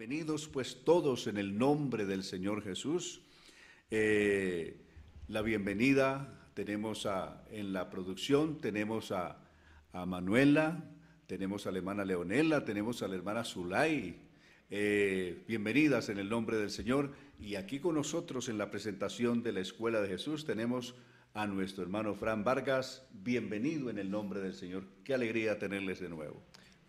Bienvenidos 0.00 0.48
pues 0.48 0.82
todos 0.82 1.26
en 1.26 1.36
el 1.36 1.58
nombre 1.58 2.06
del 2.06 2.24
Señor 2.24 2.62
Jesús. 2.62 3.20
Eh, 3.90 4.80
la 5.28 5.42
bienvenida 5.42 6.40
tenemos 6.54 7.04
a, 7.04 7.44
en 7.50 7.74
la 7.74 7.90
producción, 7.90 8.56
tenemos 8.62 9.12
a, 9.12 9.36
Manuela, 9.92 10.82
tenemos 11.26 11.66
a 11.66 11.70
la 11.70 11.76
hermana 11.76 12.06
Leonela, 12.06 12.64
tenemos 12.64 13.02
a 13.02 13.08
la 13.08 13.16
hermana 13.16 13.44
Zulay. 13.44 14.16
Eh, 14.70 15.44
bienvenidas 15.46 16.08
en 16.08 16.18
el 16.18 16.30
nombre 16.30 16.56
del 16.56 16.70
Señor. 16.70 17.12
Y 17.38 17.56
aquí 17.56 17.78
con 17.78 17.94
nosotros 17.94 18.48
en 18.48 18.56
la 18.56 18.70
presentación 18.70 19.42
de 19.42 19.52
la 19.52 19.60
Escuela 19.60 20.00
de 20.00 20.08
Jesús 20.08 20.46
tenemos 20.46 20.94
a 21.34 21.46
nuestro 21.46 21.82
hermano 21.82 22.14
Fran 22.14 22.42
Vargas. 22.42 23.06
Bienvenido 23.12 23.90
en 23.90 23.98
el 23.98 24.10
nombre 24.10 24.40
del 24.40 24.54
Señor. 24.54 24.84
Qué 25.04 25.12
alegría 25.12 25.58
tenerles 25.58 26.00
de 26.00 26.08
nuevo. 26.08 26.42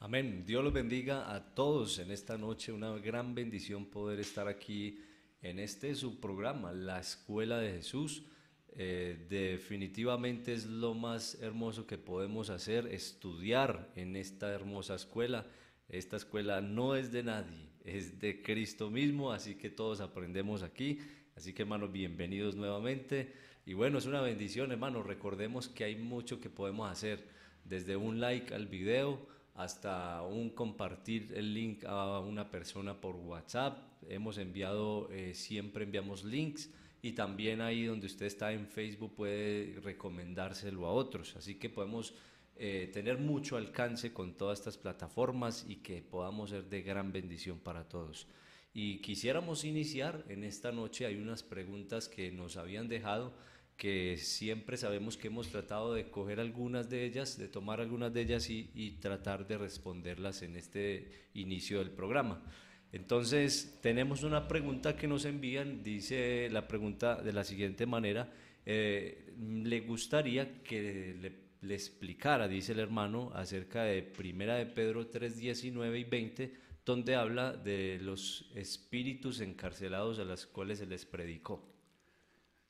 Amén. 0.03 0.45
Dios 0.47 0.63
los 0.63 0.73
bendiga 0.73 1.31
a 1.31 1.53
todos 1.53 1.99
en 1.99 2.09
esta 2.09 2.35
noche. 2.35 2.71
Una 2.71 2.97
gran 2.97 3.35
bendición 3.35 3.85
poder 3.85 4.19
estar 4.19 4.47
aquí 4.47 4.99
en 5.43 5.59
este 5.59 5.93
su 5.93 6.19
programa, 6.19 6.73
La 6.73 6.99
Escuela 6.99 7.59
de 7.59 7.73
Jesús. 7.73 8.23
Eh, 8.69 9.27
definitivamente 9.29 10.53
es 10.53 10.65
lo 10.65 10.95
más 10.95 11.39
hermoso 11.39 11.85
que 11.85 11.99
podemos 11.99 12.49
hacer, 12.49 12.87
estudiar 12.87 13.91
en 13.95 14.15
esta 14.15 14.51
hermosa 14.51 14.95
escuela. 14.95 15.45
Esta 15.87 16.17
escuela 16.17 16.61
no 16.61 16.95
es 16.95 17.11
de 17.11 17.21
nadie, 17.21 17.69
es 17.85 18.17
de 18.19 18.41
Cristo 18.41 18.89
mismo, 18.89 19.31
así 19.31 19.53
que 19.53 19.69
todos 19.69 20.01
aprendemos 20.01 20.63
aquí. 20.63 20.97
Así 21.35 21.53
que 21.53 21.61
hermanos, 21.61 21.91
bienvenidos 21.91 22.55
nuevamente. 22.55 23.33
Y 23.67 23.75
bueno, 23.75 23.99
es 23.99 24.07
una 24.07 24.21
bendición, 24.21 24.71
hermanos. 24.71 25.05
Recordemos 25.05 25.67
que 25.67 25.83
hay 25.83 25.95
mucho 25.95 26.41
que 26.41 26.49
podemos 26.49 26.89
hacer, 26.89 27.23
desde 27.65 27.95
un 27.95 28.19
like 28.19 28.51
al 28.55 28.65
video 28.65 29.29
hasta 29.55 30.21
un 30.23 30.49
compartir 30.49 31.33
el 31.35 31.53
link 31.53 31.83
a 31.85 32.19
una 32.19 32.49
persona 32.49 32.99
por 32.99 33.15
WhatsApp. 33.15 33.77
Hemos 34.09 34.37
enviado, 34.37 35.09
eh, 35.11 35.33
siempre 35.33 35.83
enviamos 35.83 36.23
links 36.23 36.69
y 37.01 37.13
también 37.13 37.61
ahí 37.61 37.85
donde 37.85 38.07
usted 38.07 38.25
está 38.25 38.51
en 38.53 38.67
Facebook 38.67 39.15
puede 39.15 39.79
recomendárselo 39.83 40.85
a 40.85 40.91
otros. 40.91 41.35
Así 41.35 41.55
que 41.55 41.69
podemos 41.69 42.13
eh, 42.57 42.89
tener 42.93 43.17
mucho 43.17 43.57
alcance 43.57 44.13
con 44.13 44.33
todas 44.33 44.59
estas 44.59 44.77
plataformas 44.77 45.65
y 45.67 45.77
que 45.77 46.01
podamos 46.01 46.51
ser 46.51 46.65
de 46.65 46.81
gran 46.81 47.11
bendición 47.11 47.59
para 47.59 47.87
todos. 47.87 48.27
Y 48.73 48.99
quisiéramos 48.99 49.65
iniciar 49.65 50.23
en 50.29 50.43
esta 50.43 50.71
noche, 50.71 51.05
hay 51.05 51.15
unas 51.15 51.43
preguntas 51.43 52.07
que 52.07 52.31
nos 52.31 52.57
habían 52.57 52.87
dejado 52.87 53.33
que 53.81 54.15
siempre 54.17 54.77
sabemos 54.77 55.17
que 55.17 55.29
hemos 55.29 55.49
tratado 55.49 55.95
de 55.95 56.11
coger 56.11 56.39
algunas 56.39 56.87
de 56.87 57.03
ellas, 57.03 57.39
de 57.39 57.47
tomar 57.47 57.81
algunas 57.81 58.13
de 58.13 58.21
ellas 58.21 58.47
y, 58.47 58.91
tratar 59.01 59.47
de 59.47 59.57
responderlas 59.57 60.43
en 60.43 60.55
este 60.55 61.29
inicio 61.33 61.79
del 61.79 61.89
programa. 61.89 62.43
Entonces, 62.91 63.79
tenemos 63.81 64.21
una 64.21 64.47
pregunta 64.47 64.95
que 64.95 65.07
nos 65.07 65.25
envían, 65.25 65.81
dice 65.81 66.47
la 66.51 66.67
pregunta 66.67 67.23
de 67.23 67.33
la 67.33 67.43
siguiente 67.43 67.87
manera, 67.87 68.31
eh, 68.67 69.33
le 69.39 69.79
gustaría 69.79 70.61
que 70.61 71.15
le, 71.19 71.31
le, 71.67 71.73
explicara, 71.73 72.47
dice 72.47 72.73
el 72.73 72.79
hermano, 72.81 73.31
acerca 73.33 73.81
de 73.81 74.03
Primera 74.03 74.57
de 74.57 74.67
Pedro 74.67 75.07
3, 75.07 75.37
19 75.37 75.97
y 75.97 76.03
20, 76.03 76.53
donde 76.85 77.15
habla 77.15 77.53
de 77.53 77.97
los 77.99 78.51
espíritus 78.53 79.41
encarcelados 79.41 80.19
a 80.19 80.23
los 80.23 80.45
cuales 80.45 80.77
se 80.77 80.85
les 80.85 81.03
predicó. 81.07 81.71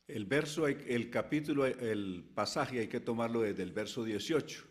El 0.08 0.26
verso, 0.26 0.68
el 0.68 1.10
capítulo, 1.10 1.66
el 1.66 2.24
pasaje 2.34 2.80
hay 2.80 2.88
que 2.88 3.00
tomarlo 3.00 3.42
desde 3.42 3.64
el 3.64 3.72
verso 3.72 4.04
18. 4.04 4.66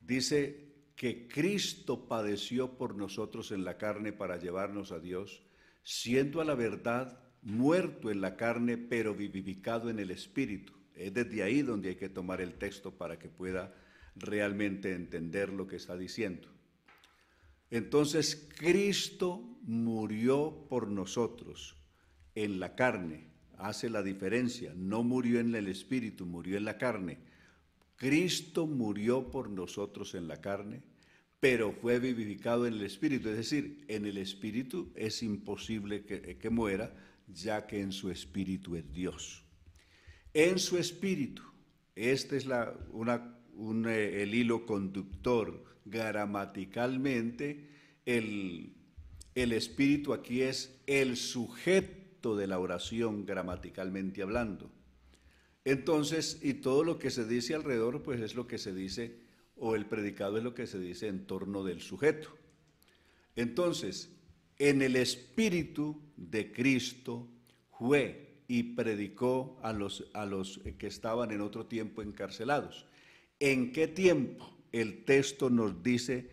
Dice 0.00 0.64
que 0.96 1.26
Cristo 1.26 2.06
padeció 2.06 2.76
por 2.76 2.94
nosotros 2.94 3.50
en 3.50 3.64
la 3.64 3.76
carne 3.78 4.12
para 4.12 4.36
llevarnos 4.36 4.92
a 4.92 5.00
Dios, 5.00 5.42
siendo 5.82 6.40
a 6.40 6.44
la 6.44 6.54
verdad 6.54 7.20
muerto 7.42 8.10
en 8.10 8.20
la 8.20 8.36
carne, 8.36 8.78
pero 8.78 9.14
vivificado 9.14 9.90
en 9.90 9.98
el 9.98 10.10
Espíritu. 10.10 10.72
Es 10.94 11.12
desde 11.12 11.42
ahí 11.42 11.62
donde 11.62 11.90
hay 11.90 11.96
que 11.96 12.08
tomar 12.08 12.40
el 12.40 12.54
texto 12.54 12.96
para 12.96 13.18
que 13.18 13.28
pueda 13.28 13.74
realmente 14.14 14.92
entender 14.92 15.52
lo 15.52 15.66
que 15.66 15.76
está 15.76 15.96
diciendo. 15.96 16.48
Entonces, 17.70 18.48
Cristo 18.56 19.58
murió 19.62 20.66
por 20.68 20.88
nosotros 20.88 21.76
en 22.36 22.60
la 22.60 22.76
carne 22.76 23.33
hace 23.58 23.90
la 23.90 24.02
diferencia. 24.02 24.72
No 24.76 25.02
murió 25.02 25.40
en 25.40 25.54
el 25.54 25.68
espíritu, 25.68 26.26
murió 26.26 26.56
en 26.56 26.64
la 26.64 26.78
carne. 26.78 27.18
Cristo 27.96 28.66
murió 28.66 29.30
por 29.30 29.48
nosotros 29.50 30.14
en 30.14 30.28
la 30.28 30.40
carne, 30.40 30.82
pero 31.40 31.72
fue 31.72 31.98
vivificado 31.98 32.66
en 32.66 32.74
el 32.74 32.82
espíritu. 32.82 33.28
Es 33.28 33.36
decir, 33.36 33.84
en 33.88 34.06
el 34.06 34.18
espíritu 34.18 34.92
es 34.94 35.22
imposible 35.22 36.04
que, 36.04 36.50
muera, 36.50 36.94
ya 37.28 37.66
que 37.66 37.80
en 37.80 37.92
su 37.92 38.10
espíritu 38.10 38.76
es 38.76 38.92
Dios. 38.92 39.44
En 40.32 40.58
su 40.58 40.78
espíritu, 40.78 41.42
este 41.94 42.36
es 42.36 42.46
la, 42.46 42.74
una, 42.90 43.38
eh, 43.88 44.22
el 44.22 44.34
hilo 44.34 44.66
conductor. 44.66 45.64
Gramaticalmente, 45.86 47.68
el, 48.06 48.74
el 49.34 49.52
espíritu 49.52 50.14
aquí 50.14 50.40
es 50.40 50.80
el 50.86 51.16
sujeto 51.16 52.03
de 52.32 52.46
la 52.46 52.58
oración 52.58 53.26
gramaticalmente 53.26 54.22
hablando. 54.22 54.70
Entonces, 55.64 56.40
y 56.42 56.54
todo 56.54 56.82
lo 56.82 56.98
que 56.98 57.10
se 57.10 57.26
dice 57.26 57.54
alrededor, 57.54 58.02
pues 58.02 58.20
es 58.20 58.34
lo 58.34 58.46
que 58.46 58.58
se 58.58 58.74
dice, 58.74 59.18
o 59.56 59.76
el 59.76 59.86
predicado 59.86 60.38
es 60.38 60.44
lo 60.44 60.54
que 60.54 60.66
se 60.66 60.78
dice 60.78 61.08
en 61.08 61.26
torno 61.26 61.62
del 61.62 61.80
sujeto. 61.80 62.30
Entonces, 63.36 64.10
en 64.58 64.82
el 64.82 64.96
espíritu 64.96 66.00
de 66.16 66.52
Cristo 66.52 67.28
fue 67.78 68.42
y 68.48 68.62
predicó 68.74 69.58
a 69.62 69.72
los, 69.72 70.10
a 70.12 70.26
los 70.26 70.60
que 70.78 70.86
estaban 70.86 71.30
en 71.30 71.40
otro 71.40 71.66
tiempo 71.66 72.02
encarcelados. 72.02 72.86
¿En 73.40 73.72
qué 73.72 73.88
tiempo? 73.88 74.50
El 74.72 75.04
texto 75.04 75.50
nos 75.50 75.82
dice, 75.82 76.30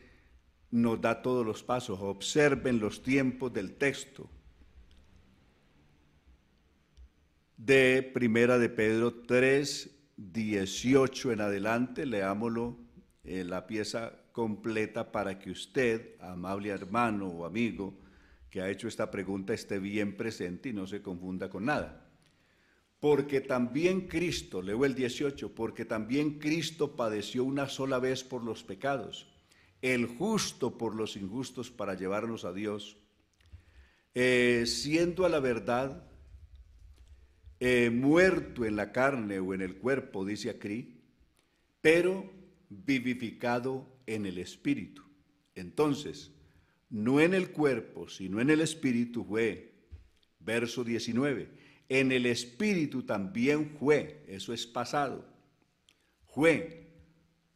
nos 0.71 0.99
da 0.99 1.21
todos 1.21 1.45
los 1.45 1.63
pasos. 1.63 1.99
Observen 2.01 2.79
los 2.79 3.03
tiempos 3.03 3.53
del 3.53 3.75
texto 3.75 4.29
de 7.65 8.01
Primera 8.01 8.57
de 8.57 8.69
Pedro 8.69 9.13
3, 9.13 9.91
18 10.17 11.31
en 11.31 11.41
adelante, 11.41 12.07
leámoslo 12.07 12.79
en 13.23 13.51
la 13.51 13.67
pieza 13.67 14.13
completa 14.31 15.11
para 15.11 15.37
que 15.37 15.51
usted, 15.51 16.15
amable 16.19 16.69
hermano 16.69 17.27
o 17.27 17.45
amigo 17.45 17.93
que 18.49 18.61
ha 18.61 18.69
hecho 18.69 18.87
esta 18.87 19.11
pregunta, 19.11 19.53
esté 19.53 19.77
bien 19.77 20.17
presente 20.17 20.69
y 20.69 20.73
no 20.73 20.87
se 20.87 21.03
confunda 21.03 21.51
con 21.51 21.65
nada. 21.65 22.09
Porque 22.99 23.41
también 23.41 24.07
Cristo, 24.07 24.63
leo 24.63 24.83
el 24.83 24.95
18, 24.95 25.53
porque 25.53 25.85
también 25.85 26.39
Cristo 26.39 26.95
padeció 26.95 27.43
una 27.43 27.69
sola 27.69 27.99
vez 27.99 28.23
por 28.23 28.43
los 28.43 28.63
pecados, 28.63 29.27
el 29.83 30.07
justo 30.07 30.79
por 30.79 30.95
los 30.95 31.15
injustos 31.15 31.69
para 31.69 31.93
llevarnos 31.93 32.43
a 32.43 32.53
Dios, 32.53 32.97
eh, 34.15 34.63
siendo 34.65 35.25
a 35.25 35.29
la 35.29 35.39
verdad 35.39 36.10
muerto 37.91 38.65
en 38.65 38.75
la 38.75 38.91
carne 38.91 39.39
o 39.39 39.53
en 39.53 39.61
el 39.61 39.75
cuerpo, 39.75 40.25
dice 40.25 40.49
aquí, 40.49 41.01
pero 41.79 42.31
vivificado 42.69 43.87
en 44.07 44.25
el 44.25 44.39
espíritu. 44.39 45.03
Entonces, 45.53 46.31
no 46.89 47.21
en 47.21 47.33
el 47.33 47.51
cuerpo, 47.51 48.09
sino 48.09 48.41
en 48.41 48.49
el 48.49 48.61
espíritu 48.61 49.23
fue, 49.23 49.73
verso 50.39 50.83
19, 50.83 51.49
en 51.89 52.11
el 52.11 52.25
espíritu 52.25 53.03
también 53.03 53.69
fue, 53.79 54.23
eso 54.27 54.53
es 54.53 54.65
pasado, 54.65 55.25
fue, 56.27 56.87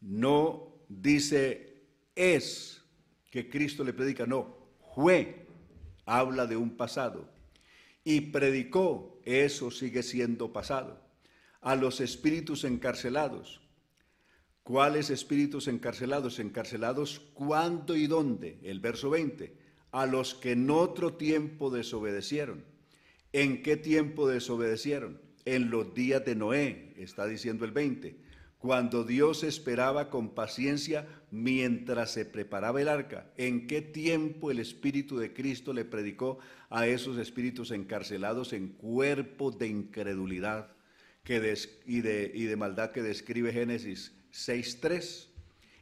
no 0.01 0.85
dice 0.87 1.83
es 2.15 2.83
que 3.31 3.49
Cristo 3.49 3.83
le 3.83 3.93
predica, 3.93 4.25
no, 4.25 4.55
fue, 4.93 5.47
habla 6.05 6.45
de 6.45 6.57
un 6.57 6.77
pasado, 6.77 7.29
y 8.05 8.21
predicó 8.21 9.19
eso 9.25 9.71
sigue 9.71 10.03
siendo 10.03 10.53
pasado. 10.53 11.01
A 11.59 11.75
los 11.75 11.99
espíritus 11.99 12.63
encarcelados. 12.63 13.59
¿Cuáles 14.63 15.09
espíritus 15.09 15.67
encarcelados? 15.67 16.39
Encarcelados 16.39 17.19
cuándo 17.33 17.97
y 17.97 18.07
dónde? 18.07 18.59
El 18.63 18.79
verso 18.79 19.09
20. 19.09 19.57
A 19.91 20.05
los 20.05 20.35
que 20.35 20.51
en 20.51 20.69
otro 20.69 21.15
tiempo 21.15 21.71
desobedecieron. 21.71 22.63
¿En 23.33 23.63
qué 23.63 23.75
tiempo 23.75 24.27
desobedecieron? 24.27 25.19
En 25.43 25.69
los 25.69 25.93
días 25.93 26.23
de 26.23 26.35
Noé, 26.35 26.93
está 26.97 27.25
diciendo 27.25 27.65
el 27.65 27.71
20 27.71 28.24
cuando 28.65 29.03
Dios 29.03 29.43
esperaba 29.43 30.09
con 30.09 30.33
paciencia 30.33 31.07
mientras 31.29 32.09
se 32.09 32.25
preparaba 32.25 32.81
el 32.81 32.87
arca. 32.87 33.31
¿En 33.37 33.67
qué 33.67 33.83
tiempo 33.83 34.49
el 34.49 34.57
Espíritu 34.57 35.19
de 35.19 35.33
Cristo 35.33 35.71
le 35.71 35.85
predicó 35.85 36.39
a 36.71 36.87
esos 36.87 37.19
espíritus 37.19 37.69
encarcelados 37.69 38.53
en 38.53 38.69
cuerpo 38.69 39.51
de 39.51 39.67
incredulidad 39.67 40.71
que 41.23 41.55
y, 41.85 42.01
de, 42.01 42.31
y 42.33 42.45
de 42.45 42.55
maldad 42.55 42.89
que 42.89 43.03
describe 43.03 43.53
Génesis 43.53 44.13
6.3? 44.31 45.27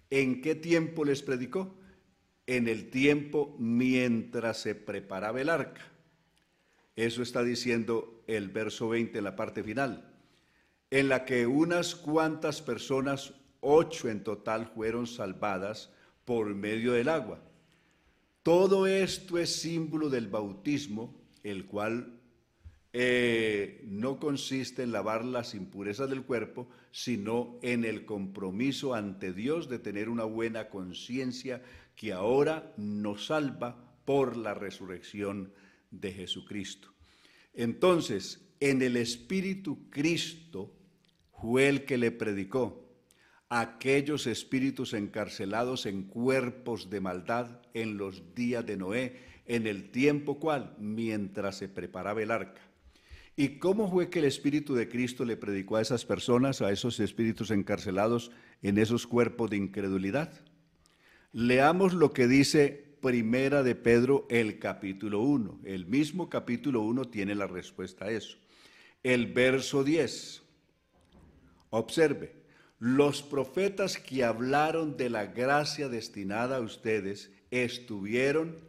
¿En 0.09 0.41
qué 0.41 0.53
tiempo 0.53 1.05
les 1.05 1.21
predicó? 1.21 1.73
en 2.45 2.67
el 2.67 2.89
tiempo 2.89 3.55
mientras 3.57 4.57
se 4.57 4.75
preparaba 4.75 5.39
el 5.39 5.47
arca. 5.47 5.81
Eso 6.97 7.23
está 7.23 7.41
diciendo 7.41 8.21
el 8.27 8.49
verso 8.49 8.89
20 8.89 9.17
en 9.17 9.23
la 9.23 9.37
parte 9.37 9.63
final, 9.63 10.12
en 10.93 11.09
la 11.09 11.25
que 11.25 11.47
unas 11.47 11.95
cuantas 11.95 12.61
personas, 12.61 13.33
ocho 13.61 14.09
en 14.09 14.23
total, 14.23 14.67
fueron 14.67 15.07
salvadas 15.07 15.89
por 16.23 16.53
medio 16.53 16.91
del 16.91 17.09
agua. 17.09 17.41
Todo 18.43 18.85
esto 18.85 19.39
es 19.39 19.55
símbolo 19.55 20.11
del 20.11 20.27
bautismo, 20.27 21.19
el 21.41 21.65
cual 21.65 22.19
eh, 22.93 23.83
no 23.87 24.19
consiste 24.19 24.83
en 24.83 24.91
lavar 24.91 25.25
las 25.25 25.55
impurezas 25.55 26.11
del 26.11 26.25
cuerpo, 26.25 26.69
sino 26.91 27.57
en 27.63 27.85
el 27.85 28.05
compromiso 28.05 28.93
ante 28.93 29.33
Dios 29.33 29.69
de 29.69 29.79
tener 29.79 30.09
una 30.09 30.25
buena 30.25 30.69
conciencia 30.69 31.63
que 31.95 32.13
ahora 32.13 32.71
nos 32.77 33.25
salva 33.25 33.95
por 34.05 34.37
la 34.37 34.53
resurrección 34.53 35.53
de 35.89 36.13
Jesucristo. 36.13 36.89
Entonces, 37.55 38.41
en 38.59 38.83
el 38.83 38.95
Espíritu 38.95 39.89
Cristo 39.89 40.71
fue 41.43 41.67
el 41.67 41.83
que 41.83 41.97
le 41.97 42.09
predicó 42.09 42.87
a 43.49 43.59
aquellos 43.59 44.27
espíritus 44.27 44.93
encarcelados 44.93 45.85
en 45.85 46.03
cuerpos 46.03 46.89
de 46.89 47.01
maldad 47.01 47.59
en 47.73 47.97
los 47.97 48.33
días 48.33 48.65
de 48.65 48.77
Noé, 48.77 49.17
en 49.45 49.67
el 49.67 49.91
tiempo 49.91 50.39
cual, 50.39 50.73
mientras 50.79 51.57
se 51.57 51.67
preparaba 51.67 52.23
el 52.23 52.31
arca. 52.31 52.61
¿Y 53.35 53.59
cómo 53.59 53.91
fue 53.91 54.09
que 54.09 54.19
el 54.19 54.25
Espíritu 54.25 54.73
de 54.73 54.87
Cristo 54.87 55.25
le 55.25 55.35
predicó 55.35 55.75
a 55.75 55.81
esas 55.81 56.05
personas, 56.05 56.61
a 56.61 56.71
esos 56.71 57.01
espíritus 57.01 57.51
encarcelados 57.51 58.31
en 58.61 58.77
esos 58.77 59.05
cuerpos 59.05 59.49
de 59.49 59.57
incredulidad? 59.57 60.31
Leamos 61.33 61.93
lo 61.93 62.13
que 62.13 62.27
dice 62.27 62.95
Primera 63.01 63.63
de 63.63 63.75
Pedro, 63.75 64.27
el 64.29 64.59
capítulo 64.59 65.19
1. 65.19 65.59
El 65.65 65.87
mismo 65.87 66.29
capítulo 66.29 66.83
1 66.83 67.09
tiene 67.09 67.35
la 67.35 67.47
respuesta 67.47 68.05
a 68.05 68.11
eso. 68.11 68.37
El 69.03 69.33
verso 69.33 69.83
10. 69.83 70.42
Observe, 71.75 72.31
los 72.77 73.23
profetas 73.23 73.97
que 73.97 74.23
hablaron 74.23 74.95
de 74.95 75.09
la 75.09 75.25
gracia 75.25 75.89
destinada 75.89 76.57
a 76.57 76.59
ustedes 76.59 77.31
estuvieron 77.49 78.59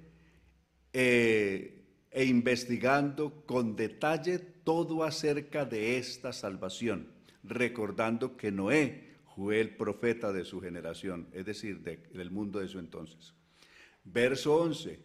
eh, 0.95 1.85
e 2.11 2.25
investigando 2.25 3.45
con 3.45 3.77
detalle 3.77 4.39
todo 4.39 5.05
acerca 5.05 5.67
de 5.67 5.99
esta 5.99 6.33
salvación, 6.33 7.09
recordando 7.43 8.39
que 8.39 8.51
Noé 8.51 9.17
fue 9.37 9.61
el 9.61 9.77
profeta 9.77 10.33
de 10.33 10.47
su 10.47 10.63
generación, 10.63 11.29
es 11.35 11.45
decir, 11.45 11.81
del 11.83 12.31
mundo 12.31 12.61
de 12.61 12.69
su 12.69 12.79
entonces. 12.79 13.35
Verso 14.03 14.57
11. 14.57 14.99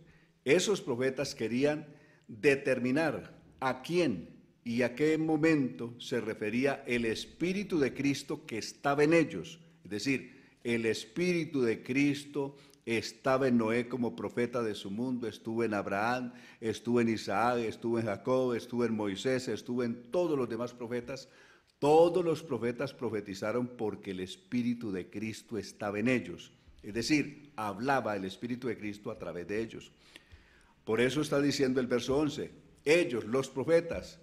Esos 0.45 0.79
profetas 0.79 1.35
querían 1.35 1.85
determinar 2.29 3.37
a 3.59 3.81
quién 3.81 4.38
y 4.63 4.81
a 4.81 4.95
qué 4.95 5.17
momento 5.17 5.95
se 5.99 6.21
refería 6.21 6.83
el 6.85 7.05
Espíritu 7.05 7.79
de 7.79 7.93
Cristo 7.93 8.45
que 8.45 8.57
estaba 8.57 9.03
en 9.03 9.13
ellos. 9.13 9.59
Es 9.83 9.89
decir, 9.89 10.39
el 10.63 10.85
Espíritu 10.85 11.61
de 11.61 11.81
Cristo 11.81 12.55
estaba 12.85 13.47
en 13.47 13.57
Noé 13.57 13.87
como 13.87 14.15
profeta 14.15 14.63
de 14.63 14.75
su 14.75 14.89
mundo, 14.89 15.27
estuvo 15.27 15.63
en 15.63 15.73
Abraham, 15.73 16.33
estuvo 16.59 17.01
en 17.01 17.09
Isaac, 17.09 17.59
estuvo 17.59 17.99
en 17.99 18.05
Jacob, 18.05 18.53
estuvo 18.53 18.83
en 18.85 18.95
Moisés, 18.95 19.47
estuvo 19.47 19.83
en 19.83 20.11
todos 20.11 20.37
los 20.37 20.49
demás 20.49 20.73
profetas, 20.73 21.29
todos 21.77 22.25
los 22.25 22.43
profetas 22.43 22.93
profetizaron 22.93 23.67
porque 23.67 24.11
el 24.11 24.19
Espíritu 24.19 24.91
de 24.91 25.09
Cristo 25.09 25.57
estaba 25.57 25.99
en 25.99 26.07
ellos. 26.07 26.51
Es 26.81 26.93
decir, 26.93 27.51
hablaba 27.55 28.15
el 28.15 28.25
Espíritu 28.25 28.67
de 28.67 28.77
Cristo 28.77 29.11
a 29.11 29.19
través 29.19 29.47
de 29.47 29.61
ellos. 29.61 29.91
Por 30.83 30.99
eso 30.99 31.21
está 31.21 31.39
diciendo 31.39 31.79
el 31.79 31.87
verso 31.87 32.17
11, 32.17 32.51
ellos, 32.85 33.25
los 33.25 33.49
profetas, 33.49 34.19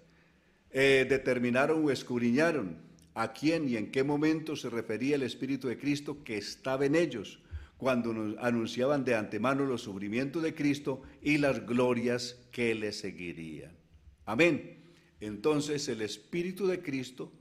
eh, 0.70 1.06
determinaron 1.08 1.84
o 1.84 1.90
escudriñaron 1.90 2.78
a 3.14 3.32
quién 3.32 3.68
y 3.68 3.76
en 3.76 3.90
qué 3.90 4.04
momento 4.04 4.56
se 4.56 4.68
refería 4.68 5.16
el 5.16 5.22
Espíritu 5.22 5.68
de 5.68 5.78
Cristo 5.78 6.22
que 6.22 6.36
estaba 6.36 6.84
en 6.84 6.94
ellos, 6.94 7.40
cuando 7.78 8.12
nos 8.12 8.36
anunciaban 8.38 9.04
de 9.04 9.14
antemano 9.14 9.64
los 9.64 9.82
sufrimientos 9.82 10.42
de 10.42 10.54
Cristo 10.54 11.02
y 11.22 11.38
las 11.38 11.66
glorias 11.66 12.38
que 12.52 12.74
le 12.74 12.92
seguirían. 12.92 13.76
Amén. 14.24 14.84
Entonces 15.20 15.88
el 15.88 16.02
Espíritu 16.02 16.66
de 16.66 16.82
Cristo 16.82 17.32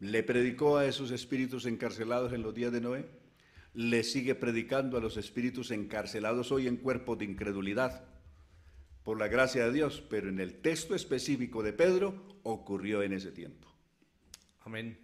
le 0.00 0.22
predicó 0.22 0.76
a 0.76 0.86
esos 0.86 1.10
espíritus 1.10 1.66
encarcelados 1.66 2.32
en 2.32 2.42
los 2.42 2.54
días 2.54 2.72
de 2.72 2.80
Noé, 2.80 3.08
le 3.74 4.02
sigue 4.02 4.34
predicando 4.34 4.96
a 4.96 5.00
los 5.00 5.16
espíritus 5.16 5.70
encarcelados 5.70 6.52
hoy 6.52 6.66
en 6.66 6.76
cuerpos 6.76 7.18
de 7.18 7.24
incredulidad, 7.24 8.07
por 9.08 9.18
la 9.18 9.28
gracia 9.28 9.64
de 9.64 9.72
Dios, 9.72 10.02
pero 10.10 10.28
en 10.28 10.38
el 10.38 10.56
texto 10.60 10.94
específico 10.94 11.62
de 11.62 11.72
Pedro 11.72 12.26
ocurrió 12.42 13.02
en 13.02 13.14
ese 13.14 13.32
tiempo. 13.32 13.66
Amén. 14.60 14.98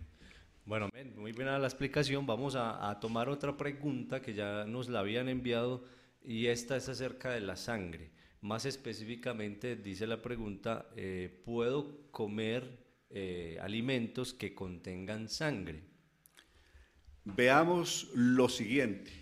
Bueno, 0.67 0.91
muy 1.17 1.33
buena 1.33 1.59
la 1.59 1.69
explicación. 1.69 2.27
Vamos 2.27 2.55
a, 2.55 2.99
tomar 3.01 3.31
otra 3.31 3.57
pregunta 3.57 4.21
que 4.21 4.35
ya 4.35 4.67
nos 4.67 4.91
la 4.91 4.99
habían 4.99 5.31
enviado 5.31 5.87
y 6.23 6.49
esta 6.49 6.77
es 6.77 6.91
acerca 6.91 7.31
de 7.31 7.41
la 7.41 7.57
sangre. 7.57 8.11
Más 8.43 8.67
específicamente 8.67 9.75
dice 9.75 10.07
la 10.07 10.21
pregunta, 10.21 10.87
eh, 10.97 11.41
¿puedo 11.43 12.11
comer 12.11 12.85
eh, 13.09 13.57
alimentos 13.63 14.35
que 14.35 14.55
contengan 14.55 15.31
sangre. 15.31 15.83
Veamos 17.25 18.11
lo 18.15 18.51
siguiente. 18.51 19.13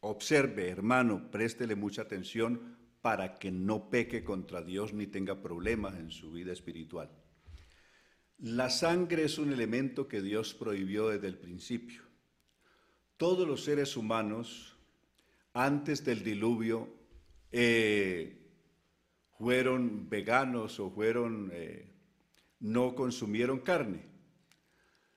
Observe, 0.00 0.70
hermano, 0.70 1.30
préstele 1.30 1.76
mucha 1.76 2.02
atención 2.02 2.81
para 3.02 3.34
que 3.34 3.50
no 3.50 3.90
peque 3.90 4.22
contra 4.22 4.62
Dios 4.62 4.94
ni 4.94 5.08
tenga 5.08 5.42
problemas 5.42 5.96
en 5.96 6.10
su 6.10 6.30
vida 6.30 6.52
espiritual. 6.52 7.10
La 8.38 8.70
sangre 8.70 9.24
es 9.24 9.38
un 9.38 9.52
elemento 9.52 10.08
que 10.08 10.22
Dios 10.22 10.54
prohibió 10.54 11.08
desde 11.08 11.26
el 11.26 11.36
principio. 11.36 12.02
Todos 13.16 13.46
los 13.46 13.64
seres 13.64 13.96
humanos, 13.96 14.76
antes 15.52 16.04
del 16.04 16.22
diluvio, 16.22 16.88
eh, 17.50 18.48
fueron 19.36 20.08
veganos 20.08 20.78
o 20.80 20.90
fueron 20.90 21.50
eh, 21.52 21.92
no 22.60 22.94
consumieron 22.94 23.60
carne, 23.60 24.06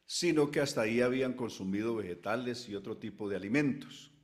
sino 0.08 0.50
que 0.50 0.60
hasta 0.60 0.82
ahí 0.82 1.02
habían 1.02 1.34
consumido 1.34 1.96
vegetales 1.96 2.68
y 2.68 2.76
otro 2.76 2.98
tipo 2.98 3.30
de 3.30 3.36
alimentos. 3.36 4.15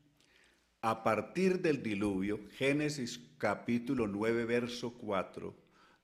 A 0.83 1.03
partir 1.03 1.61
del 1.61 1.83
diluvio, 1.83 2.39
Génesis 2.57 3.21
capítulo 3.37 4.07
9, 4.07 4.45
verso 4.45 4.93
4, 4.93 5.53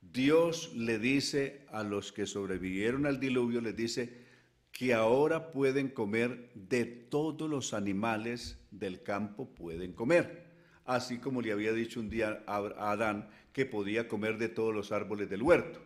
Dios 0.01 0.71
le 0.75 0.99
dice 0.99 1.65
a 1.71 1.81
los 1.81 2.11
que 2.11 2.27
sobrevivieron 2.27 3.07
al 3.07 3.19
diluvio, 3.19 3.59
les 3.59 3.75
dice 3.75 4.27
que 4.71 4.93
ahora 4.93 5.51
pueden 5.51 5.89
comer 5.89 6.51
de 6.53 6.85
todos 6.85 7.49
los 7.49 7.73
animales 7.73 8.59
del 8.69 9.01
campo, 9.01 9.49
pueden 9.55 9.93
comer. 9.93 10.45
Así 10.85 11.17
como 11.17 11.41
le 11.41 11.53
había 11.53 11.73
dicho 11.73 11.99
un 11.99 12.11
día 12.11 12.43
a 12.45 12.91
Adán 12.91 13.29
que 13.53 13.65
podía 13.65 14.07
comer 14.07 14.37
de 14.37 14.49
todos 14.49 14.75
los 14.75 14.91
árboles 14.91 15.27
del 15.27 15.41
huerto. 15.41 15.81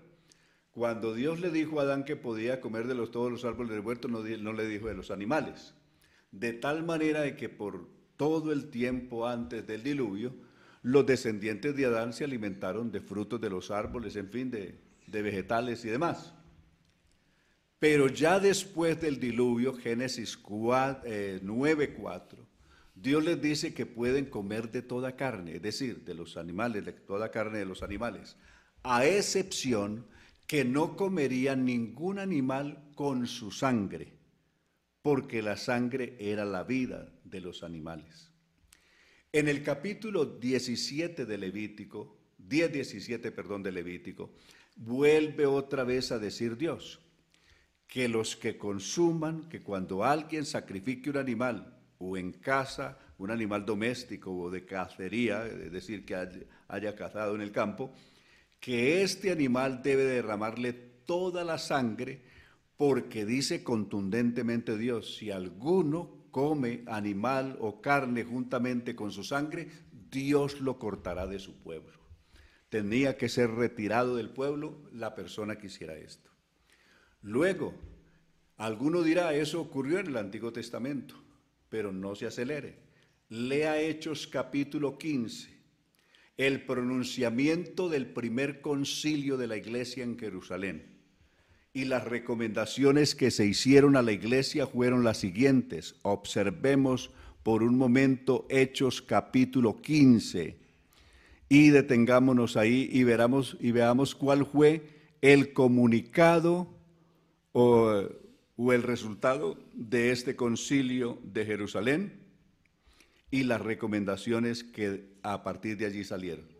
Cuando 0.71 1.13
Dios 1.13 1.39
le 1.39 1.49
dijo 1.49 1.79
a 1.79 1.83
Adán 1.83 2.03
que 2.03 2.17
podía 2.17 2.59
comer 2.59 2.87
de 2.87 2.95
los, 2.95 3.09
todos 3.11 3.31
los 3.31 3.45
árboles 3.45 3.71
del 3.71 3.85
huerto, 3.85 4.09
no, 4.09 4.19
no 4.19 4.51
le 4.51 4.67
dijo 4.67 4.87
de 4.87 4.95
los 4.95 5.11
animales. 5.11 5.75
De 6.31 6.51
tal 6.51 6.83
manera 6.83 7.21
de 7.21 7.37
que 7.37 7.47
por 7.47 8.00
todo 8.21 8.51
el 8.51 8.69
tiempo 8.69 9.27
antes 9.27 9.65
del 9.65 9.81
diluvio, 9.81 10.31
los 10.83 11.07
descendientes 11.07 11.75
de 11.75 11.87
Adán 11.87 12.13
se 12.13 12.23
alimentaron 12.23 12.91
de 12.91 13.01
frutos 13.01 13.41
de 13.41 13.49
los 13.49 13.71
árboles, 13.71 14.15
en 14.15 14.29
fin, 14.29 14.51
de, 14.51 14.77
vegetales 15.07 15.83
y 15.85 15.89
demás. 15.89 16.31
Pero 17.79 18.05
ya 18.09 18.39
después 18.39 19.01
del 19.01 19.19
diluvio, 19.19 19.73
Génesis 19.73 20.37
9:4, 20.39 21.01
eh, 21.03 22.45
Dios 22.93 23.25
les 23.25 23.41
dice 23.41 23.73
que 23.73 23.87
pueden 23.87 24.25
comer 24.25 24.69
de 24.69 24.83
toda 24.83 25.15
carne, 25.15 25.55
es 25.55 25.63
decir, 25.63 26.05
de 26.05 26.13
los 26.13 26.37
animales, 26.37 26.85
de 26.85 26.93
toda 26.93 27.31
carne 27.31 27.57
de 27.57 27.65
los 27.65 27.81
animales, 27.81 28.37
a 28.83 29.03
excepción 29.03 30.05
que 30.45 30.63
no 30.63 30.95
comería 30.95 31.55
ningún 31.55 32.19
animal 32.19 32.83
con 32.93 33.25
su 33.25 33.49
sangre, 33.49 34.13
porque 35.01 35.41
la 35.41 35.57
sangre 35.57 36.15
era 36.19 36.45
la 36.45 36.63
vida 36.63 37.11
de 37.23 37.41
los 37.41 37.63
animales. 37.63 38.31
En 39.31 39.47
el 39.47 39.63
capítulo 39.63 40.25
17 40.25 41.25
de 41.25 41.37
Levítico, 41.37 42.17
10, 42.37 43.31
perdón, 43.33 43.63
de 43.63 43.71
Levítico, 43.71 44.33
vuelve 44.75 45.45
otra 45.45 45.83
vez 45.83 46.11
a 46.11 46.19
decir 46.19 46.57
Dios 46.57 46.99
que 47.87 48.07
los 48.07 48.37
que 48.37 48.57
consuman, 48.57 49.49
que 49.49 49.61
cuando 49.61 50.05
alguien 50.05 50.45
sacrifique 50.45 51.09
un 51.09 51.17
animal 51.17 51.77
o 51.97 52.15
en 52.15 52.31
casa, 52.31 52.97
un 53.17 53.31
animal 53.31 53.65
doméstico 53.65 54.31
o 54.31 54.49
de 54.49 54.65
cacería, 54.65 55.45
es 55.45 55.71
decir, 55.71 56.05
que 56.05 56.15
haya 56.69 56.95
cazado 56.95 57.35
en 57.35 57.41
el 57.41 57.51
campo, 57.51 57.93
que 58.61 59.03
este 59.03 59.29
animal 59.29 59.81
debe 59.83 60.03
derramarle 60.03 60.71
toda 60.71 61.43
la 61.43 61.57
sangre, 61.57 62.21
porque 62.81 63.27
dice 63.27 63.63
contundentemente 63.63 64.75
Dios, 64.75 65.15
si 65.15 65.29
alguno 65.29 66.25
come 66.31 66.81
animal 66.87 67.55
o 67.59 67.79
carne 67.79 68.23
juntamente 68.23 68.95
con 68.95 69.11
su 69.11 69.23
sangre, 69.23 69.69
Dios 70.09 70.61
lo 70.61 70.79
cortará 70.79 71.27
de 71.27 71.37
su 71.37 71.61
pueblo. 71.61 71.93
Tenía 72.69 73.17
que 73.17 73.29
ser 73.29 73.51
retirado 73.51 74.15
del 74.15 74.31
pueblo 74.31 74.89
la 74.93 75.13
persona 75.13 75.59
que 75.59 75.67
hiciera 75.67 75.95
esto. 75.95 76.31
Luego, 77.21 77.75
alguno 78.57 79.03
dirá, 79.03 79.35
eso 79.35 79.61
ocurrió 79.61 79.99
en 79.99 80.07
el 80.07 80.17
Antiguo 80.17 80.51
Testamento, 80.51 81.13
pero 81.69 81.91
no 81.91 82.15
se 82.15 82.25
acelere. 82.25 82.79
Lea 83.29 83.79
Hechos 83.79 84.25
capítulo 84.25 84.97
15, 84.97 85.55
el 86.35 86.65
pronunciamiento 86.65 87.89
del 87.89 88.07
primer 88.07 88.59
concilio 88.59 89.37
de 89.37 89.45
la 89.45 89.57
iglesia 89.57 90.03
en 90.03 90.17
Jerusalén. 90.17 90.90
Y 91.73 91.85
las 91.85 92.03
recomendaciones 92.03 93.15
que 93.15 93.31
se 93.31 93.45
hicieron 93.45 93.95
a 93.95 94.01
la 94.01 94.11
iglesia 94.11 94.67
fueron 94.67 95.05
las 95.05 95.17
siguientes. 95.17 95.95
Observemos 96.01 97.11
por 97.43 97.63
un 97.63 97.77
momento 97.77 98.45
Hechos 98.49 99.01
capítulo 99.01 99.81
15 99.81 100.57
y 101.47 101.69
detengámonos 101.69 102.57
ahí 102.57 102.89
y, 102.91 103.03
veramos, 103.03 103.55
y 103.61 103.71
veamos 103.71 104.15
cuál 104.15 104.45
fue 104.45 104.83
el 105.21 105.53
comunicado 105.53 106.67
o, 107.53 108.03
o 108.57 108.73
el 108.73 108.83
resultado 108.83 109.57
de 109.73 110.11
este 110.11 110.35
concilio 110.35 111.19
de 111.23 111.45
Jerusalén 111.45 112.19
y 113.31 113.43
las 113.43 113.61
recomendaciones 113.61 114.65
que 114.65 115.05
a 115.23 115.41
partir 115.41 115.77
de 115.77 115.85
allí 115.85 116.03
salieron. 116.03 116.50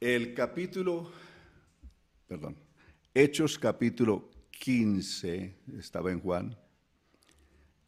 El 0.00 0.32
capítulo, 0.32 1.12
perdón, 2.26 2.56
Hechos 3.12 3.58
capítulo 3.58 4.30
15, 4.50 5.58
estaba 5.78 6.10
en 6.10 6.20
Juan, 6.20 6.56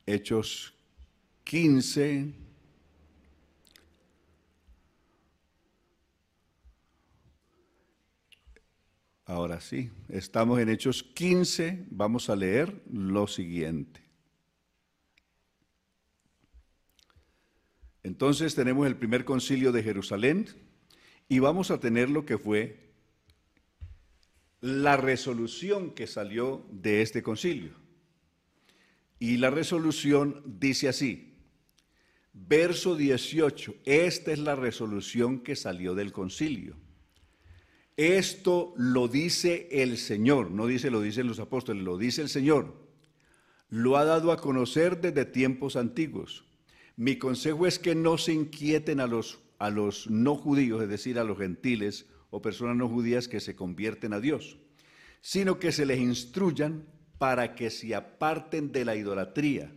Hechos 0.04 0.74
15, 1.44 2.34
Ahora 9.24 9.58
sí, 9.62 9.90
estamos 10.10 10.60
en 10.60 10.68
Hechos 10.68 11.02
15, 11.02 11.86
vamos 11.88 12.28
a 12.28 12.36
leer 12.36 12.82
lo 12.92 13.26
siguiente. 13.26 14.02
Entonces 18.02 18.54
tenemos 18.54 18.86
el 18.86 18.96
primer 18.98 19.24
concilio 19.24 19.72
de 19.72 19.82
Jerusalén 19.82 20.71
y 21.32 21.38
vamos 21.38 21.70
a 21.70 21.80
tener 21.80 22.10
lo 22.10 22.26
que 22.26 22.36
fue 22.36 22.92
la 24.60 24.98
resolución 24.98 25.92
que 25.92 26.06
salió 26.06 26.66
de 26.70 27.00
este 27.00 27.22
concilio. 27.22 27.70
Y 29.18 29.38
la 29.38 29.48
resolución 29.48 30.42
dice 30.44 30.90
así, 30.90 31.38
verso 32.34 32.96
18, 32.96 33.76
esta 33.86 34.30
es 34.30 34.40
la 34.40 34.56
resolución 34.56 35.40
que 35.40 35.56
salió 35.56 35.94
del 35.94 36.12
concilio. 36.12 36.76
Esto 37.96 38.74
lo 38.76 39.08
dice 39.08 39.68
el 39.70 39.96
Señor, 39.96 40.50
no 40.50 40.66
dice 40.66 40.90
lo 40.90 41.00
dicen 41.00 41.28
los 41.28 41.40
apóstoles, 41.40 41.82
lo 41.82 41.96
dice 41.96 42.20
el 42.20 42.28
Señor. 42.28 42.76
Lo 43.70 43.96
ha 43.96 44.04
dado 44.04 44.32
a 44.32 44.36
conocer 44.36 45.00
desde 45.00 45.24
tiempos 45.24 45.76
antiguos. 45.76 46.44
Mi 46.94 47.16
consejo 47.16 47.66
es 47.66 47.78
que 47.78 47.94
no 47.94 48.18
se 48.18 48.34
inquieten 48.34 49.00
a 49.00 49.06
los, 49.06 49.38
a 49.62 49.70
los 49.70 50.10
no 50.10 50.34
judíos, 50.34 50.82
es 50.82 50.88
decir, 50.88 51.20
a 51.20 51.24
los 51.24 51.38
gentiles 51.38 52.06
o 52.30 52.42
personas 52.42 52.74
no 52.74 52.88
judías 52.88 53.28
que 53.28 53.38
se 53.38 53.54
convierten 53.54 54.12
a 54.12 54.18
Dios, 54.18 54.58
sino 55.20 55.60
que 55.60 55.70
se 55.70 55.86
les 55.86 56.00
instruyan 56.00 56.84
para 57.16 57.54
que 57.54 57.70
se 57.70 57.94
aparten 57.94 58.72
de 58.72 58.84
la 58.84 58.96
idolatría, 58.96 59.72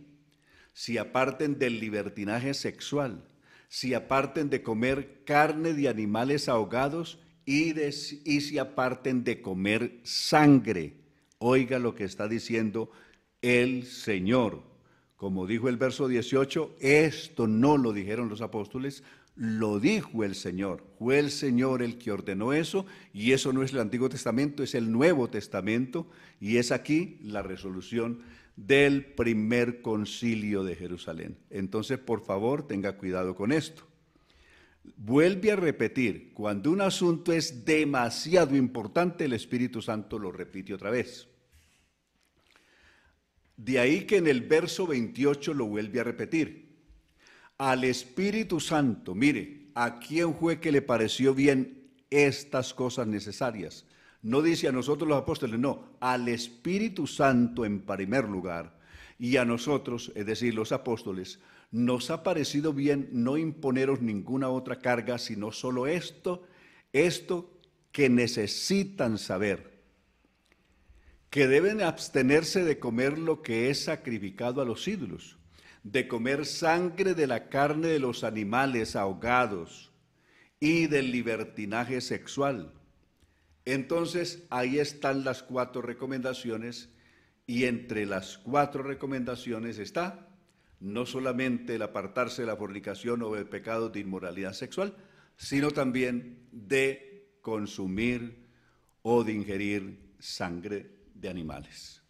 se 0.72 0.98
aparten 0.98 1.60
del 1.60 1.78
libertinaje 1.78 2.52
sexual, 2.52 3.28
se 3.68 3.94
aparten 3.94 4.50
de 4.50 4.60
comer 4.60 5.22
carne 5.24 5.72
de 5.72 5.88
animales 5.88 6.48
ahogados 6.48 7.20
y, 7.44 7.72
se 7.92 8.58
aparten 8.58 9.22
de 9.22 9.40
comer 9.40 10.00
sangre. 10.02 10.94
Oiga 11.38 11.78
lo 11.78 11.94
que 11.94 12.02
está 12.02 12.26
diciendo 12.26 12.90
el 13.40 13.86
Señor. 13.86 14.64
Como 15.14 15.46
dijo 15.46 15.68
el 15.68 15.76
verso 15.76 16.08
18, 16.08 16.74
esto 16.80 17.46
no 17.46 17.78
lo 17.78 17.92
dijeron 17.92 18.28
los 18.28 18.40
apóstoles, 18.40 19.04
lo 19.36 19.78
dijo 19.78 20.24
el 20.24 20.34
Señor. 20.34 20.82
Fue 20.98 21.18
el 21.18 21.30
Señor 21.30 21.82
el 21.82 21.98
que 21.98 22.10
ordenó 22.10 22.52
eso 22.52 22.86
y 23.12 23.32
eso 23.32 23.52
no 23.52 23.62
es 23.62 23.72
el 23.72 23.80
Antiguo 23.80 24.08
Testamento, 24.08 24.62
es 24.62 24.74
el 24.74 24.90
Nuevo 24.90 25.28
Testamento 25.28 26.08
y 26.40 26.56
es 26.56 26.72
aquí 26.72 27.18
la 27.22 27.42
resolución 27.42 28.22
del 28.56 29.04
primer 29.04 29.82
concilio 29.82 30.64
de 30.64 30.74
Jerusalén. 30.74 31.36
Entonces, 31.50 31.98
por 31.98 32.24
favor, 32.24 32.66
tenga 32.66 32.96
cuidado 32.96 33.34
con 33.34 33.52
esto. 33.52 33.86
Vuelve 34.96 35.52
a 35.52 35.56
repetir, 35.56 36.32
cuando 36.32 36.70
un 36.70 36.80
asunto 36.80 37.32
es 37.32 37.64
demasiado 37.64 38.56
importante, 38.56 39.24
el 39.24 39.34
Espíritu 39.34 39.82
Santo 39.82 40.18
lo 40.18 40.32
repite 40.32 40.72
otra 40.72 40.90
vez. 40.90 41.28
De 43.56 43.78
ahí 43.78 44.04
que 44.04 44.18
en 44.18 44.26
el 44.26 44.42
verso 44.42 44.86
28 44.86 45.52
lo 45.52 45.66
vuelve 45.66 46.00
a 46.00 46.04
repetir. 46.04 46.65
Al 47.58 47.84
Espíritu 47.84 48.60
Santo, 48.60 49.14
mire, 49.14 49.68
¿a 49.74 49.98
quién 49.98 50.34
fue 50.34 50.60
que 50.60 50.72
le 50.72 50.82
pareció 50.82 51.34
bien 51.34 51.90
estas 52.10 52.74
cosas 52.74 53.06
necesarias? 53.06 53.86
No 54.22 54.42
dice 54.42 54.68
a 54.68 54.72
nosotros 54.72 55.08
los 55.08 55.18
apóstoles, 55.18 55.58
no, 55.58 55.96
al 56.00 56.28
Espíritu 56.28 57.06
Santo 57.06 57.64
en 57.64 57.80
primer 57.80 58.28
lugar. 58.28 58.78
Y 59.18 59.38
a 59.38 59.44
nosotros, 59.44 60.12
es 60.14 60.26
decir, 60.26 60.52
los 60.54 60.72
apóstoles, 60.72 61.38
nos 61.70 62.10
ha 62.10 62.22
parecido 62.22 62.72
bien 62.72 63.08
no 63.12 63.38
imponeros 63.38 64.02
ninguna 64.02 64.48
otra 64.48 64.80
carga, 64.80 65.18
sino 65.18 65.52
solo 65.52 65.86
esto, 65.86 66.46
esto 66.92 67.50
que 67.92 68.10
necesitan 68.10 69.16
saber, 69.16 69.80
que 71.30 71.48
deben 71.48 71.80
abstenerse 71.80 72.64
de 72.64 72.78
comer 72.78 73.18
lo 73.18 73.42
que 73.42 73.70
es 73.70 73.84
sacrificado 73.84 74.60
a 74.60 74.66
los 74.66 74.86
ídolos, 74.86 75.38
de 75.86 76.08
comer 76.08 76.46
sangre 76.46 77.14
de 77.14 77.28
la 77.28 77.48
carne 77.48 77.86
de 77.86 78.00
los 78.00 78.24
animales 78.24 78.96
ahogados 78.96 79.92
y 80.58 80.88
del 80.88 81.12
libertinaje 81.12 82.00
sexual. 82.00 82.72
Entonces 83.64 84.42
ahí 84.50 84.80
están 84.80 85.22
las 85.22 85.44
cuatro 85.44 85.82
recomendaciones 85.82 86.88
y 87.46 87.66
entre 87.66 88.04
las 88.04 88.36
cuatro 88.38 88.82
recomendaciones 88.82 89.78
está 89.78 90.28
no 90.80 91.06
solamente 91.06 91.76
el 91.76 91.82
apartarse 91.82 92.42
de 92.42 92.48
la 92.48 92.56
fornicación 92.56 93.22
o 93.22 93.36
el 93.36 93.46
pecado 93.46 93.88
de 93.88 94.00
inmoralidad 94.00 94.54
sexual, 94.54 94.96
sino 95.36 95.70
también 95.70 96.48
de 96.50 97.28
consumir 97.42 98.48
o 99.02 99.22
de 99.22 99.34
ingerir 99.34 100.14
sangre 100.18 100.90
de 101.14 101.28
animales. 101.28 102.02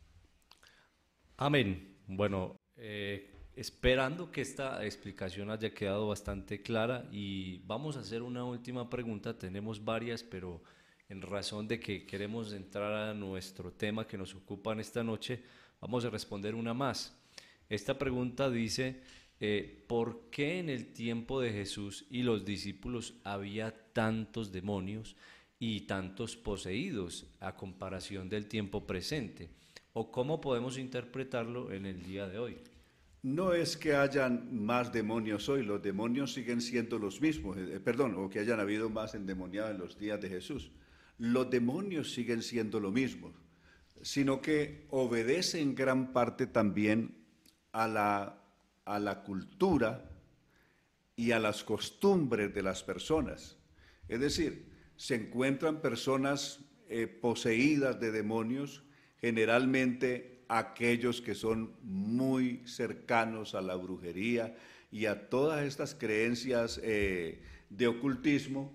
Amén. 1.37 1.99
Bueno, 2.07 2.57
eh, 2.77 3.36
esperando 3.57 4.31
que 4.31 4.43
esta 4.43 4.85
explicación 4.85 5.51
haya 5.51 5.73
quedado 5.73 6.09
bastante 6.09 6.61
clara 6.63 7.09
y 7.11 7.59
vamos 7.67 7.97
a 7.97 8.01
hacer 8.01 8.23
una 8.23 8.45
última 8.45 8.89
pregunta. 8.91 9.39
Tenemos 9.39 9.83
varias, 9.83 10.23
pero 10.23 10.63
en 11.09 11.23
razón 11.23 11.67
de 11.67 11.81
que 11.81 12.05
queremos 12.05 12.53
entrar 12.53 12.93
a 12.93 13.15
nuestro 13.15 13.73
tema 13.73 14.07
que 14.07 14.19
nos 14.19 14.35
ocupa 14.35 14.73
en 14.73 14.81
esta 14.81 15.03
noche, 15.03 15.43
vamos 15.81 16.05
a 16.05 16.11
responder 16.11 16.55
una 16.55 16.75
más. 16.75 17.17
Esta 17.71 17.99
pregunta 17.99 18.51
dice, 18.51 19.01
eh, 19.41 19.85
¿por 19.87 20.29
qué 20.31 20.59
en 20.59 20.69
el 20.69 20.93
tiempo 20.93 21.41
de 21.41 21.51
Jesús 21.51 22.05
y 22.11 22.23
los 22.23 22.45
discípulos 22.45 23.15
había 23.25 23.75
tantos 23.95 24.53
demonios 24.53 25.17
y 25.59 25.81
tantos 25.83 26.37
poseídos 26.37 27.27
a 27.41 27.57
comparación 27.57 28.29
del 28.29 28.49
tiempo 28.49 28.87
presente? 28.87 29.49
¿O 29.95 30.13
cómo 30.13 30.43
podemos 30.43 30.77
interpretarlo 30.77 31.73
en 31.73 31.87
el 31.87 32.03
día 32.03 32.29
de 32.29 32.39
hoy? 32.39 32.59
No 33.23 33.53
es 33.53 33.77
que 33.77 33.95
hayan 33.95 34.65
más 34.65 34.93
demonios 34.93 35.49
hoy, 35.49 35.65
los 35.65 35.83
demonios 35.83 36.33
siguen 36.33 36.61
siendo 36.61 36.99
los 36.99 37.21
mismos, 37.21 37.57
eh, 37.57 37.81
perdón, 37.81 38.15
o 38.17 38.29
que 38.29 38.39
hayan 38.39 38.61
habido 38.61 38.89
más 38.89 39.15
endemoniados 39.15 39.73
en 39.73 39.79
los 39.79 39.99
días 39.99 40.21
de 40.21 40.29
Jesús. 40.29 40.71
Los 41.19 41.51
demonios 41.51 42.13
siguen 42.13 42.43
siendo 42.43 42.79
lo 42.79 42.93
mismo, 42.93 43.33
sino 44.03 44.41
que 44.41 44.87
obedecen 44.91 45.75
gran 45.75 46.13
parte 46.13 46.47
también 46.47 47.17
a 47.73 47.89
la, 47.89 48.43
a 48.85 48.99
la 48.99 49.23
cultura 49.23 50.11
y 51.17 51.33
a 51.33 51.39
las 51.39 51.65
costumbres 51.65 52.55
de 52.55 52.63
las 52.63 52.83
personas. 52.83 53.57
Es 54.09 54.21
decir, 54.21 54.71
se 54.97 55.15
encuentran 55.15 55.81
personas 55.81 56.61
eh, 56.89 57.07
poseídas 57.07 57.99
de 57.99 58.13
demonios, 58.13 58.85
generalmente 59.21 60.36
aquellos 60.49 61.21
que 61.21 61.35
son 61.35 61.73
muy 61.83 62.63
cercanos 62.67 63.55
a 63.55 63.61
la 63.61 63.75
brujería 63.75 64.57
y 64.91 65.07
a 65.07 65.29
todas 65.29 65.65
estas 65.65 65.95
creencias 65.95 66.81
eh, 66.83 67.43
de 67.71 67.87
ocultismo, 67.87 68.73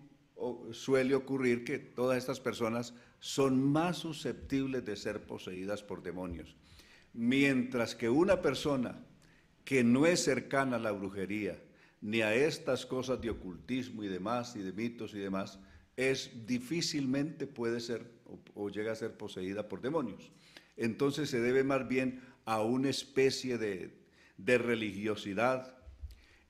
suele 0.71 1.15
ocurrir 1.15 1.63
que 1.63 1.77
todas 1.77 2.17
estas 2.17 2.39
personas 2.39 2.93
son 3.19 3.61
más 3.61 3.97
susceptibles 3.97 4.83
de 4.83 4.95
ser 4.95 5.21
poseídas 5.21 5.83
por 5.83 6.01
demonios. 6.01 6.55
Mientras 7.13 7.95
que 7.95 8.09
una 8.09 8.41
persona 8.41 9.05
que 9.63 9.83
no 9.83 10.07
es 10.07 10.23
cercana 10.23 10.77
a 10.77 10.79
la 10.79 10.91
brujería, 10.91 11.61
ni 12.01 12.21
a 12.21 12.33
estas 12.33 12.85
cosas 12.85 13.21
de 13.21 13.29
ocultismo 13.29 14.03
y 14.03 14.07
demás, 14.07 14.55
y 14.55 14.61
de 14.61 14.73
mitos 14.73 15.13
y 15.13 15.19
demás, 15.19 15.59
es 15.95 16.47
difícilmente 16.47 17.45
puede 17.45 17.79
ser 17.79 18.09
o, 18.25 18.39
o, 18.55 18.69
llega 18.69 18.91
a 18.91 18.95
ser 18.95 19.15
poseída 19.15 19.67
por 19.67 19.81
demonios. 19.81 20.31
Entonces 20.81 21.29
se 21.29 21.39
debe 21.39 21.63
más 21.63 21.87
bien 21.87 22.21
a 22.45 22.61
una 22.61 22.89
especie 22.89 23.57
de, 23.59 24.01
de 24.37 24.57
religiosidad 24.57 25.77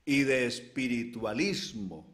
y 0.06 0.22
de 0.22 0.46
espiritualismo. 0.46 2.10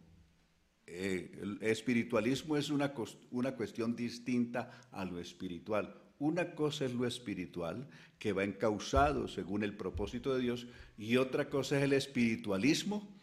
Eh, 0.87 1.39
el 1.41 1.59
espiritualismo 1.61 2.57
es 2.57 2.71
una, 2.71 2.93
una 3.31 3.55
cuestión 3.55 3.95
distinta 3.95 4.81
a 4.91 5.05
lo 5.05 5.21
espiritual. 5.21 5.95
Una 6.19 6.57
cosa 6.57 6.87
es 6.87 6.93
lo 6.93 7.07
espiritual, 7.07 7.89
que 8.19 8.33
va 8.33 8.43
encausado 8.43 9.29
según 9.29 9.63
el 9.63 9.77
propósito 9.77 10.35
de 10.35 10.43
Dios, 10.43 10.67
y 10.97 11.17
otra 11.17 11.49
cosa 11.49 11.79
es 11.79 11.85
el 11.85 11.93
espiritualismo, 11.93 13.17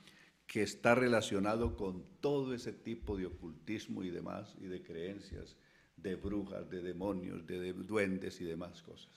que 0.48 0.62
está 0.62 0.96
relacionado 0.96 1.76
con 1.76 2.06
todo 2.22 2.54
ese 2.54 2.72
tipo 2.72 3.18
de 3.18 3.26
ocultismo 3.26 4.04
y 4.04 4.12
demás, 4.12 4.56
y 4.62 4.68
de 4.68 4.82
creencias, 4.82 5.58
de 6.06 6.16
brujas, 6.16 6.70
de 6.70 6.82
demonios, 6.82 7.46
de, 7.48 7.74
duendes 7.74 8.40
y 8.40 8.46
demás 8.46 8.82
cosas. 8.84 9.10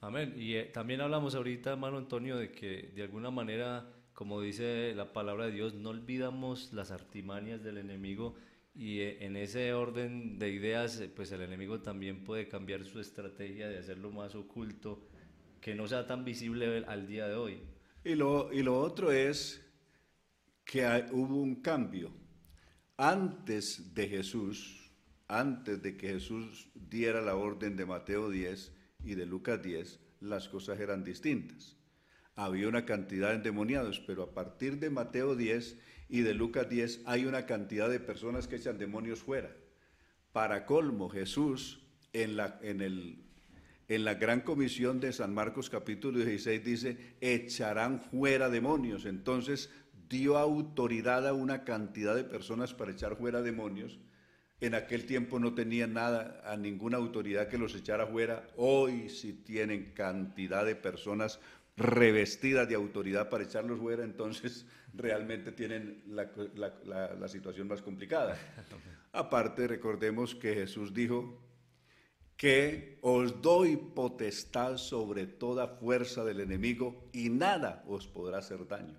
Amén. 0.00 0.34
Y 0.36 0.54
eh, 0.54 0.64
también 0.64 1.00
hablamos 1.00 1.34
ahorita, 1.34 1.72
hermano 1.72 1.96
Antonio, 1.96 2.36
de 2.36 2.52
que 2.52 2.92
de 2.94 3.02
alguna 3.02 3.30
manera, 3.30 3.90
como 4.12 4.40
dice 4.40 4.94
la 4.94 5.12
palabra 5.12 5.46
de 5.46 5.52
Dios, 5.52 5.74
no 5.74 5.88
olvidamos 5.88 6.72
las 6.74 6.90
artimañas 6.90 7.64
del 7.64 7.78
enemigo 7.78 8.36
y 8.74 9.00
eh, 9.00 9.24
en 9.24 9.36
ese 9.36 9.72
orden 9.72 10.38
de 10.38 10.50
ideas, 10.50 11.00
eh, 11.00 11.08
pues 11.08 11.32
el 11.32 11.40
enemigo 11.40 11.80
también 11.80 12.24
puede 12.24 12.46
cambiar 12.46 12.84
su 12.84 13.00
estrategia 13.00 13.68
de 13.68 13.78
hacerlo 13.78 14.10
más 14.10 14.34
oculto, 14.34 15.08
que 15.62 15.74
no 15.74 15.88
sea 15.88 16.06
tan 16.06 16.24
visible 16.24 16.84
al 16.86 17.08
día 17.08 17.26
de 17.26 17.34
hoy. 17.34 17.60
Y 18.04 18.14
lo, 18.14 18.52
y 18.52 18.62
lo 18.62 18.78
otro 18.78 19.10
es 19.10 19.64
que 20.64 20.84
hubo 21.10 21.36
un 21.36 21.56
cambio. 21.56 22.12
Antes 22.98 23.94
de 23.94 24.08
Jesús, 24.08 24.77
antes 25.28 25.82
de 25.82 25.96
que 25.96 26.08
Jesús 26.08 26.70
diera 26.74 27.20
la 27.20 27.36
orden 27.36 27.76
de 27.76 27.86
Mateo 27.86 28.30
10 28.30 28.72
y 29.04 29.14
de 29.14 29.26
Lucas 29.26 29.62
10, 29.62 30.00
las 30.20 30.48
cosas 30.48 30.80
eran 30.80 31.04
distintas. 31.04 31.76
Había 32.34 32.68
una 32.68 32.84
cantidad 32.84 33.28
de 33.28 33.36
endemoniados, 33.36 34.00
pero 34.00 34.22
a 34.22 34.34
partir 34.34 34.78
de 34.78 34.90
Mateo 34.90 35.36
10 35.36 35.78
y 36.08 36.20
de 36.20 36.34
Lucas 36.34 36.68
10 36.68 37.02
hay 37.04 37.26
una 37.26 37.46
cantidad 37.46 37.90
de 37.90 38.00
personas 38.00 38.48
que 38.48 38.56
echan 38.56 38.78
demonios 38.78 39.20
fuera. 39.20 39.54
Para 40.32 40.64
colmo, 40.64 41.08
Jesús 41.08 41.82
en 42.12 42.36
la, 42.36 42.58
en 42.62 42.80
el, 42.80 43.24
en 43.88 44.04
la 44.04 44.14
gran 44.14 44.40
comisión 44.40 45.00
de 45.00 45.12
San 45.12 45.34
Marcos 45.34 45.68
capítulo 45.68 46.18
16 46.18 46.64
dice, 46.64 47.16
echarán 47.20 48.00
fuera 48.00 48.48
demonios. 48.48 49.04
Entonces 49.04 49.70
dio 50.08 50.38
autoridad 50.38 51.26
a 51.26 51.34
una 51.34 51.64
cantidad 51.64 52.14
de 52.14 52.24
personas 52.24 52.72
para 52.72 52.92
echar 52.92 53.16
fuera 53.16 53.42
demonios. 53.42 53.98
En 54.60 54.74
aquel 54.74 55.06
tiempo 55.06 55.38
no 55.38 55.54
tenían 55.54 55.94
nada, 55.94 56.42
a 56.44 56.56
ninguna 56.56 56.96
autoridad 56.96 57.48
que 57.48 57.58
los 57.58 57.74
echara 57.74 58.06
fuera. 58.06 58.46
Hoy 58.56 59.08
sí 59.08 59.32
tienen 59.32 59.92
cantidad 59.92 60.64
de 60.64 60.74
personas 60.74 61.38
revestidas 61.76 62.68
de 62.68 62.74
autoridad 62.74 63.28
para 63.28 63.44
echarlos 63.44 63.78
fuera, 63.78 64.02
entonces 64.02 64.66
realmente 64.94 65.52
tienen 65.52 66.02
la, 66.08 66.28
la, 66.56 67.14
la, 67.14 67.28
situación 67.28 67.68
más 67.68 67.82
complicada. 67.82 68.36
Aparte, 69.12 69.68
recordemos 69.68 70.34
que 70.34 70.54
Jesús 70.54 70.92
dijo 70.92 71.40
que 72.36 72.98
os 73.02 73.40
doy 73.40 73.76
potestad 73.76 74.76
sobre 74.76 75.26
toda 75.26 75.68
fuerza 75.68 76.24
del 76.24 76.40
enemigo 76.40 77.08
y 77.12 77.30
nada 77.30 77.84
os 77.86 78.08
podrá 78.08 78.38
hacer 78.38 78.66
daño 78.66 78.98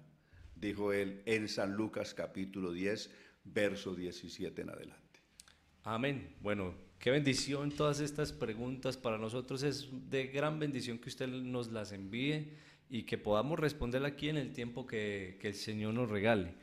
dijo 0.59 0.93
él 0.93 1.21
en 1.25 1.47
San 1.47 1.73
Lucas 1.73 2.13
capítulo 2.13 2.71
10, 2.71 3.09
verso 3.45 3.95
17 3.95 4.61
en 4.61 4.69
adelante. 4.69 5.08
Amén. 5.83 6.35
Bueno, 6.41 6.73
qué 6.99 7.09
bendición 7.09 7.71
todas 7.71 8.01
estas 8.01 8.33
preguntas. 8.33 8.97
Para 8.97 9.17
nosotros 9.17 9.63
es 9.63 9.87
de 10.09 10.27
gran 10.27 10.59
bendición 10.59 10.99
que 10.99 11.07
usted 11.07 11.27
nos 11.27 11.71
las 11.71 11.93
envíe 11.93 12.53
y 12.89 13.03
que 13.03 13.17
podamos 13.17 13.57
responder 13.57 14.03
aquí 14.03 14.29
en 14.29 14.37
el 14.37 14.51
tiempo 14.51 14.85
que, 14.85 15.39
el 15.41 15.53
Señor 15.53 15.93
nos 15.93 16.09
regale. 16.09 16.53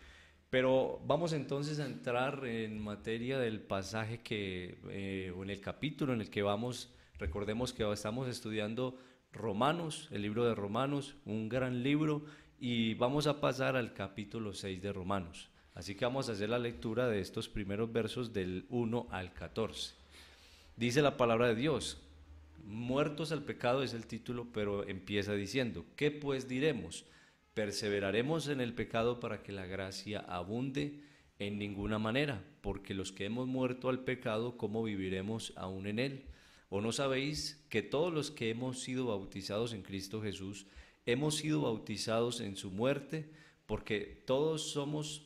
Pero 0.50 1.00
vamos 1.06 1.32
entonces 1.32 1.80
a 1.80 1.86
entrar 1.86 2.46
en 2.46 2.78
materia 2.78 3.38
del 3.38 3.60
pasaje 3.60 4.18
que, 4.18 4.78
eh, 4.90 5.32
o 5.34 5.42
en 5.42 5.50
el 5.50 5.60
capítulo 5.60 6.12
en 6.12 6.20
el 6.20 6.30
que 6.30 6.42
vamos, 6.42 6.92
recordemos 7.18 7.72
que 7.72 7.90
estamos 7.90 8.28
estudiando 8.28 8.98
Romanos, 9.32 10.08
el 10.12 10.22
libro 10.22 10.44
de 10.44 10.54
Romanos, 10.54 11.16
un 11.24 11.48
gran 11.48 11.82
libro 11.82 12.24
y 12.60 12.94
vamos 12.94 13.26
a 13.26 13.40
pasar 13.40 13.76
al 13.76 13.94
capítulo 13.94 14.52
6 14.52 14.82
de 14.82 14.92
Romanos. 14.92 15.50
Así 15.76 15.94
que 15.94 16.06
vamos 16.06 16.28
a 16.28 16.32
hacer 16.32 16.48
la 16.48 16.58
lectura 16.58 17.06
de 17.06 17.20
estos 17.20 17.50
primeros 17.50 17.92
versos 17.92 18.32
del 18.32 18.64
1 18.70 19.08
al 19.10 19.34
14. 19.34 19.92
Dice 20.74 21.02
la 21.02 21.18
palabra 21.18 21.48
de 21.48 21.54
Dios, 21.54 21.98
muertos 22.64 23.30
al 23.30 23.42
pecado 23.42 23.82
es 23.82 23.92
el 23.92 24.06
título, 24.06 24.46
pero 24.54 24.88
empieza 24.88 25.34
diciendo, 25.34 25.84
¿qué 25.94 26.10
pues 26.10 26.48
diremos? 26.48 27.04
¿Perseveraremos 27.52 28.48
en 28.48 28.62
el 28.62 28.72
pecado 28.72 29.20
para 29.20 29.42
que 29.42 29.52
la 29.52 29.66
gracia 29.66 30.20
abunde? 30.20 31.02
En 31.38 31.58
ninguna 31.58 31.98
manera, 31.98 32.42
porque 32.62 32.94
los 32.94 33.12
que 33.12 33.26
hemos 33.26 33.46
muerto 33.46 33.90
al 33.90 34.00
pecado, 34.00 34.56
¿cómo 34.56 34.82
viviremos 34.82 35.52
aún 35.56 35.86
en 35.86 35.98
él? 35.98 36.24
¿O 36.70 36.80
no 36.80 36.90
sabéis 36.90 37.62
que 37.68 37.82
todos 37.82 38.14
los 38.14 38.30
que 38.30 38.48
hemos 38.48 38.80
sido 38.80 39.08
bautizados 39.08 39.74
en 39.74 39.82
Cristo 39.82 40.22
Jesús, 40.22 40.64
hemos 41.04 41.36
sido 41.36 41.60
bautizados 41.60 42.40
en 42.40 42.56
su 42.56 42.70
muerte, 42.70 43.28
porque 43.66 44.22
todos 44.24 44.70
somos 44.70 45.25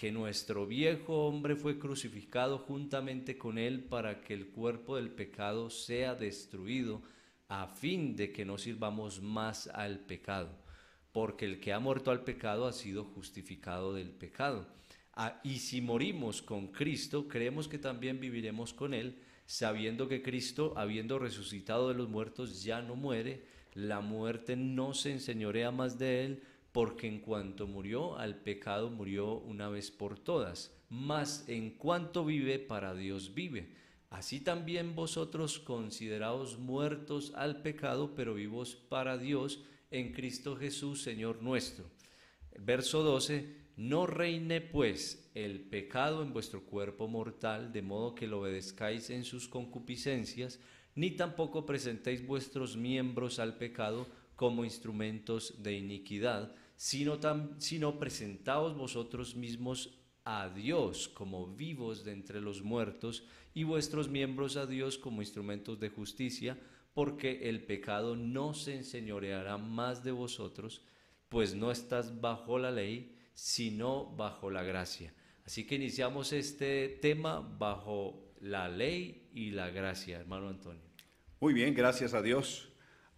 que 0.00 0.10
nuestro 0.10 0.66
viejo 0.66 1.26
hombre 1.26 1.56
fue 1.56 1.78
crucificado 1.78 2.56
juntamente 2.56 3.36
con 3.36 3.58
él 3.58 3.84
para 3.84 4.22
que 4.22 4.32
el 4.32 4.46
cuerpo 4.46 4.96
del 4.96 5.10
pecado 5.10 5.68
sea 5.68 6.14
destruido, 6.14 7.02
a 7.48 7.66
fin 7.66 8.16
de 8.16 8.32
que 8.32 8.46
no 8.46 8.56
sirvamos 8.56 9.20
más 9.20 9.66
al 9.66 9.98
pecado, 9.98 10.56
porque 11.12 11.44
el 11.44 11.60
que 11.60 11.74
ha 11.74 11.80
muerto 11.80 12.10
al 12.10 12.24
pecado 12.24 12.66
ha 12.66 12.72
sido 12.72 13.04
justificado 13.04 13.92
del 13.92 14.08
pecado. 14.08 14.66
Ah, 15.12 15.38
y 15.44 15.58
si 15.58 15.82
morimos 15.82 16.40
con 16.40 16.68
Cristo, 16.68 17.28
creemos 17.28 17.68
que 17.68 17.76
también 17.76 18.20
viviremos 18.20 18.72
con 18.72 18.94
él, 18.94 19.20
sabiendo 19.44 20.08
que 20.08 20.22
Cristo, 20.22 20.72
habiendo 20.78 21.18
resucitado 21.18 21.88
de 21.88 21.94
los 21.94 22.08
muertos, 22.08 22.62
ya 22.62 22.80
no 22.80 22.96
muere, 22.96 23.44
la 23.74 24.00
muerte 24.00 24.56
no 24.56 24.94
se 24.94 25.12
enseñorea 25.12 25.70
más 25.72 25.98
de 25.98 26.24
él, 26.24 26.42
porque 26.72 27.08
en 27.08 27.20
cuanto 27.20 27.66
murió 27.66 28.16
al 28.16 28.36
pecado 28.36 28.90
murió 28.90 29.34
una 29.38 29.68
vez 29.68 29.90
por 29.90 30.18
todas, 30.18 30.74
mas 30.88 31.44
en 31.48 31.70
cuanto 31.70 32.24
vive 32.24 32.58
para 32.58 32.94
Dios 32.94 33.34
vive. 33.34 33.74
Así 34.10 34.40
también 34.40 34.94
vosotros 34.94 35.58
consideraos 35.60 36.58
muertos 36.58 37.32
al 37.36 37.62
pecado, 37.62 38.14
pero 38.14 38.34
vivos 38.34 38.74
para 38.74 39.18
Dios 39.18 39.62
en 39.90 40.12
Cristo 40.12 40.56
Jesús, 40.56 41.02
Señor 41.02 41.42
nuestro. 41.42 41.84
Verso 42.58 43.02
12, 43.02 43.56
no 43.76 44.06
reine 44.06 44.60
pues 44.60 45.30
el 45.34 45.60
pecado 45.60 46.22
en 46.22 46.32
vuestro 46.32 46.64
cuerpo 46.64 47.08
mortal, 47.08 47.72
de 47.72 47.82
modo 47.82 48.14
que 48.14 48.26
lo 48.26 48.40
obedezcáis 48.40 49.10
en 49.10 49.24
sus 49.24 49.48
concupiscencias, 49.48 50.58
ni 50.94 51.12
tampoco 51.12 51.64
presentéis 51.64 52.26
vuestros 52.26 52.76
miembros 52.76 53.38
al 53.38 53.56
pecado 53.58 54.06
como 54.40 54.64
instrumentos 54.64 55.62
de 55.62 55.74
iniquidad, 55.74 56.54
sino, 56.74 57.18
sino 57.58 57.98
presentaos 57.98 58.74
vosotros 58.74 59.36
mismos 59.36 59.98
a 60.24 60.48
Dios 60.48 61.08
como 61.08 61.46
vivos 61.54 62.04
de 62.04 62.12
entre 62.12 62.40
los 62.40 62.62
muertos 62.62 63.24
y 63.52 63.64
vuestros 63.64 64.08
miembros 64.08 64.56
a 64.56 64.64
Dios 64.64 64.96
como 64.96 65.20
instrumentos 65.20 65.78
de 65.78 65.90
justicia, 65.90 66.58
porque 66.94 67.50
el 67.50 67.64
pecado 67.64 68.16
no 68.16 68.54
se 68.54 68.76
enseñoreará 68.76 69.58
más 69.58 70.04
de 70.04 70.12
vosotros, 70.12 70.86
pues 71.28 71.54
no 71.54 71.70
estás 71.70 72.22
bajo 72.22 72.58
la 72.58 72.70
ley, 72.70 73.18
sino 73.34 74.06
bajo 74.16 74.50
la 74.50 74.62
gracia. 74.62 75.12
Así 75.44 75.66
que 75.66 75.74
iniciamos 75.74 76.32
este 76.32 76.88
tema 76.88 77.40
bajo 77.40 78.32
la 78.40 78.70
ley 78.70 79.28
y 79.34 79.50
la 79.50 79.68
gracia, 79.68 80.18
hermano 80.18 80.48
Antonio. 80.48 80.88
Muy 81.40 81.52
bien, 81.52 81.74
gracias 81.74 82.14
a 82.14 82.22
Dios. 82.22 82.69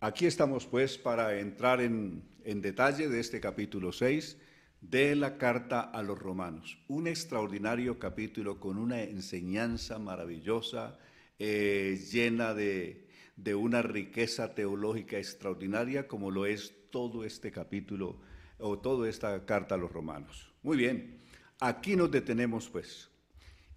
Aquí 0.05 0.27
estamos 0.27 0.67
pues 0.67 0.99
para 0.99 1.39
entrar 1.39 1.81
en, 1.81 2.25
detalle 2.45 3.09
de 3.09 3.21
este 3.21 3.39
capítulo 3.39 3.93
6 3.93 4.37
de 4.81 5.15
la 5.15 5.39
carta 5.39 5.81
a 5.81 6.03
los 6.03 6.19
romanos. 6.19 6.77
Un 6.89 7.07
extraordinario 7.07 8.01
capítulo 8.01 8.59
con 8.59 8.79
una 8.79 9.01
enseñanza 9.05 10.01
maravillosa, 10.01 10.99
eh, 11.39 12.05
llena 12.11 12.53
de, 12.53 13.07
una 13.55 13.81
riqueza 13.81 14.57
teológica 14.57 15.19
extraordinaria 15.19 16.09
como 16.09 16.33
lo 16.33 16.47
es 16.47 16.75
todo 16.91 17.25
este 17.25 17.53
capítulo 17.53 18.19
o 18.59 18.81
toda 18.81 19.09
esta 19.09 19.47
carta 19.47 19.77
a 19.77 19.79
los 19.79 19.93
romanos. 19.93 20.53
Muy 20.65 20.77
bien, 20.77 21.21
aquí 21.61 21.95
nos 21.95 22.11
detenemos 22.11 22.69
pues 22.69 23.09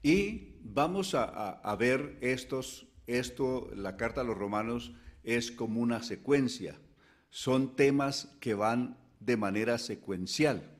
y 0.01 0.55
vamos 0.63 1.13
a, 1.13 1.75
ver 1.77 2.17
estos, 2.21 2.87
esto, 3.05 3.69
la 3.75 3.95
carta 3.95 4.21
a 4.21 4.23
los 4.23 4.35
romanos 4.35 4.91
es 5.25 5.51
como 5.51 5.81
una 5.81 6.01
secuencia, 6.03 6.79
son 7.29 7.75
temas 7.75 8.33
que 8.39 8.53
van 8.53 8.97
de 9.19 9.35
manera 9.35 9.77
secuencial. 9.77 10.71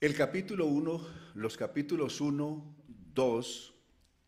El 0.00 0.14
capítulo 0.14 0.66
1, 0.66 1.06
los 1.34 1.56
capítulos 1.56 2.20
1, 2.20 2.76
2 3.14 3.74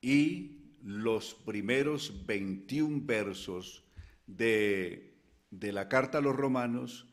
y 0.03 0.59
los 0.83 1.35
primeros 1.35 2.27
21 2.27 3.03
versos 3.05 3.85
de, 4.27 5.15
la 5.51 5.89
carta 5.89 6.19
a 6.19 6.21
los 6.21 6.37
romanos 6.37 7.07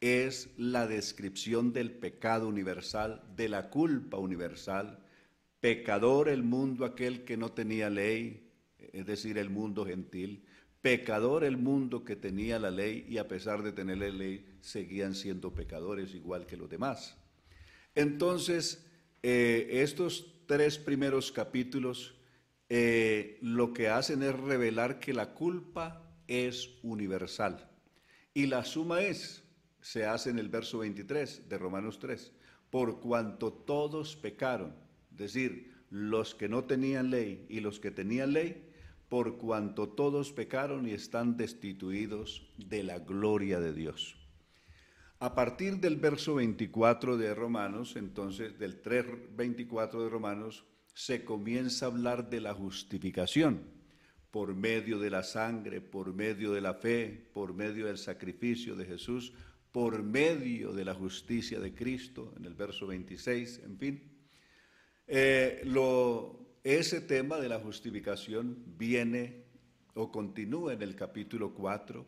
es 0.00 0.50
la 0.56 0.86
descripción 0.86 1.72
del 1.72 1.92
pecado 1.92 2.48
universal, 2.48 3.22
de 3.34 3.48
la 3.48 3.70
culpa 3.70 4.18
universal, 4.18 5.00
pecador 5.60 6.28
el 6.28 6.42
mundo 6.42 6.84
aquel 6.84 7.24
que 7.24 7.36
no 7.36 7.52
tenía 7.52 7.90
ley, 7.90 8.52
es 8.78 9.06
decir, 9.06 9.38
el 9.38 9.50
mundo 9.50 9.84
gentil, 9.84 10.44
pecador 10.86 11.42
el 11.42 11.56
mundo 11.56 12.04
que 12.04 12.14
tenía 12.14 12.60
la 12.60 12.70
ley 12.70 13.04
y 13.08 13.18
a 13.18 13.26
pesar 13.26 13.64
de 13.64 13.72
tener 13.72 13.98
la 13.98 14.08
ley 14.08 14.46
seguían 14.60 15.16
siendo 15.16 15.52
pecadores 15.52 16.14
igual 16.14 16.46
que 16.46 16.56
los 16.56 16.70
demás. 16.70 17.16
Entonces, 17.96 18.86
eh, 19.20 19.66
estos 19.82 20.44
tres 20.46 20.78
primeros 20.78 21.32
capítulos 21.32 22.14
eh, 22.68 23.36
lo 23.42 23.72
que 23.72 23.88
hacen 23.88 24.22
es 24.22 24.38
revelar 24.38 25.00
que 25.00 25.12
la 25.12 25.34
culpa 25.34 26.08
es 26.28 26.70
universal. 26.84 27.68
Y 28.32 28.46
la 28.46 28.64
suma 28.64 29.02
es, 29.02 29.42
se 29.80 30.06
hace 30.06 30.30
en 30.30 30.38
el 30.38 30.48
verso 30.48 30.78
23 30.78 31.48
de 31.48 31.58
Romanos 31.58 31.98
3, 31.98 32.30
por 32.70 33.00
cuanto 33.00 33.52
todos 33.52 34.14
pecaron, 34.14 34.72
es 35.10 35.18
decir, 35.18 35.74
los 35.90 36.36
que 36.36 36.48
no 36.48 36.62
tenían 36.62 37.10
ley 37.10 37.44
y 37.48 37.58
los 37.58 37.80
que 37.80 37.90
tenían 37.90 38.34
ley, 38.34 38.65
por 39.08 39.38
cuanto 39.38 39.88
todos 39.88 40.32
pecaron 40.32 40.88
y 40.88 40.92
están 40.92 41.36
destituidos 41.36 42.52
de 42.56 42.82
la 42.82 42.98
gloria 42.98 43.60
de 43.60 43.72
Dios. 43.72 44.16
A 45.18 45.34
partir 45.34 45.78
del 45.78 45.96
verso 45.96 46.34
24 46.34 47.16
de 47.16 47.34
Romanos, 47.34 47.96
entonces 47.96 48.58
del 48.58 48.82
3.24 48.82 50.02
de 50.02 50.08
Romanos, 50.10 50.64
se 50.92 51.24
comienza 51.24 51.86
a 51.86 51.88
hablar 51.88 52.28
de 52.28 52.40
la 52.40 52.54
justificación 52.54 53.62
por 54.30 54.54
medio 54.54 54.98
de 54.98 55.08
la 55.08 55.22
sangre, 55.22 55.80
por 55.80 56.12
medio 56.12 56.52
de 56.52 56.60
la 56.60 56.74
fe, 56.74 57.28
por 57.32 57.54
medio 57.54 57.86
del 57.86 57.96
sacrificio 57.96 58.76
de 58.76 58.84
Jesús, 58.84 59.32
por 59.72 60.02
medio 60.02 60.72
de 60.72 60.84
la 60.84 60.94
justicia 60.94 61.60
de 61.60 61.74
Cristo, 61.74 62.34
en 62.36 62.44
el 62.44 62.54
verso 62.54 62.86
26, 62.86 63.60
en 63.64 63.78
fin. 63.78 64.02
Eh, 65.06 65.62
lo, 65.64 66.45
ese 66.74 67.00
tema 67.00 67.38
de 67.38 67.48
la 67.48 67.60
justificación 67.60 68.58
viene 68.76 69.44
o 69.94 70.10
continúa 70.10 70.72
en 70.72 70.82
el 70.82 70.96
capítulo 70.96 71.54
4, 71.54 72.04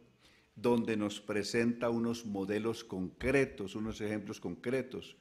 donde 0.57 0.97
nos 0.97 1.21
presenta 1.21 1.90
unos 1.90 2.27
modelos 2.27 2.83
concretos, 2.83 3.77
unos 3.77 4.01
ejemplos 4.01 4.40
concretos. 4.40 5.16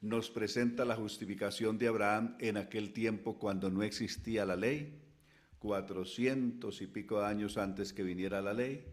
Nos 0.00 0.30
presenta 0.30 0.86
la 0.86 0.96
justificación 0.96 1.76
de 1.76 1.88
Abraham 1.88 2.38
en 2.40 2.56
aquel 2.56 2.94
tiempo 2.94 3.38
cuando 3.38 3.68
no 3.68 3.82
existía 3.82 4.46
la 4.46 4.56
ley, 4.56 5.02
cuatrocientos 5.58 6.80
y 6.80 6.86
pico 6.86 7.20
años 7.20 7.58
antes 7.58 7.92
que 7.92 8.02
viniera 8.02 8.40
la 8.40 8.54
ley, 8.54 8.86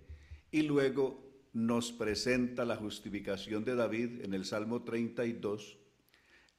y 0.52 0.64
luego 0.64 1.24
nos 1.54 1.94
presenta 1.94 2.66
la 2.66 2.76
justificación 2.76 3.64
de 3.64 3.76
David 3.76 4.26
en 4.26 4.34
el 4.34 4.44
Salmo 4.44 4.84
32, 4.84 5.80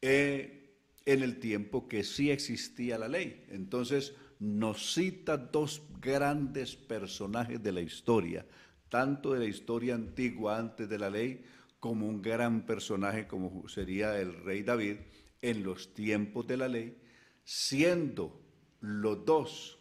eh, 0.01 0.65
en 1.07 1.23
el 1.23 1.38
tiempo 1.38 1.88
que 1.88 2.05
sí 2.05 2.31
existía 2.31 2.99
la 2.99 3.09
ley. 3.09 3.45
Entonces 3.49 4.14
nos 4.38 4.92
cita 4.92 5.37
dos 5.37 5.83
grandes 6.01 6.77
personajes 6.77 7.62
de 7.62 7.73
la 7.73 7.81
historia, 7.81 8.45
tanto 8.88 9.33
de 9.33 9.38
la 9.38 9.47
historia 9.47 9.95
antigua 9.95 10.59
antes 10.59 10.88
de 10.88 10.99
la 10.99 11.09
ley, 11.09 11.45
como 11.81 12.07
un 12.09 12.21
gran 12.21 12.66
personaje 12.66 13.27
como 13.27 13.69
sería 13.69 14.19
el 14.21 14.35
rey 14.45 14.62
David 14.62 14.97
en 15.40 15.62
los 15.62 15.95
tiempos 15.95 16.47
de 16.47 16.57
la 16.57 16.69
ley, 16.69 16.99
siendo 17.45 18.40
los 18.81 19.25
dos, 19.25 19.79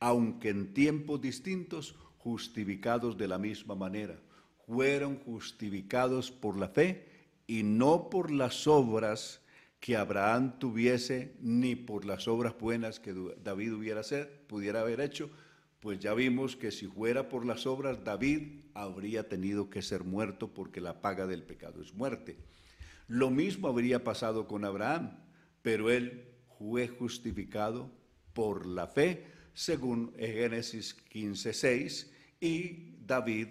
aunque 0.00 0.48
en 0.48 0.72
tiempos 0.72 1.20
distintos, 1.20 1.94
justificados 2.18 3.18
de 3.18 3.28
la 3.28 3.38
misma 3.38 3.74
manera. 3.74 4.18
Fueron 4.66 5.18
justificados 5.18 6.30
por 6.30 6.56
la 6.58 6.68
fe 6.68 7.06
y 7.46 7.62
no 7.62 8.08
por 8.08 8.30
las 8.30 8.66
obras 8.66 9.43
que 9.84 9.98
Abraham 9.98 10.58
tuviese, 10.58 11.36
ni 11.42 11.76
por 11.76 12.06
las 12.06 12.26
obras 12.26 12.58
buenas 12.58 12.98
que 12.98 13.12
David 13.44 13.74
hubiera 13.74 14.02
ser, 14.02 14.46
pudiera 14.46 14.80
haber 14.80 14.98
hecho, 15.02 15.28
pues 15.80 15.98
ya 15.98 16.14
vimos 16.14 16.56
que 16.56 16.70
si 16.70 16.86
fuera 16.86 17.28
por 17.28 17.44
las 17.44 17.66
obras, 17.66 18.02
David 18.02 18.62
habría 18.72 19.28
tenido 19.28 19.68
que 19.68 19.82
ser 19.82 20.02
muerto 20.02 20.54
porque 20.54 20.80
la 20.80 21.02
paga 21.02 21.26
del 21.26 21.42
pecado 21.42 21.82
es 21.82 21.92
muerte. 21.92 22.38
Lo 23.08 23.28
mismo 23.28 23.68
habría 23.68 24.02
pasado 24.02 24.48
con 24.48 24.64
Abraham, 24.64 25.18
pero 25.60 25.90
él 25.90 26.28
fue 26.58 26.88
justificado 26.88 27.90
por 28.32 28.64
la 28.64 28.86
fe, 28.86 29.26
según 29.52 30.14
Génesis 30.16 30.96
15:6, 31.12 32.10
y 32.40 32.96
David 33.04 33.48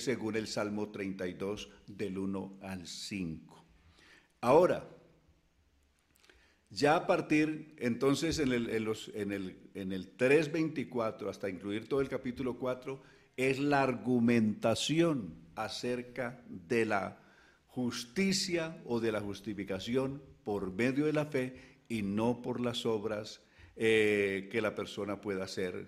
según 0.00 0.34
el 0.34 0.48
Salmo 0.48 0.90
32 0.90 1.70
del 1.86 2.18
1 2.18 2.58
al 2.62 2.84
5. 2.84 3.64
Ahora, 4.40 4.97
ya 6.70 6.96
a 6.96 7.06
partir, 7.06 7.74
entonces, 7.78 8.38
en 8.38 8.52
el, 8.52 8.68
en 8.70 9.32
el, 9.32 9.56
en 9.74 9.92
el 9.92 10.16
3.24, 10.16 11.28
hasta 11.28 11.48
incluir 11.48 11.88
todo 11.88 12.00
el 12.00 12.08
capítulo 12.08 12.58
4, 12.58 13.00
es 13.36 13.58
la 13.58 13.82
argumentación 13.82 15.34
acerca 15.54 16.42
de 16.48 16.84
la 16.84 17.20
justicia 17.66 18.82
o 18.84 19.00
de 19.00 19.12
la 19.12 19.20
justificación 19.20 20.22
por 20.44 20.72
medio 20.72 21.06
de 21.06 21.12
la 21.12 21.26
fe 21.26 21.82
y 21.88 22.02
no 22.02 22.42
por 22.42 22.60
las 22.60 22.84
obras 22.84 23.40
eh, 23.76 24.48
que 24.50 24.60
la 24.60 24.74
persona 24.74 25.20
pueda 25.20 25.44
hacer 25.44 25.86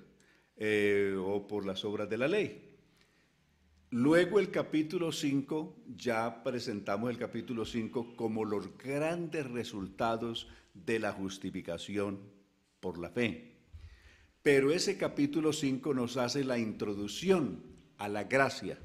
eh, 0.57 1.17
o 1.19 1.47
por 1.47 1.67
las 1.67 1.85
obras 1.85 2.09
de 2.09 2.19
la 2.19 2.29
ley. 2.29 2.71
Luego 3.91 4.39
el 4.39 4.53
capítulo 4.53 5.11
5, 5.11 5.77
ya 5.97 6.45
presentamos 6.45 7.11
el 7.11 7.19
capítulo 7.19 7.65
5 7.65 8.15
como 8.15 8.45
los 8.45 8.79
grandes 8.79 9.51
resultados 9.51 10.47
de 10.87 10.99
la 10.99 11.13
justificación 11.13 12.21
por 12.81 12.99
la 12.99 13.11
fe. 13.11 13.57
Pero 14.43 14.73
ese 14.73 14.97
capítulo 14.97 15.53
5 15.53 15.93
nos 15.95 16.17
hace 16.17 16.45
la 16.45 16.59
introducción 16.59 17.63
a 17.99 18.09
la 18.09 18.25
gracia. 18.25 18.79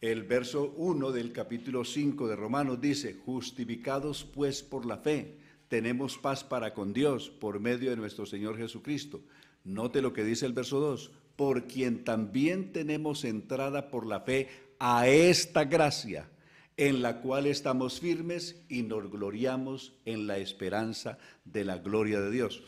El 0.00 0.24
verso 0.24 0.74
1 0.76 1.12
del 1.12 1.32
capítulo 1.32 1.84
5 1.84 2.28
de 2.28 2.36
Romanos 2.36 2.80
dice, 2.80 3.14
justificados 3.14 4.24
pues 4.24 4.62
por 4.62 4.84
la 4.84 4.98
fe, 4.98 5.38
tenemos 5.68 6.18
paz 6.18 6.44
para 6.44 6.74
con 6.74 6.92
Dios 6.92 7.30
por 7.30 7.58
medio 7.58 7.90
de 7.90 7.96
nuestro 7.96 8.26
Señor 8.26 8.58
Jesucristo. 8.58 9.22
Note 9.64 10.02
lo 10.02 10.12
que 10.12 10.24
dice 10.24 10.46
el 10.46 10.52
verso 10.52 10.78
2, 10.78 11.10
por 11.34 11.66
quien 11.66 12.04
también 12.04 12.72
tenemos 12.72 13.24
entrada 13.24 13.90
por 13.90 14.06
la 14.06 14.20
fe 14.20 14.48
a 14.78 15.08
esta 15.08 15.64
gracia 15.64 16.28
en 16.76 17.00
la 17.00 17.20
cual 17.20 17.46
estamos 17.46 18.00
firmes 18.00 18.62
y 18.68 18.82
nos 18.82 19.10
gloriamos 19.10 19.94
en 20.04 20.26
la 20.26 20.38
esperanza 20.38 21.18
de 21.44 21.64
la 21.64 21.78
gloria 21.78 22.20
de 22.20 22.30
Dios. 22.30 22.62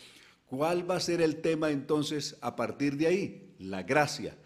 ¿Cuál 0.46 0.90
va 0.90 0.96
a 0.96 1.00
ser 1.00 1.20
el 1.20 1.42
tema 1.42 1.70
entonces 1.70 2.38
a 2.40 2.56
partir 2.56 2.96
de 2.96 3.06
ahí? 3.06 3.54
La 3.58 3.82
gracia. 3.82 4.36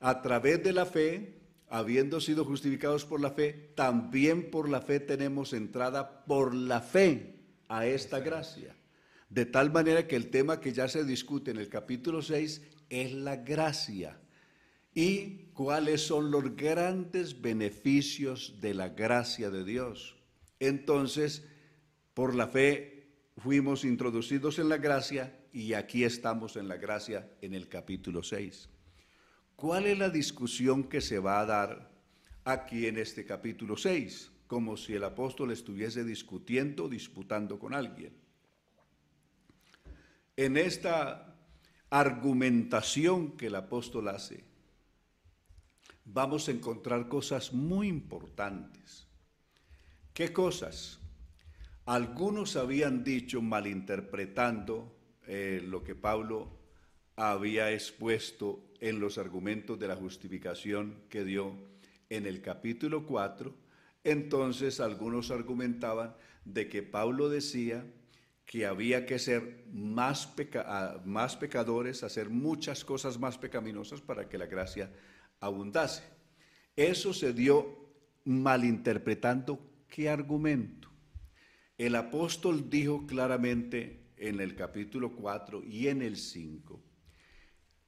A 0.00 0.20
través 0.20 0.62
de 0.62 0.74
la 0.74 0.84
fe, 0.84 1.40
habiendo 1.68 2.20
sido 2.20 2.44
justificados 2.44 3.06
por 3.06 3.22
la 3.22 3.30
fe, 3.30 3.72
también 3.74 4.50
por 4.50 4.68
la 4.68 4.82
fe 4.82 5.00
tenemos 5.00 5.54
entrada 5.54 6.24
por 6.26 6.54
la 6.54 6.82
fe 6.82 7.36
a 7.68 7.86
esta 7.86 8.20
gracia. 8.20 8.76
De 9.30 9.46
tal 9.46 9.72
manera 9.72 10.06
que 10.06 10.16
el 10.16 10.28
tema 10.28 10.60
que 10.60 10.74
ya 10.74 10.88
se 10.88 11.04
discute 11.04 11.52
en 11.52 11.56
el 11.56 11.70
capítulo 11.70 12.20
6 12.20 12.60
es 12.90 13.12
la 13.12 13.36
gracia 13.36 14.18
y 14.94 15.50
cuáles 15.52 16.06
son 16.06 16.30
los 16.30 16.56
grandes 16.56 17.40
beneficios 17.40 18.60
de 18.60 18.74
la 18.74 18.90
gracia 18.90 19.50
de 19.50 19.64
Dios. 19.64 20.16
Entonces, 20.60 21.44
por 22.14 22.34
la 22.34 22.46
fe 22.46 23.08
fuimos 23.36 23.84
introducidos 23.84 24.58
en 24.58 24.68
la 24.68 24.78
gracia 24.78 25.38
y 25.52 25.74
aquí 25.74 26.04
estamos 26.04 26.56
en 26.56 26.68
la 26.68 26.76
gracia 26.76 27.28
en 27.42 27.54
el 27.54 27.68
capítulo 27.68 28.22
6. 28.22 28.68
¿Cuál 29.56 29.86
es 29.86 29.98
la 29.98 30.10
discusión 30.10 30.84
que 30.84 31.00
se 31.00 31.18
va 31.18 31.40
a 31.40 31.46
dar 31.46 31.90
aquí 32.44 32.86
en 32.86 32.98
este 32.98 33.24
capítulo 33.24 33.76
6? 33.76 34.30
como 34.46 34.76
si 34.76 34.94
el 34.94 35.04
apóstol 35.04 35.50
estuviese 35.50 36.04
discutiendo, 36.04 36.88
disputando 36.88 37.58
con 37.58 37.74
alguien. 37.74 38.12
En 40.36 40.56
esta 40.56 41.36
argumentación 41.90 43.36
que 43.36 43.46
el 43.46 43.54
apóstol 43.54 44.08
hace, 44.08 44.44
vamos 46.04 46.48
a 46.48 46.52
encontrar 46.52 47.08
cosas 47.08 47.52
muy 47.52 47.88
importantes. 47.88 49.06
¿Qué 50.12 50.32
cosas? 50.32 51.00
Algunos 51.86 52.56
habían 52.56 53.04
dicho, 53.04 53.42
malinterpretando 53.42 54.96
eh, 55.26 55.62
lo 55.66 55.82
que 55.82 55.94
Pablo 55.94 56.58
había 57.16 57.72
expuesto 57.72 58.72
en 58.80 59.00
los 59.00 59.18
argumentos 59.18 59.78
de 59.78 59.88
la 59.88 59.96
justificación 59.96 61.04
que 61.08 61.24
dio 61.24 61.56
en 62.10 62.26
el 62.26 62.42
capítulo 62.42 63.06
4, 63.06 63.54
entonces 64.04 64.80
algunos 64.80 65.30
argumentaban 65.30 66.14
de 66.44 66.68
que 66.68 66.82
Pablo 66.82 67.28
decía 67.28 67.86
que 68.44 68.66
había 68.66 69.06
que 69.06 69.18
ser 69.18 69.64
más, 69.72 70.34
más 71.04 71.36
pecadores, 71.36 72.02
hacer 72.02 72.28
muchas 72.28 72.84
cosas 72.84 73.18
más 73.18 73.38
pecaminosas 73.38 74.00
para 74.02 74.28
que 74.28 74.36
la 74.36 74.46
gracia 74.46 74.90
abundase. 75.40 76.02
Eso 76.76 77.12
se 77.12 77.32
dio 77.32 77.84
malinterpretando 78.24 79.60
qué 79.88 80.08
argumento. 80.08 80.88
El 81.78 81.96
apóstol 81.96 82.70
dijo 82.70 83.06
claramente 83.06 84.04
en 84.16 84.40
el 84.40 84.54
capítulo 84.54 85.14
4 85.16 85.62
y 85.64 85.88
en 85.88 86.02
el 86.02 86.16
5 86.16 86.82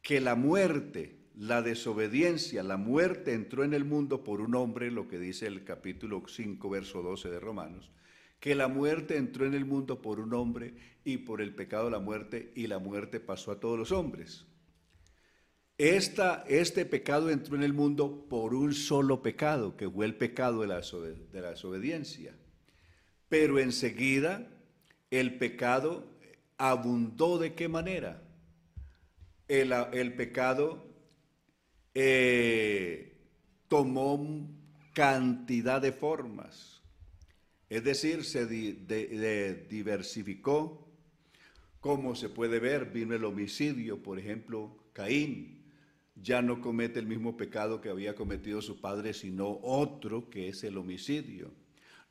que 0.03 0.21
la 0.21 0.37
muerte, 0.37 1.19
la 1.35 1.63
desobediencia, 1.63 2.63
la 2.63 2.77
muerte 2.77 3.33
entró 3.33 3.65
en 3.65 3.75
el 3.75 3.85
mundo 3.85 4.23
por 4.23 4.41
un 4.41 4.55
hombre, 4.55 4.93
lo 4.93 5.09
que 5.09 5.19
dice 5.19 5.49
el 5.49 5.65
capítulo 5.65 6.23
5, 6.27 6.71
verso 6.71 7.03
12 7.03 7.29
de 7.29 7.41
Romanos, 7.41 7.91
que 8.39 8.55
la 8.55 8.69
muerte 8.69 9.17
entró 9.17 9.47
en 9.47 9.55
el 9.55 9.65
mundo 9.65 10.01
por 10.01 10.21
un 10.21 10.33
hombre 10.35 10.75
y 11.05 11.19
por 11.19 11.41
el 11.41 11.57
pecado 11.57 11.91
la 11.91 11.99
muerte 11.99 12.53
y 12.55 12.69
la 12.69 12.79
muerte 12.79 13.19
pasó 13.19 13.51
a 13.51 13.59
todos 13.59 13.77
los 13.77 13.91
hombres. 13.91 14.47
Esta, 15.79 16.43
este 16.49 16.87
pecado 16.87 17.29
entró 17.29 17.55
en 17.55 17.63
el 17.63 17.75
mundo 17.75 18.27
por 18.31 18.55
un 18.55 18.73
solo 18.73 19.23
pecado, 19.23 19.77
que 19.77 19.91
fue 19.91 20.07
el 20.07 20.15
pecado 20.15 20.63
de 20.63 20.69
la, 20.69 20.81
de 20.81 21.41
la 21.41 21.51
desobediencia. 21.51 22.35
Pero 23.29 23.59
enseguida 23.59 24.49
el 25.11 25.37
pecado 25.37 26.07
abundó 26.57 27.39
de 27.39 27.55
qué 27.55 27.69
manera? 27.69 28.23
El, 29.49 30.15
pecado 30.15 30.87
eh, 31.95 33.19
tomó 33.69 34.49
cantidad 34.95 35.81
de 35.81 35.93
formas, 35.93 36.81
es 37.69 37.85
decir, 37.85 38.25
se 38.25 38.47
diversificó. 39.69 40.85
Como 41.81 42.17
se 42.17 42.29
puede 42.29 42.59
ver, 42.59 42.87
vino 42.87 43.15
el 43.15 43.25
homicidio, 43.25 44.03
por 44.03 44.19
ejemplo, 44.19 44.77
Caín 44.93 45.56
ya 46.23 46.43
no 46.43 46.61
comete 46.61 46.99
el 46.99 47.07
mismo 47.07 47.37
pecado 47.37 47.81
que 47.81 47.91
había 47.91 48.15
cometido 48.15 48.63
su 48.63 48.81
padre, 48.81 49.13
sino 49.13 49.59
otro 49.63 50.31
que 50.31 50.49
es 50.49 50.65
el 50.65 50.79
homicidio. 50.79 51.53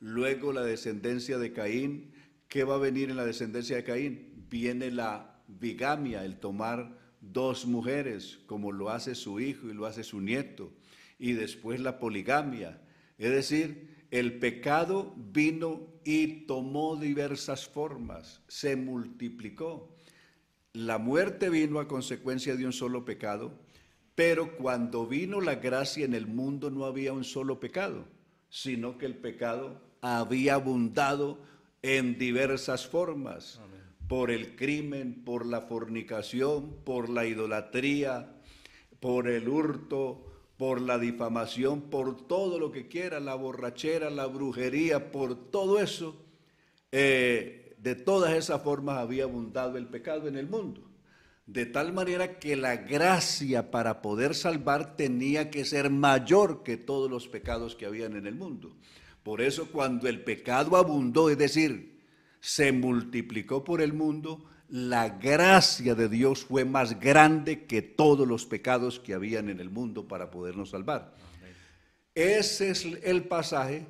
Luego 0.00 0.52
la 0.52 0.62
descendencia 0.62 1.38
de 1.38 1.52
Caín, 1.52 2.12
¿qué 2.48 2.64
va 2.64 2.76
a 2.76 2.78
venir 2.78 3.10
en 3.10 3.16
la 3.16 3.24
descendencia 3.24 3.76
de 3.76 3.84
Caín? 3.84 4.46
Viene 4.48 4.90
la 4.90 5.42
bigamia, 5.48 6.24
el 6.24 6.38
tomar 6.38 6.98
dos 7.20 7.66
mujeres, 7.66 8.38
como 8.46 8.72
lo 8.72 8.90
hace 8.90 9.14
su 9.14 9.40
hijo 9.40 9.68
y 9.68 9.74
lo 9.74 9.86
hace 9.86 10.04
su 10.04 10.20
nieto, 10.20 10.72
y 11.18 11.32
después 11.32 11.80
la 11.80 11.98
poligamia. 11.98 12.80
Es 13.18 13.30
decir, 13.30 14.06
el 14.10 14.38
pecado 14.38 15.14
vino 15.16 15.94
y 16.04 16.46
tomó 16.46 16.96
diversas 16.96 17.66
formas, 17.66 18.42
se 18.46 18.76
multiplicó. 18.76 19.94
La 20.72 20.98
muerte 20.98 21.48
vino 21.48 21.80
a 21.80 21.88
consecuencia 21.88 22.54
de 22.54 22.66
un 22.66 22.72
solo 22.72 23.04
pecado, 23.04 23.58
pero 24.16 24.56
cuando 24.56 25.06
vino 25.06 25.40
la 25.40 25.56
gracia 25.56 26.04
en 26.04 26.14
el 26.14 26.26
mundo 26.26 26.70
no 26.70 26.86
había 26.86 27.12
un 27.12 27.22
solo 27.22 27.60
pecado, 27.60 28.06
sino 28.48 28.98
que 28.98 29.06
el 29.06 29.14
pecado 29.14 29.80
había 30.00 30.54
abundado 30.54 31.38
en 31.82 32.18
diversas 32.18 32.86
formas, 32.86 33.60
por 34.08 34.30
el 34.30 34.56
crimen, 34.56 35.22
por 35.24 35.44
la 35.44 35.62
fornicación, 35.62 36.76
por 36.84 37.10
la 37.10 37.26
idolatría, 37.26 38.32
por 39.00 39.28
el 39.28 39.48
hurto, 39.48 40.24
por 40.56 40.80
la 40.80 40.98
difamación, 40.98 41.82
por 41.82 42.26
todo 42.26 42.58
lo 42.58 42.72
que 42.72 42.88
quiera, 42.88 43.20
la 43.20 43.34
borrachera, 43.34 44.08
la 44.08 44.26
brujería, 44.26 45.10
por 45.10 45.50
todo 45.50 45.78
eso, 45.78 46.16
eh, 46.90 47.76
de 47.78 47.94
todas 47.94 48.32
esas 48.32 48.62
formas 48.62 48.98
había 48.98 49.24
abundado 49.24 49.76
el 49.76 49.88
pecado 49.88 50.28
en 50.28 50.36
el 50.36 50.48
mundo. 50.48 50.85
De 51.46 51.64
tal 51.64 51.92
manera 51.92 52.40
que 52.40 52.56
la 52.56 52.76
gracia 52.76 53.70
para 53.70 54.02
poder 54.02 54.34
salvar 54.34 54.96
tenía 54.96 55.48
que 55.48 55.64
ser 55.64 55.90
mayor 55.90 56.64
que 56.64 56.76
todos 56.76 57.08
los 57.08 57.28
pecados 57.28 57.76
que 57.76 57.86
habían 57.86 58.16
en 58.16 58.26
el 58.26 58.34
mundo. 58.34 58.76
Por 59.22 59.40
eso 59.40 59.70
cuando 59.70 60.08
el 60.08 60.24
pecado 60.24 60.76
abundó, 60.76 61.30
es 61.30 61.38
decir, 61.38 62.00
se 62.40 62.72
multiplicó 62.72 63.62
por 63.62 63.80
el 63.80 63.92
mundo, 63.92 64.44
la 64.68 65.08
gracia 65.08 65.94
de 65.94 66.08
Dios 66.08 66.44
fue 66.44 66.64
más 66.64 66.98
grande 66.98 67.64
que 67.66 67.80
todos 67.80 68.26
los 68.26 68.44
pecados 68.44 68.98
que 68.98 69.14
habían 69.14 69.48
en 69.48 69.60
el 69.60 69.70
mundo 69.70 70.08
para 70.08 70.30
podernos 70.30 70.70
salvar. 70.70 71.14
Ese 72.14 72.70
es 72.70 72.84
el 73.04 73.24
pasaje 73.24 73.86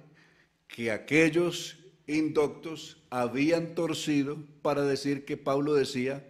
que 0.69 0.90
aquellos 0.90 1.79
indoctos 2.07 3.03
habían 3.09 3.75
torcido 3.75 4.38
para 4.61 4.83
decir 4.83 5.25
que 5.25 5.38
Pablo 5.38 5.73
decía 5.73 6.27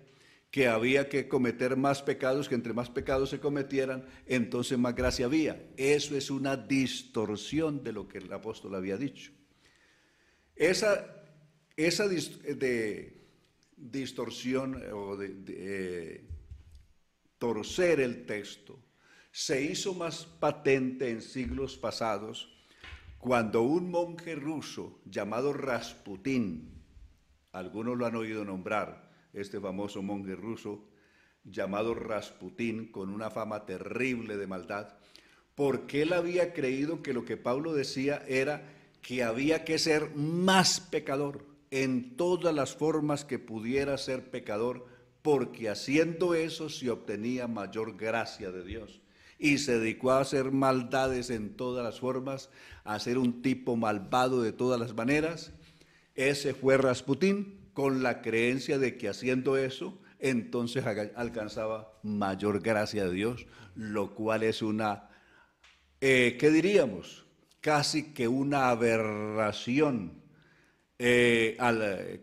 que 0.57 0.69
había 0.69 1.11
que 1.11 1.29
cometer 1.29 1.77
más 1.77 2.01
pecados, 2.01 2.49
que 2.49 2.55
entre 2.55 2.73
más 2.73 2.89
pecados 2.89 3.29
se 3.29 3.41
cometieran, 3.41 4.07
entonces 4.25 4.79
más 4.79 4.95
gracia 4.95 5.27
había. 5.27 5.63
Eso 5.77 6.17
es 6.17 6.31
una 6.31 6.57
distorsión 6.57 7.85
de 7.85 7.93
lo 7.93 8.09
que 8.09 8.17
el 8.17 8.33
apóstol 8.33 8.75
había 8.75 8.97
dicho. 8.97 9.33
Esa, 10.55 11.15
esa 11.77 12.09
de, 12.09 13.29
distorsión 13.77 14.83
o 14.95 15.19
de, 15.19 15.35
eh, 15.47 16.25
torcer 17.37 18.01
el 18.01 18.25
texto 18.25 18.83
se 19.31 19.61
hizo 19.61 19.93
más 19.93 20.25
patente 20.25 21.11
en 21.11 21.21
siglos 21.21 21.77
pasados 21.77 22.51
cuando 23.19 23.61
un 23.61 23.91
monje 23.91 24.35
ruso 24.35 25.03
llamado 25.05 25.53
Rasputín, 25.53 26.83
algunos 27.53 27.99
lo 27.99 28.07
han 28.07 28.17
oído 28.17 28.43
nombrar, 28.43 29.06
este 29.37 29.61
famoso 29.61 30.03
monje 30.03 30.35
ruso 30.35 30.83
llamado 31.45 31.95
Rasputín, 31.95 32.91
con 32.91 33.11
una 33.11 33.31
fama 33.31 33.67
terrible 33.67 34.37
de 34.37 34.47
maldad, 34.47 34.89
porque 35.55 36.03
él 36.03 36.13
había 36.13 36.53
creído 36.53 37.03
que 37.03 37.13
lo 37.13 37.25
que 37.25 37.37
Pablo 37.37 37.73
decía 37.73 38.23
era 38.27 38.73
que 39.03 39.23
había 39.23 39.65
que 39.65 39.79
ser 39.79 40.15
más 40.17 40.81
pecador 40.81 41.45
en 41.71 42.17
todas 42.17 42.55
las 42.55 42.75
formas 42.75 43.25
que 43.25 43.39
pudiera 43.39 43.97
ser 43.99 44.31
pecador, 44.31 44.87
porque 45.23 45.69
haciendo 45.69 46.35
eso 46.35 46.69
se 46.69 46.91
obtenía 46.91 47.47
mayor 47.47 47.97
gracia 47.97 48.51
de 48.51 48.65
Dios. 48.65 49.01
Y 49.39 49.59
se 49.59 49.79
dedicó 49.79 50.13
a 50.13 50.21
hacer 50.21 50.51
maldades 50.51 51.31
en 51.31 51.57
todas 51.57 51.85
las 51.85 52.01
formas, 52.01 52.49
a 52.85 52.99
ser 52.99 53.19
un 53.19 53.43
tipo 53.43 53.77
malvado 53.77 54.43
de 54.43 54.53
todas 54.53 54.81
las 54.81 54.95
maneras. 54.95 55.53
Ese 56.15 56.55
fue 56.55 56.79
Rasputín 56.79 57.66
con 57.77 58.03
la 58.03 58.23
creencia 58.23 58.79
de 58.79 58.97
que 58.97 59.11
haciendo 59.11 59.59
eso, 59.59 60.01
entonces 60.19 60.87
alcanzaba 60.87 61.93
mayor 62.03 62.63
gracia 62.63 63.05
de 63.05 63.13
Dios, 63.13 63.47
lo 63.75 64.15
cual 64.15 64.45
es 64.45 64.63
una, 64.63 65.11
eh, 66.01 66.39
¿qué 66.41 66.51
diríamos? 66.51 67.27
Casi 67.61 68.15
que 68.15 68.29
una 68.29 68.71
aberración 68.71 70.23
eh, 70.99 71.59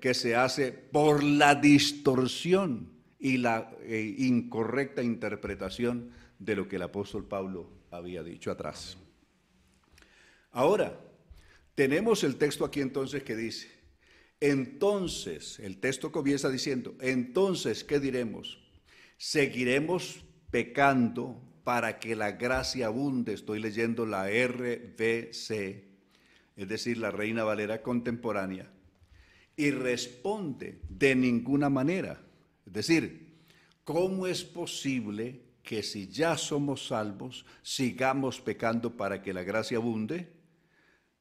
que 0.02 0.16
se 0.16 0.36
hace 0.36 0.72
por 0.72 1.24
la 1.24 1.54
distorsión 1.54 2.92
y 3.20 3.38
la 3.38 3.70
eh, 3.84 4.16
incorrecta 4.18 5.04
interpretación 5.04 6.14
de 6.40 6.56
lo 6.56 6.68
que 6.68 6.78
el 6.78 6.82
apóstol 6.82 7.28
Pablo 7.28 7.70
había 7.92 8.24
dicho 8.24 8.50
atrás. 8.50 8.98
Ahora, 10.52 11.00
tenemos 11.76 12.24
el 12.24 12.38
texto 12.38 12.66
aquí 12.66 12.82
entonces 12.82 13.22
que 13.22 13.36
dice, 13.36 13.83
entonces, 14.44 15.58
el 15.60 15.78
texto 15.78 16.12
comienza 16.12 16.50
diciendo, 16.50 16.98
entonces, 17.00 17.86
¿qué 17.86 18.02
diremos? 18.02 18.60
¿Seguiremos 19.16 20.26
pecando 20.52 21.42
para 21.64 21.98
que 21.98 22.14
la 22.14 22.34
gracia 22.34 22.88
abunde? 22.88 23.32
Estoy 23.32 23.62
leyendo 23.62 24.06
la 24.06 24.28
RVC, 24.28 25.86
es 26.58 26.68
decir, 26.68 26.98
la 26.98 27.10
Reina 27.10 27.46
Valera 27.46 27.82
contemporánea. 27.82 28.70
Y 29.56 29.72
responde, 29.72 30.82
de 30.90 31.16
ninguna 31.16 31.70
manera. 31.70 32.22
Es 32.66 32.74
decir, 32.74 33.38
¿cómo 33.86 34.28
es 34.28 34.44
posible 34.44 35.40
que 35.64 35.84
si 35.84 36.10
ya 36.10 36.38
somos 36.38 36.88
salvos, 36.88 37.46
sigamos 37.62 38.42
pecando 38.42 38.98
para 38.98 39.22
que 39.22 39.32
la 39.32 39.44
gracia 39.44 39.78
abunde? 39.78 40.33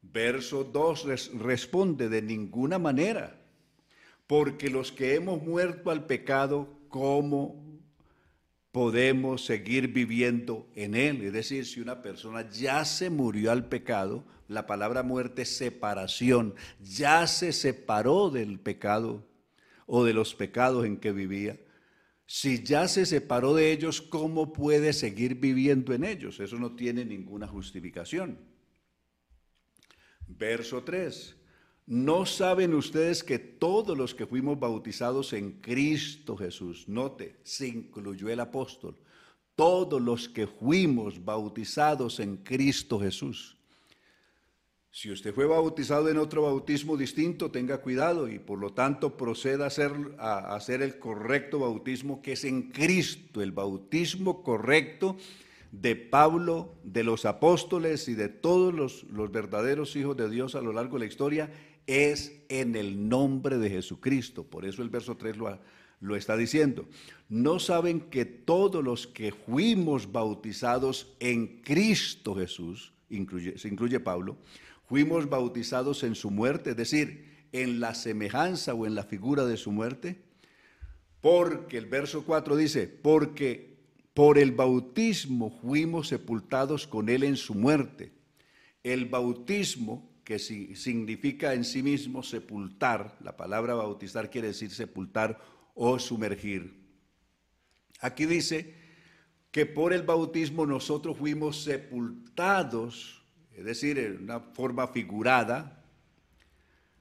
Verso 0.03 0.65
2 0.65 1.31
responde 1.39 2.09
de 2.09 2.21
ninguna 2.21 2.79
manera, 2.79 3.41
porque 4.27 4.69
los 4.69 4.91
que 4.91 5.15
hemos 5.15 5.43
muerto 5.43 5.91
al 5.91 6.07
pecado, 6.07 6.69
¿cómo 6.89 7.63
podemos 8.73 9.45
seguir 9.45 9.89
viviendo 9.89 10.69
en 10.75 10.97
él? 10.97 11.23
Es 11.23 11.33
decir, 11.33 11.65
si 11.67 11.81
una 11.81 12.03
persona 12.03 12.51
ya 12.51 12.85
se 12.85 13.11
murió 13.11 13.53
al 13.53 13.69
pecado, 13.69 14.25
la 14.49 14.67
palabra 14.67 15.03
muerte 15.03 15.43
es 15.43 15.57
separación, 15.57 16.55
ya 16.81 17.27
se 17.27 17.53
separó 17.53 18.29
del 18.29 18.59
pecado 18.59 19.25
o 19.87 20.05
de 20.05 20.15
los 20.15 20.35
pecados 20.35 20.85
en 20.85 20.97
que 20.97 21.13
vivía. 21.13 21.59
Si 22.27 22.63
ya 22.63 22.89
se 22.89 23.07
separó 23.07 23.55
de 23.55 23.73
ellos, 23.73 24.01
¿cómo 24.01 24.53
puede 24.53 24.95
seguir 24.95 25.37
viviendo 25.37 25.93
en 25.95 26.05
ellos? 26.05 26.41
Eso 26.41 26.57
no 26.57 26.75
tiene 26.75 27.05
ninguna 27.05 27.47
justificación. 27.47 28.52
Verso 30.39 30.83
3. 30.83 31.37
¿No 31.87 32.27
saben 32.27 32.75
ustedes 32.75 33.25
que 33.25 33.39
todos 33.39 33.99
los 33.99 34.15
que 34.15 34.27
fuimos 34.27 34.59
bautizados 34.59 35.33
en 35.33 35.61
Cristo 35.61 36.37
Jesús, 36.37 36.89
note, 36.89 37.37
se 37.43 37.67
incluyó 37.67 38.29
el 38.29 38.41
apóstol, 38.41 38.97
todos 39.57 40.01
los 40.01 40.29
que 40.29 40.47
fuimos 40.47 41.25
bautizados 41.25 42.21
en 42.21 42.37
Cristo 42.39 43.01
Jesús, 43.01 43.57
si 44.95 45.11
usted 45.11 45.35
fue 45.35 45.47
bautizado 45.47 46.11
en 46.11 46.19
otro 46.19 46.43
bautismo 46.43 46.99
distinto, 46.99 47.51
tenga 47.51 47.79
cuidado 47.79 48.29
y 48.29 48.39
por 48.39 48.59
lo 48.59 48.75
tanto 48.75 49.17
proceda 49.17 49.65
a 49.65 49.69
hacer, 49.69 49.91
a 50.19 50.55
hacer 50.55 50.83
el 50.83 50.99
correcto 50.99 51.61
bautismo 51.61 52.21
que 52.21 52.33
es 52.33 52.45
en 52.45 52.71
Cristo, 52.71 53.41
el 53.41 53.53
bautismo 53.53 54.43
correcto 54.43 55.17
de 55.73 55.97
Pablo, 55.97 56.75
de 56.85 57.03
los 57.03 57.25
apóstoles 57.25 58.07
y 58.09 58.15
de 58.15 58.29
todos 58.29 58.73
los, 58.75 59.33
verdaderos 59.33 59.97
hijos 59.97 60.17
de 60.17 60.29
Dios 60.31 60.55
a 60.55 60.61
lo 60.61 60.73
largo 60.73 60.99
de 60.99 61.07
la 61.07 61.11
historia, 61.11 61.51
es 61.87 62.45
en 62.49 62.77
el 62.77 63.09
nombre 63.09 63.59
de 63.59 63.71
Jesucristo. 63.71 64.45
Por 64.45 64.67
eso 64.67 64.83
el 64.83 64.91
verso 64.91 65.17
3 65.17 65.39
lo, 65.39 65.59
lo 66.01 66.15
está 66.15 66.37
diciendo. 66.37 66.87
No 67.31 67.59
saben 67.59 68.01
que 68.01 68.27
todos 68.27 68.85
los 68.85 69.07
que 69.07 69.33
fuimos 69.33 70.13
bautizados 70.13 71.17
en 71.21 71.63
Cristo 71.63 72.35
Jesús, 72.35 72.93
se 73.57 73.69
incluye 73.69 73.99
Pablo, 73.99 74.37
fuimos 74.87 75.29
bautizados 75.29 76.03
en 76.03 76.15
su 76.15 76.31
muerte, 76.31 76.71
es 76.71 76.77
decir, 76.77 77.47
en 77.53 77.81
la 77.81 77.95
semejanza 77.95 78.75
o 78.75 78.87
en 78.87 78.95
la 78.95 79.05
figura 79.05 79.47
de 79.47 79.57
su 79.57 79.73
muerte, 79.73 80.23
porque 81.23 81.79
el 81.79 81.87
verso 81.87 82.25
4 82.25 82.57
dice, 82.57 82.89
porque 82.89 83.72
por 84.15 84.39
el 84.39 84.53
bautismo 84.53 85.51
fuimos 85.61 86.09
sepultados 86.09 86.87
con 86.87 87.09
él 87.09 87.23
en 87.25 87.37
su 87.37 87.55
muerte. 87.55 88.13
El 88.83 89.07
bautismo, 89.07 90.11
que 90.25 90.39
significa 90.39 91.55
en 91.55 91.65
sí 91.65 91.83
mismo 91.83 92.23
sepultar, 92.23 93.17
la 93.21 93.37
palabra 93.37 93.75
bautizar 93.75 94.31
quiere 94.31 94.49
decir 94.49 94.71
sepultar 94.71 95.41
o 95.75 95.99
sumergir. 95.99 96.81
Aquí 98.01 98.27
dice 98.27 98.75
que 99.51 99.67
por 99.67 99.93
el 99.93 100.03
bautismo 100.03 100.67
nosotros 100.67 101.17
fuimos 101.17 101.63
sepultados 101.63 103.23
es 103.57 103.65
decir, 103.65 103.99
en 103.99 104.25
una 104.25 104.41
forma 104.41 104.89
figurada, 104.89 105.85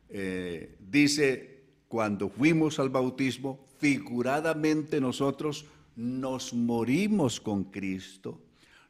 eh, 0.09 0.77
dice, 0.79 1.63
cuando 1.87 2.29
fuimos 2.29 2.79
al 2.79 2.89
bautismo, 2.89 3.67
figuradamente 3.79 4.99
nosotros 4.99 5.65
nos 5.95 6.53
morimos 6.53 7.39
con 7.39 7.65
Cristo, 7.65 8.39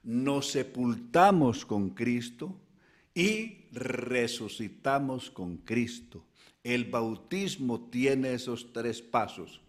nos 0.04 0.52
sepultamos 0.52 1.66
con 1.66 1.92
Cristo 1.92 2.56
y 3.14 3.66
resucitamos 3.72 5.30
con 5.30 5.58
Cristo. 5.58 6.24
El 6.64 6.86
bautismo 6.86 7.90
tiene 7.90 8.34
esos 8.34 8.72
tres 8.72 9.02
pasos, 9.02 9.62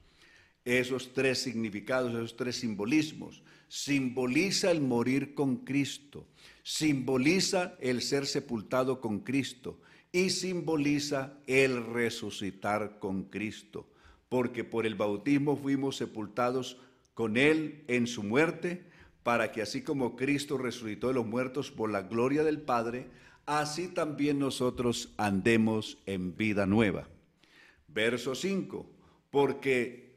esos 0.64 1.12
tres 1.12 1.38
significados, 1.38 2.12
esos 2.12 2.36
tres 2.36 2.56
simbolismos. 2.56 3.42
Simboliza 3.68 4.70
el 4.70 4.82
morir 4.82 5.34
con 5.34 5.56
Cristo, 5.58 6.26
simboliza 6.62 7.74
el 7.80 8.02
ser 8.02 8.26
sepultado 8.26 9.00
con 9.00 9.20
Cristo 9.20 9.80
y 10.12 10.28
simboliza 10.28 11.38
el 11.46 11.82
resucitar 11.86 12.98
con 12.98 13.24
Cristo, 13.24 13.88
porque 14.28 14.62
por 14.62 14.84
el 14.84 14.94
bautismo 14.94 15.56
fuimos 15.56 15.96
sepultados 15.96 16.76
con 17.14 17.36
Él 17.36 17.84
en 17.88 18.06
su 18.06 18.22
muerte, 18.22 18.84
para 19.22 19.52
que 19.52 19.62
así 19.62 19.82
como 19.82 20.16
Cristo 20.16 20.58
resucitó 20.58 21.08
de 21.08 21.14
los 21.14 21.26
muertos 21.26 21.70
por 21.70 21.90
la 21.90 22.02
gloria 22.02 22.42
del 22.42 22.60
Padre, 22.60 23.08
así 23.46 23.88
también 23.88 24.38
nosotros 24.38 25.12
andemos 25.16 25.98
en 26.06 26.36
vida 26.36 26.66
nueva. 26.66 27.08
Verso 27.88 28.34
5, 28.34 28.90
porque 29.30 30.12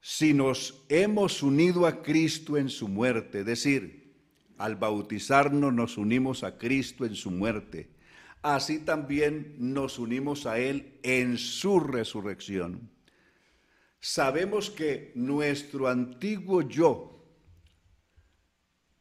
si 0.00 0.34
nos 0.34 0.82
hemos 0.88 1.42
unido 1.42 1.86
a 1.86 2.02
Cristo 2.02 2.56
en 2.56 2.68
su 2.68 2.88
muerte, 2.88 3.40
es 3.40 3.46
decir, 3.46 4.02
al 4.58 4.76
bautizarnos 4.76 5.72
nos 5.72 5.96
unimos 5.96 6.44
a 6.44 6.58
Cristo 6.58 7.04
en 7.04 7.14
su 7.14 7.30
muerte. 7.30 7.88
Así 8.42 8.80
también 8.80 9.54
nos 9.58 9.98
unimos 9.98 10.46
a 10.46 10.58
Él 10.58 10.98
en 11.02 11.38
su 11.38 11.78
resurrección. 11.80 12.90
Sabemos 14.04 14.68
que 14.68 15.12
nuestro 15.14 15.86
antiguo 15.86 16.62
yo, 16.62 17.24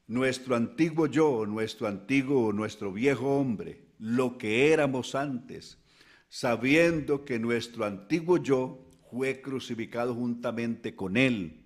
nuestro 0.05 0.55
antiguo 0.55 1.07
yo, 1.07 1.47
nuestro 1.47 1.87
antiguo, 1.87 2.53
nuestro 2.53 2.93
viejo 2.93 3.39
hombre, 3.39 3.87
lo 3.97 4.37
que 4.37 4.71
éramos 4.71 5.15
antes, 5.15 5.79
sabiendo 6.29 7.25
que 7.25 7.39
nuestro 7.39 7.83
antiguo 7.85 8.37
yo 8.37 8.87
fue 9.09 9.41
crucificado 9.41 10.13
juntamente 10.13 10.95
con 10.95 11.17
Él 11.17 11.65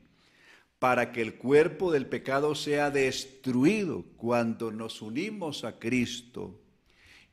para 0.79 1.11
que 1.11 1.21
el 1.21 1.35
cuerpo 1.35 1.91
del 1.91 2.05
pecado 2.05 2.55
sea 2.55 2.89
destruido 2.89 4.05
cuando 4.15 4.71
nos 4.71 5.01
unimos 5.01 5.65
a 5.65 5.77
Cristo 5.77 6.61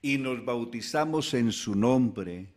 y 0.01 0.19
nos 0.19 0.45
bautizamos 0.45 1.33
en 1.35 1.53
su 1.53 1.77
nombre. 1.77 2.52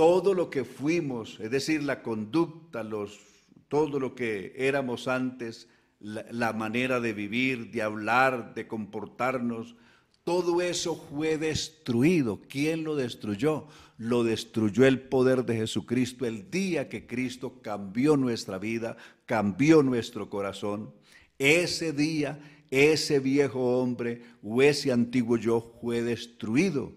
Todo 0.00 0.32
lo 0.32 0.48
que 0.48 0.64
fuimos, 0.64 1.38
es 1.40 1.50
decir, 1.50 1.82
la 1.82 2.02
conducta, 2.02 2.82
los, 2.82 3.20
todo 3.68 4.00
lo 4.00 4.14
que 4.14 4.54
éramos 4.56 5.08
antes, 5.08 5.68
la, 5.98 6.24
la 6.30 6.54
manera 6.54 7.00
de 7.00 7.12
vivir, 7.12 7.70
de 7.70 7.82
hablar, 7.82 8.54
de 8.54 8.66
comportarnos, 8.66 9.76
todo 10.24 10.62
eso 10.62 10.96
fue 10.96 11.36
destruido. 11.36 12.40
¿Quién 12.48 12.82
lo 12.82 12.96
destruyó? 12.96 13.66
Lo 13.98 14.24
destruyó 14.24 14.86
el 14.86 15.02
poder 15.02 15.44
de 15.44 15.56
Jesucristo 15.56 16.24
el 16.24 16.50
día 16.50 16.88
que 16.88 17.06
Cristo 17.06 17.60
cambió 17.60 18.16
nuestra 18.16 18.56
vida, 18.56 18.96
cambió 19.26 19.82
nuestro 19.82 20.30
corazón. 20.30 20.94
Ese 21.38 21.92
día, 21.92 22.40
ese 22.70 23.20
viejo 23.20 23.78
hombre 23.78 24.22
o 24.42 24.62
ese 24.62 24.92
antiguo 24.92 25.36
yo 25.36 25.74
fue 25.82 26.00
destruido 26.00 26.94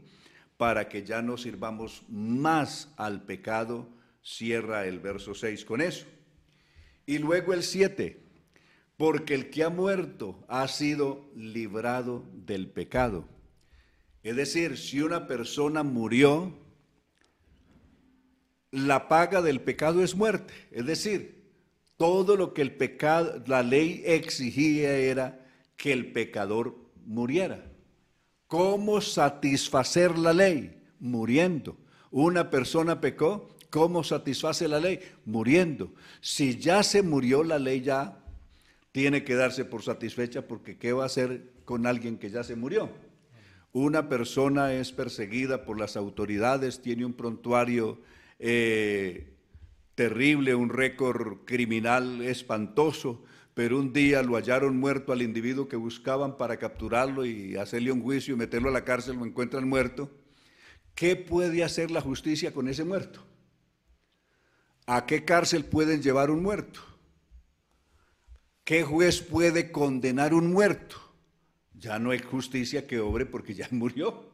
para 0.57 0.89
que 0.89 1.03
ya 1.03 1.21
no 1.21 1.37
sirvamos 1.37 2.03
más 2.09 2.93
al 2.97 3.23
pecado. 3.23 3.89
Cierra 4.21 4.85
el 4.85 4.99
verso 4.99 5.33
6 5.33 5.65
con 5.65 5.81
eso. 5.81 6.05
Y 7.05 7.17
luego 7.17 7.53
el 7.53 7.63
7 7.63 8.23
porque 8.97 9.33
el 9.33 9.49
que 9.49 9.63
ha 9.63 9.69
muerto 9.69 10.43
ha 10.47 10.67
sido 10.67 11.29
librado 11.35 12.23
del 12.33 12.69
pecado. 12.69 13.27
Es 14.21 14.35
decir, 14.35 14.77
si 14.77 15.01
una 15.01 15.27
persona 15.27 15.83
murió, 15.83 16.57
la 18.71 19.07
paga 19.07 19.41
del 19.41 19.61
pecado 19.61 20.03
es 20.03 20.15
muerte. 20.15 20.53
Es 20.71 20.85
decir, 20.85 21.51
todo 21.97 22.37
lo 22.37 22.53
que 22.53 22.61
el 22.61 22.75
pecado, 22.75 23.43
la 23.45 23.63
ley 23.63 24.03
exigía 24.05 24.95
era 24.95 25.45
que 25.75 25.91
el 25.91 26.13
pecador 26.13 26.75
muriera. 27.05 27.72
¿Cómo 28.53 29.01
satisfacer 29.01 30.15
la 30.15 30.31
ley? 30.31 30.79
Muriendo. 30.99 31.75
Una 32.11 32.51
persona 32.51 33.01
pecó, 33.01 33.49
¿cómo 33.71 34.03
satisface 34.03 34.67
la 34.67 34.79
ley? 34.79 34.99
Muriendo. 35.25 35.91
Si 36.21 36.59
ya 36.59 36.83
se 36.83 37.01
murió, 37.01 37.43
la 37.43 37.57
ley 37.57 37.81
ya 37.81 38.15
tiene 38.91 39.23
que 39.23 39.33
darse 39.33 39.65
por 39.65 39.81
satisfecha 39.81 40.43
porque 40.43 40.77
¿qué 40.77 40.93
va 40.93 41.01
a 41.01 41.07
hacer 41.07 41.49
con 41.65 41.87
alguien 41.87 42.19
que 42.19 42.29
ya 42.29 42.43
se 42.43 42.55
murió? 42.55 42.91
Una 43.71 44.07
persona 44.07 44.71
es 44.71 44.91
perseguida 44.91 45.65
por 45.65 45.79
las 45.79 45.97
autoridades, 45.97 46.79
tiene 46.79 47.05
un 47.05 47.13
prontuario 47.13 48.01
eh, 48.37 49.33
terrible, 49.95 50.53
un 50.53 50.69
récord 50.69 51.39
criminal 51.45 52.21
espantoso, 52.21 53.23
pero 53.53 53.77
un 53.77 53.93
día 53.93 54.23
lo 54.23 54.35
hallaron 54.35 54.77
muerto 54.77 55.11
al 55.11 55.21
individuo 55.21 55.67
que 55.67 55.75
buscaban 55.75 56.37
para 56.37 56.57
capturarlo 56.57 57.25
y 57.25 57.55
hacerle 57.55 57.91
un 57.91 58.01
juicio 58.01 58.33
y 58.33 58.37
meterlo 58.37 58.69
a 58.69 58.73
la 58.73 58.83
cárcel, 58.83 59.17
lo 59.17 59.25
encuentran 59.25 59.67
muerto. 59.67 60.09
¿Qué 60.95 61.15
puede 61.15 61.63
hacer 61.63 61.91
la 61.91 62.01
justicia 62.01 62.53
con 62.53 62.67
ese 62.67 62.83
muerto? 62.83 63.23
¿A 64.85 65.05
qué 65.05 65.23
cárcel 65.23 65.65
pueden 65.65 66.01
llevar 66.01 66.31
un 66.31 66.41
muerto? 66.41 66.79
¿Qué 68.63 68.83
juez 68.83 69.21
puede 69.21 69.71
condenar 69.71 70.33
un 70.33 70.51
muerto? 70.51 70.97
Ya 71.73 71.99
no 71.99 72.11
hay 72.11 72.19
justicia 72.19 72.87
que 72.87 72.99
obre 72.99 73.25
porque 73.25 73.53
ya 73.53 73.67
murió. 73.71 74.31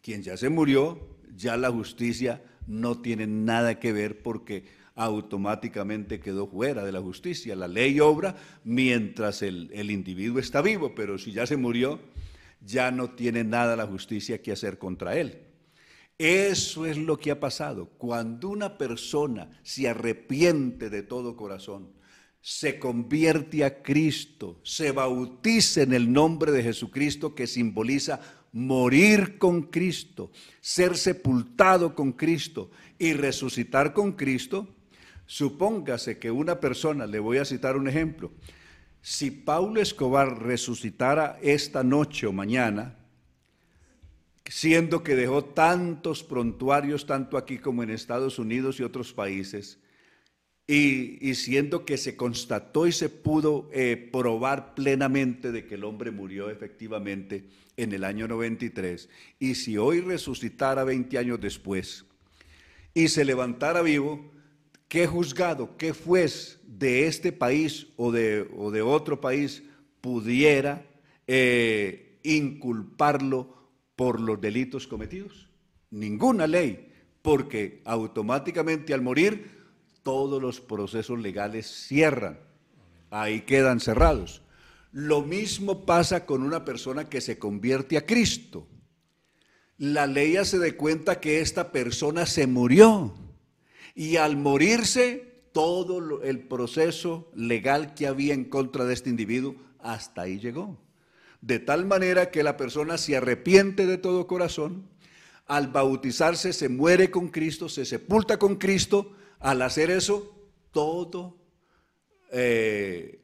Quien 0.00 0.22
ya 0.22 0.36
se 0.36 0.48
murió, 0.48 1.18
ya 1.34 1.56
la 1.56 1.70
justicia 1.70 2.42
no 2.66 3.00
tiene 3.00 3.26
nada 3.26 3.78
que 3.78 3.92
ver 3.92 4.22
porque 4.22 4.64
automáticamente 4.94 6.20
quedó 6.20 6.46
fuera 6.46 6.84
de 6.84 6.92
la 6.92 7.00
justicia. 7.00 7.56
La 7.56 7.68
ley 7.68 8.00
obra 8.00 8.36
mientras 8.64 9.42
el, 9.42 9.90
individuo 9.90 10.38
está 10.38 10.62
vivo, 10.62 10.94
pero 10.94 11.18
si 11.18 11.32
ya 11.32 11.46
se 11.46 11.56
murió, 11.56 12.00
ya 12.60 12.90
no 12.90 13.10
tiene 13.10 13.44
nada 13.44 13.76
la 13.76 13.86
justicia 13.86 14.40
que 14.40 14.52
hacer 14.52 14.78
contra 14.78 15.16
él. 15.16 15.40
Eso 16.16 16.86
es 16.86 16.96
lo 16.96 17.18
que 17.18 17.32
ha 17.32 17.40
pasado. 17.40 17.86
Cuando 17.98 18.48
una 18.48 18.78
persona 18.78 19.50
se 19.62 19.88
arrepiente 19.88 20.88
de 20.88 21.02
todo 21.02 21.36
corazón, 21.36 21.92
se 22.40 22.78
convierte 22.78 23.64
a 23.64 23.82
Cristo, 23.82 24.60
se 24.62 24.92
bautiza 24.92 25.82
en 25.82 25.92
el 25.92 26.12
nombre 26.12 26.52
de 26.52 26.62
Jesucristo 26.62 27.34
que 27.34 27.46
simboliza 27.46 28.20
morir 28.52 29.38
con 29.38 29.62
Cristo, 29.62 30.30
ser 30.60 30.96
sepultado 30.96 31.94
con 31.94 32.12
Cristo 32.12 32.70
y 32.98 33.14
resucitar 33.14 33.92
con 33.92 34.12
Cristo, 34.12 34.68
supóngase 35.26 36.18
que 36.18 36.30
una 36.30 36.60
persona, 36.60 37.06
le 37.06 37.18
voy 37.18 37.38
a 37.38 37.44
citar 37.44 37.76
un 37.76 37.88
ejemplo, 37.88 38.32
si 39.00 39.30
Paulo 39.30 39.80
Escobar 39.80 40.42
resucitara 40.42 41.38
esta 41.42 41.84
noche 41.84 42.26
o 42.26 42.32
mañana, 42.32 42.96
siendo 44.46 45.02
que 45.02 45.14
dejó 45.14 45.44
tantos 45.44 46.22
prontuarios, 46.22 47.06
tanto 47.06 47.36
aquí 47.36 47.58
como 47.58 47.82
en 47.82 47.90
Estados 47.90 48.38
Unidos 48.38 48.80
y 48.80 48.82
otros 48.82 49.12
países, 49.12 49.78
y, 50.66 51.34
siendo 51.34 51.84
que 51.84 51.98
se 51.98 52.16
constató 52.16 52.86
y 52.86 52.92
se 52.92 53.10
pudo 53.10 53.68
eh, 53.72 54.08
probar 54.10 54.74
plenamente 54.74 55.52
de 55.52 55.66
que 55.66 55.74
el 55.74 55.84
hombre 55.84 56.10
murió 56.10 56.48
efectivamente 56.48 57.50
en 57.76 57.92
el 57.92 58.04
año 58.04 58.26
93, 58.26 59.08
y 59.38 59.56
si 59.56 59.76
hoy 59.76 60.00
resucitara 60.00 60.84
20 60.84 61.18
años 61.18 61.40
después 61.40 62.06
y 62.94 63.08
se 63.08 63.24
levantara 63.24 63.82
vivo, 63.82 64.32
¿qué 64.88 65.06
juzgado, 65.06 65.76
qué 65.76 65.92
juez 65.92 66.60
de 66.66 67.06
este 67.06 67.32
país 67.32 67.88
o 67.96 68.12
de, 68.12 68.48
o 68.56 68.70
de 68.70 68.82
otro 68.82 69.20
país 69.20 69.62
pudiera 70.00 70.86
eh, 71.26 72.18
inculparlo 72.22 73.54
por 73.96 74.20
los 74.20 74.40
delitos 74.40 74.86
cometidos? 74.86 75.48
Ninguna 75.90 76.46
ley, 76.46 76.92
porque 77.22 77.82
automáticamente 77.84 78.94
al 78.94 79.02
morir 79.02 79.50
todos 80.02 80.40
los 80.40 80.60
procesos 80.60 81.18
legales 81.18 81.66
cierran, 81.66 82.38
ahí 83.10 83.40
quedan 83.42 83.80
cerrados. 83.80 84.42
Lo 84.92 85.22
mismo 85.22 85.86
pasa 85.86 86.24
con 86.26 86.42
una 86.42 86.64
persona 86.64 87.08
que 87.08 87.20
se 87.20 87.38
convierte 87.38 87.96
a 87.96 88.06
Cristo. 88.06 88.68
La 89.78 90.06
ley 90.06 90.36
hace 90.36 90.58
de 90.58 90.76
cuenta 90.76 91.20
que 91.20 91.40
esta 91.40 91.72
persona 91.72 92.26
se 92.26 92.46
murió 92.46 93.23
y 93.94 94.16
al 94.16 94.36
morirse 94.36 95.34
todo 95.52 96.22
el 96.22 96.40
proceso 96.40 97.30
legal 97.34 97.94
que 97.94 98.08
había 98.08 98.34
en 98.34 98.44
contra 98.44 98.84
de 98.84 98.94
este 98.94 99.08
individuo 99.08 99.54
hasta 99.78 100.22
ahí 100.22 100.40
llegó. 100.40 100.78
De 101.40 101.60
tal 101.60 101.86
manera 101.86 102.30
que 102.30 102.42
la 102.42 102.56
persona 102.56 102.98
se 102.98 103.16
arrepiente 103.16 103.86
de 103.86 103.98
todo 103.98 104.26
corazón, 104.26 104.88
al 105.46 105.68
bautizarse 105.68 106.52
se 106.52 106.68
muere 106.68 107.10
con 107.10 107.28
Cristo, 107.28 107.68
se 107.68 107.84
sepulta 107.84 108.38
con 108.38 108.56
Cristo, 108.56 109.12
al 109.38 109.62
hacer 109.62 109.90
eso, 109.90 110.34
todo, 110.72 111.36
eh, 112.32 113.20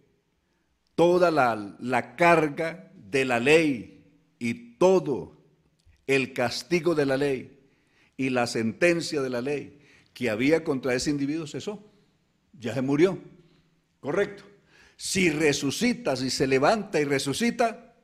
toda 0.95 1.31
la, 1.31 1.77
la 1.81 2.15
carga 2.15 2.93
de 2.95 3.25
la 3.25 3.41
ley 3.41 4.05
y 4.39 4.77
todo 4.77 5.37
el 6.07 6.33
castigo 6.33 6.95
de 6.95 7.07
la 7.07 7.17
ley 7.17 7.59
y 8.17 8.31
la 8.31 8.47
sentencia 8.47 9.23
de 9.23 9.31
la 9.31 9.41
ley 9.41 9.80
que 10.13 10.31
había 10.31 10.65
contra 10.65 10.95
ese 10.95 11.11
individuo 11.11 11.47
cesó, 11.47 11.83
ya 12.59 12.75
se 12.75 12.83
murió, 12.83 13.19
correcto. 14.01 14.45
Si 14.97 15.31
resucita, 15.31 16.15
si 16.17 16.29
se 16.29 16.47
levanta 16.47 17.01
y 17.01 17.05
resucita, 17.05 17.95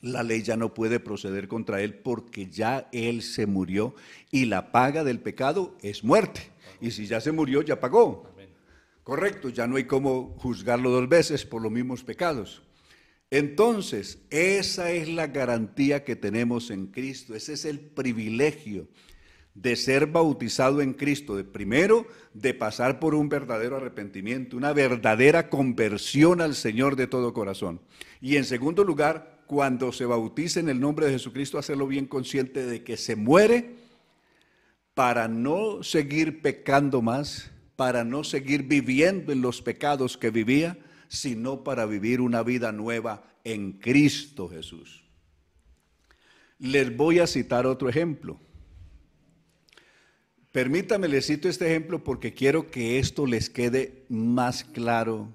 la 0.00 0.24
ley 0.24 0.42
ya 0.42 0.56
no 0.56 0.74
puede 0.74 0.98
proceder 0.98 1.46
contra 1.46 1.80
él 1.80 1.94
porque 1.94 2.50
ya 2.50 2.88
él 2.92 3.22
se 3.22 3.46
murió 3.46 3.94
y 4.32 4.46
la 4.46 4.72
paga 4.72 5.04
del 5.04 5.20
pecado 5.20 5.76
es 5.80 6.02
muerte. 6.02 6.50
Y 6.80 6.90
si 6.90 7.06
ya 7.06 7.20
se 7.20 7.30
murió, 7.30 7.62
ya 7.62 7.78
pagó. 7.78 8.28
Correcto, 9.04 9.48
ya 9.48 9.68
no 9.68 9.76
hay 9.76 9.84
cómo 9.84 10.34
juzgarlo 10.38 10.90
dos 10.90 11.08
veces 11.08 11.44
por 11.44 11.62
los 11.62 11.70
mismos 11.70 12.02
pecados. 12.02 12.62
Entonces, 13.30 14.18
esa 14.30 14.90
es 14.90 15.08
la 15.08 15.28
garantía 15.28 16.04
que 16.04 16.16
tenemos 16.16 16.70
en 16.70 16.88
Cristo, 16.88 17.34
ese 17.34 17.54
es 17.54 17.64
el 17.64 17.80
privilegio 17.80 18.88
de 19.54 19.76
ser 19.76 20.06
bautizado 20.06 20.80
en 20.80 20.94
Cristo, 20.94 21.36
de 21.36 21.44
primero 21.44 22.06
de 22.32 22.54
pasar 22.54 22.98
por 22.98 23.14
un 23.14 23.28
verdadero 23.28 23.76
arrepentimiento, 23.76 24.56
una 24.56 24.72
verdadera 24.72 25.50
conversión 25.50 26.40
al 26.40 26.54
Señor 26.54 26.96
de 26.96 27.06
todo 27.06 27.34
corazón. 27.34 27.80
Y 28.20 28.36
en 28.36 28.44
segundo 28.44 28.84
lugar, 28.84 29.42
cuando 29.46 29.92
se 29.92 30.06
bautice 30.06 30.60
en 30.60 30.68
el 30.68 30.80
nombre 30.80 31.06
de 31.06 31.12
Jesucristo, 31.12 31.58
hacerlo 31.58 31.86
bien 31.86 32.06
consciente 32.06 32.64
de 32.64 32.82
que 32.82 32.96
se 32.96 33.16
muere 33.16 33.76
para 34.94 35.28
no 35.28 35.82
seguir 35.82 36.40
pecando 36.40 37.02
más, 37.02 37.50
para 37.76 38.04
no 38.04 38.24
seguir 38.24 38.62
viviendo 38.64 39.32
en 39.32 39.42
los 39.42 39.60
pecados 39.60 40.16
que 40.16 40.30
vivía, 40.30 40.78
sino 41.08 41.62
para 41.64 41.84
vivir 41.84 42.20
una 42.20 42.42
vida 42.42 42.72
nueva 42.72 43.24
en 43.44 43.72
Cristo 43.72 44.48
Jesús. 44.48 45.04
Les 46.58 46.96
voy 46.96 47.18
a 47.18 47.26
citar 47.26 47.66
otro 47.66 47.88
ejemplo. 47.88 48.38
Permítame, 50.52 51.08
les 51.08 51.26
cito 51.26 51.48
este 51.48 51.66
ejemplo 51.66 52.04
porque 52.04 52.34
quiero 52.34 52.70
que 52.70 52.98
esto 52.98 53.26
les 53.26 53.48
quede 53.48 54.04
más 54.10 54.64
claro 54.64 55.32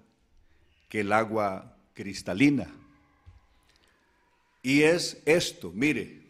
que 0.89 0.99
el 0.99 1.11
agua 1.11 1.76
cristalina. 1.95 2.72
Y 4.61 4.84
es 4.84 5.20
esto, 5.26 5.72
mire, 5.74 6.22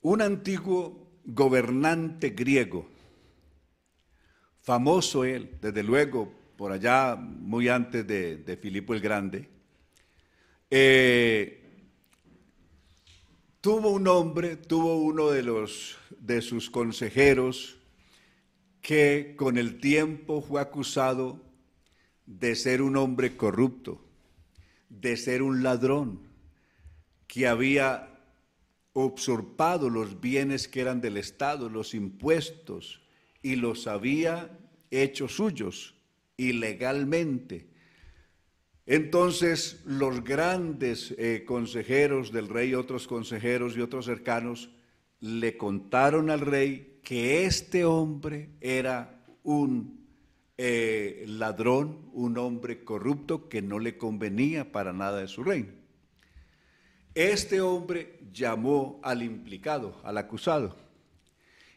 un 0.00 0.22
antiguo 0.22 1.06
gobernante 1.26 2.30
griego, 2.30 2.88
famoso 4.62 5.24
él, 5.24 5.58
desde 5.60 5.82
luego, 5.82 6.32
por 6.56 6.72
allá 6.72 7.14
muy 7.14 7.68
antes 7.68 8.06
de, 8.06 8.58
Filipo 8.62 8.94
el 8.94 9.00
Grande, 9.00 9.48
eh, 10.70 11.57
tuvo 13.68 13.90
un 13.90 14.08
hombre, 14.08 14.56
tuvo 14.56 14.96
uno 14.96 15.28
de, 15.28 15.42
los, 15.42 15.98
de 16.20 16.40
sus 16.40 16.70
consejeros 16.70 17.76
que 18.80 19.34
con 19.36 19.58
el 19.58 19.78
tiempo 19.78 20.40
fue 20.40 20.62
acusado 20.62 21.38
de 22.24 22.56
ser 22.56 22.80
un 22.80 22.96
hombre 22.96 23.36
corrupto, 23.36 24.02
de 24.88 25.18
ser 25.18 25.42
un 25.42 25.62
ladrón, 25.62 26.22
que 27.26 27.46
había 27.46 28.08
usurpado 28.94 29.90
los 29.90 30.18
bienes 30.18 30.66
que 30.66 30.80
eran 30.80 31.02
del 31.02 31.18
Estado, 31.18 31.68
los 31.68 31.92
impuestos, 31.92 33.02
y 33.42 33.56
los 33.56 33.86
había 33.86 34.50
hecho 34.90 35.28
suyos 35.28 35.94
ilegalmente. 36.38 37.67
Entonces 38.90 39.82
los 39.84 40.24
grandes 40.24 41.14
eh, 41.18 41.44
consejeros 41.46 42.32
del 42.32 42.48
rey, 42.48 42.72
otros 42.74 43.06
consejeros 43.06 43.76
y 43.76 43.82
otros 43.82 44.06
cercanos, 44.06 44.70
le 45.20 45.58
contaron 45.58 46.30
al 46.30 46.40
rey 46.40 46.98
que 47.04 47.44
este 47.44 47.84
hombre 47.84 48.48
era 48.62 49.26
un 49.42 50.08
eh, 50.56 51.22
ladrón, 51.28 52.08
un 52.14 52.38
hombre 52.38 52.82
corrupto 52.82 53.50
que 53.50 53.60
no 53.60 53.78
le 53.78 53.98
convenía 53.98 54.72
para 54.72 54.94
nada 54.94 55.20
de 55.20 55.28
su 55.28 55.44
reino. 55.44 55.72
Este 57.14 57.60
hombre 57.60 58.20
llamó 58.32 59.00
al 59.02 59.22
implicado, 59.22 60.00
al 60.02 60.16
acusado, 60.16 60.76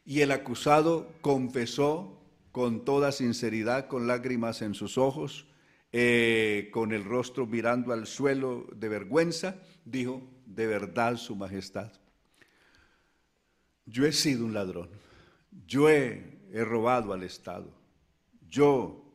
y 0.05 0.22
el 0.22 0.32
acusado 0.32 1.12
confesó 1.20 2.22
con 2.53 2.86
toda 2.86 3.12
sinceridad, 3.12 3.88
con 3.89 4.07
lágrimas 4.07 4.62
en 4.62 4.76
sus 4.76 4.97
ojos, 4.97 5.51
eh, 5.92 6.70
con 6.72 6.94
el 6.94 7.04
rostro 7.04 7.46
mirando 7.46 7.92
al 7.94 8.08
suelo 8.08 8.68
de 8.76 8.89
vergüenza, 8.89 9.58
dijo, 9.86 10.22
de 10.46 10.68
verdad, 10.68 11.18
Su 11.18 11.36
Majestad, 11.36 11.92
yo 13.86 14.06
he 14.06 14.12
sido 14.12 14.46
un 14.46 14.54
ladrón, 14.54 14.89
yo 15.68 15.89
he, 15.89 16.39
robado 16.54 17.14
al 17.14 17.24
Estado, 17.24 17.74
yo 18.50 19.06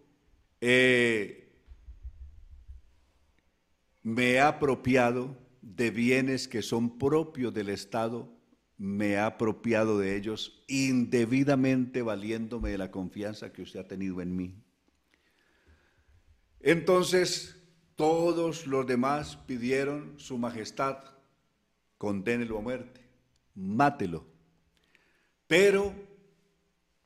me 4.06 4.30
he 4.32 4.40
apropiado 4.40 5.36
de 5.60 5.90
bienes 5.90 6.46
que 6.46 6.62
son 6.62 6.96
propios 6.98 7.52
del 7.52 7.68
Estado, 7.68 8.32
me 8.78 9.16
ha 9.16 9.26
apropiado 9.26 9.98
de 9.98 10.16
ellos 10.16 10.62
indebidamente 10.68 12.02
valiéndome 12.02 12.70
de 12.70 12.78
la 12.78 12.90
confianza 12.90 13.52
que 13.52 13.62
usted 13.62 13.80
ha 13.80 13.88
tenido 13.88 14.20
en 14.20 14.36
mí. 14.36 14.65
Entonces, 16.66 17.56
Todos 17.96 18.66
los 18.66 18.86
demás 18.86 19.36
pidieron 19.46 20.18
su 20.18 20.36
majestad, 20.36 20.98
condénelo 21.96 22.58
a 22.58 22.60
muerte, 22.60 23.00
mátelo. 23.54 24.26
Pero 25.46 25.94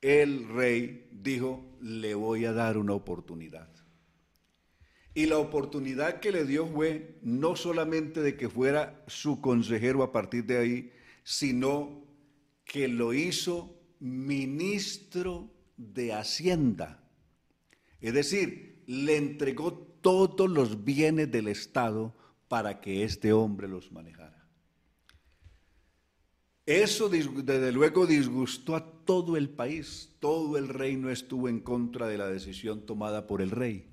el 0.01 0.49
rey 0.49 1.07
dijo, 1.13 1.63
le 1.79 2.13
voy 2.13 2.43
a 2.43 2.51
dar 2.51 2.77
una 2.77 2.91
oportunidad. 2.91 3.69
Y 5.13 5.27
la 5.27 5.37
oportunidad 5.37 6.19
que 6.19 6.33
le 6.33 6.43
dio 6.43 6.67
fue 6.67 7.19
no 7.21 7.55
solamente 7.55 8.21
de 8.21 8.35
que 8.35 8.49
fuera 8.49 9.01
su 9.07 9.39
consejero 9.39 10.03
a 10.03 10.11
partir 10.11 10.45
de 10.45 10.57
ahí, 10.57 10.91
sino 11.23 12.03
que 12.65 12.89
lo 12.89 13.13
hizo 13.13 13.79
ministro 14.01 15.49
de 15.77 16.11
Hacienda. 16.11 17.01
Es 18.01 18.13
decir, 18.13 18.70
le 18.91 19.15
entregó 19.15 19.71
todos 20.01 20.49
los 20.49 20.83
bienes 20.83 21.31
del 21.31 21.47
Estado 21.47 22.13
para 22.49 22.81
que 22.81 23.05
este 23.05 23.31
hombre 23.31 23.69
los 23.69 23.89
manejara. 23.93 24.45
Eso 26.65 27.07
desde 27.07 27.71
luego 27.71 28.05
disgustó 28.05 28.75
a 28.75 29.05
todo 29.05 29.37
el 29.37 29.49
país. 29.49 30.17
Todo 30.19 30.57
el 30.57 30.67
reino 30.67 31.09
estuvo 31.09 31.47
en 31.47 31.61
contra 31.61 32.07
de 32.07 32.17
la 32.17 32.27
decisión 32.27 32.85
tomada 32.85 33.27
por 33.27 33.41
el 33.41 33.51
rey. 33.51 33.87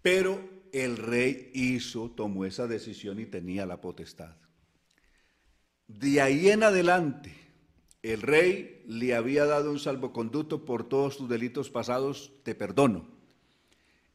Pero 0.00 0.40
el 0.72 0.96
rey 0.96 1.50
hizo, 1.52 2.08
tomó 2.08 2.44
esa 2.44 2.68
decisión 2.68 3.18
y 3.18 3.26
tenía 3.26 3.66
la 3.66 3.80
potestad. 3.80 4.36
De 5.88 6.20
ahí 6.20 6.50
en 6.50 6.62
adelante, 6.62 7.34
el 8.02 8.22
rey 8.22 8.84
le 8.86 9.16
había 9.16 9.44
dado 9.44 9.72
un 9.72 9.80
salvoconducto 9.80 10.64
por 10.64 10.88
todos 10.88 11.16
tus 11.16 11.28
delitos 11.28 11.68
pasados, 11.68 12.32
te 12.44 12.54
perdono. 12.54 13.11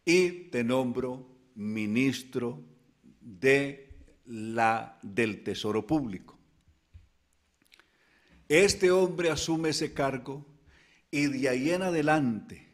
Y 0.08 0.30
te 0.52 0.64
nombro 0.64 1.28
ministro 1.56 2.64
de 3.20 3.90
la, 4.24 4.98
del 5.04 5.44
Tesoro 5.44 5.86
Público. 5.86 6.38
Este 8.48 8.90
hombre 8.90 9.30
asume 9.30 9.68
ese 9.68 9.94
cargo 9.94 10.46
y 11.12 11.26
de 11.26 11.50
ahí 11.50 11.72
en 11.72 11.82
adelante, 11.82 12.70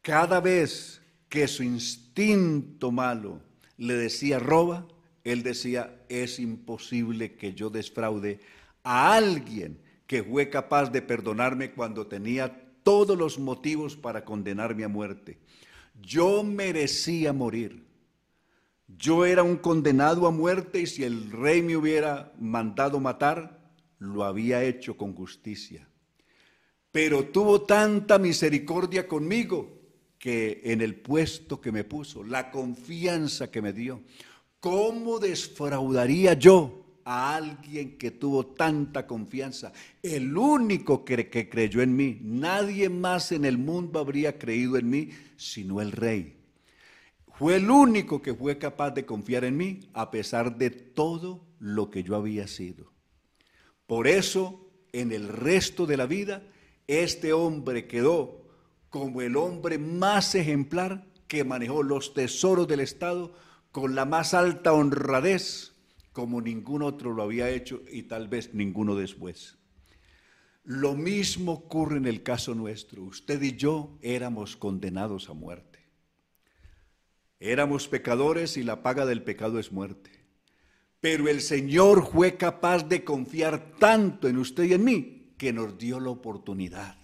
cada 0.00 0.40
vez 0.40 1.02
que 1.28 1.46
su 1.46 1.62
instinto 1.62 2.90
malo 2.90 3.42
le 3.76 3.92
decía 3.92 4.38
roba, 4.38 4.88
él 5.24 5.42
decía, 5.42 6.02
es 6.08 6.38
imposible 6.38 7.34
que 7.34 7.52
yo 7.52 7.68
desfraude 7.68 8.40
a 8.82 9.14
alguien 9.14 9.78
que 10.06 10.22
fue 10.24 10.48
capaz 10.48 10.90
de 10.90 11.02
perdonarme 11.02 11.72
cuando 11.72 12.06
tenía 12.06 12.72
todos 12.82 13.18
los 13.18 13.38
motivos 13.38 13.94
para 13.94 14.24
condenarme 14.24 14.84
a 14.84 14.88
muerte. 14.88 15.36
Yo 16.02 16.42
merecía 16.42 17.32
morir. 17.32 17.84
Yo 18.98 19.24
era 19.24 19.42
un 19.42 19.56
condenado 19.56 20.26
a 20.26 20.30
muerte 20.30 20.80
y 20.80 20.86
si 20.86 21.04
el 21.04 21.30
rey 21.30 21.62
me 21.62 21.76
hubiera 21.76 22.32
mandado 22.38 23.00
matar, 23.00 23.62
lo 23.98 24.24
había 24.24 24.62
hecho 24.62 24.96
con 24.96 25.14
justicia. 25.14 25.88
Pero 26.90 27.26
tuvo 27.26 27.62
tanta 27.62 28.18
misericordia 28.18 29.08
conmigo 29.08 29.80
que 30.18 30.60
en 30.64 30.82
el 30.82 30.96
puesto 30.96 31.60
que 31.60 31.72
me 31.72 31.84
puso, 31.84 32.22
la 32.22 32.50
confianza 32.50 33.50
que 33.50 33.62
me 33.62 33.72
dio, 33.72 34.02
¿cómo 34.60 35.18
desfraudaría 35.18 36.34
yo 36.34 36.81
a 37.04 37.36
alguien 37.36 37.98
que 37.98 38.10
tuvo 38.10 38.46
tanta 38.46 39.06
confianza? 39.06 39.72
El 40.02 40.36
único 40.36 41.04
que, 41.04 41.28
que 41.28 41.48
creyó 41.48 41.82
en 41.82 41.96
mí, 41.96 42.18
nadie 42.22 42.88
más 42.88 43.32
en 43.32 43.44
el 43.44 43.58
mundo 43.58 43.98
habría 43.98 44.38
creído 44.38 44.76
en 44.76 44.90
mí 44.90 45.10
sino 45.36 45.80
el 45.80 45.92
rey. 45.92 46.36
Fue 47.34 47.56
el 47.56 47.70
único 47.70 48.22
que 48.22 48.34
fue 48.34 48.58
capaz 48.58 48.90
de 48.92 49.04
confiar 49.04 49.44
en 49.44 49.56
mí 49.56 49.80
a 49.94 50.10
pesar 50.10 50.56
de 50.56 50.70
todo 50.70 51.44
lo 51.58 51.90
que 51.90 52.02
yo 52.02 52.14
había 52.14 52.46
sido. 52.46 52.92
Por 53.86 54.06
eso, 54.06 54.70
en 54.92 55.12
el 55.12 55.28
resto 55.28 55.86
de 55.86 55.96
la 55.96 56.06
vida, 56.06 56.42
este 56.86 57.32
hombre 57.32 57.86
quedó 57.86 58.42
como 58.90 59.22
el 59.22 59.36
hombre 59.36 59.78
más 59.78 60.34
ejemplar 60.34 61.06
que 61.26 61.44
manejó 61.44 61.82
los 61.82 62.14
tesoros 62.14 62.68
del 62.68 62.80
Estado 62.80 63.34
con 63.70 63.94
la 63.94 64.04
más 64.04 64.34
alta 64.34 64.72
honradez, 64.72 65.71
como 66.12 66.40
ningún 66.40 66.82
otro 66.82 67.12
lo 67.12 67.22
había 67.22 67.50
hecho 67.50 67.82
y 67.90 68.04
tal 68.04 68.28
vez 68.28 68.54
ninguno 68.54 68.94
después. 68.94 69.56
Lo 70.64 70.94
mismo 70.94 71.52
ocurre 71.52 71.96
en 71.96 72.06
el 72.06 72.22
caso 72.22 72.54
nuestro. 72.54 73.02
Usted 73.02 73.42
y 73.42 73.56
yo 73.56 73.98
éramos 74.00 74.56
condenados 74.56 75.28
a 75.28 75.32
muerte. 75.32 75.80
Éramos 77.40 77.88
pecadores 77.88 78.56
y 78.56 78.62
la 78.62 78.82
paga 78.82 79.04
del 79.04 79.22
pecado 79.22 79.58
es 79.58 79.72
muerte. 79.72 80.10
Pero 81.00 81.28
el 81.28 81.40
Señor 81.40 82.06
fue 82.06 82.36
capaz 82.36 82.84
de 82.84 83.02
confiar 83.02 83.74
tanto 83.80 84.28
en 84.28 84.38
usted 84.38 84.64
y 84.64 84.74
en 84.74 84.84
mí 84.84 85.34
que 85.36 85.52
nos 85.52 85.76
dio 85.76 85.98
la 85.98 86.10
oportunidad 86.10 87.01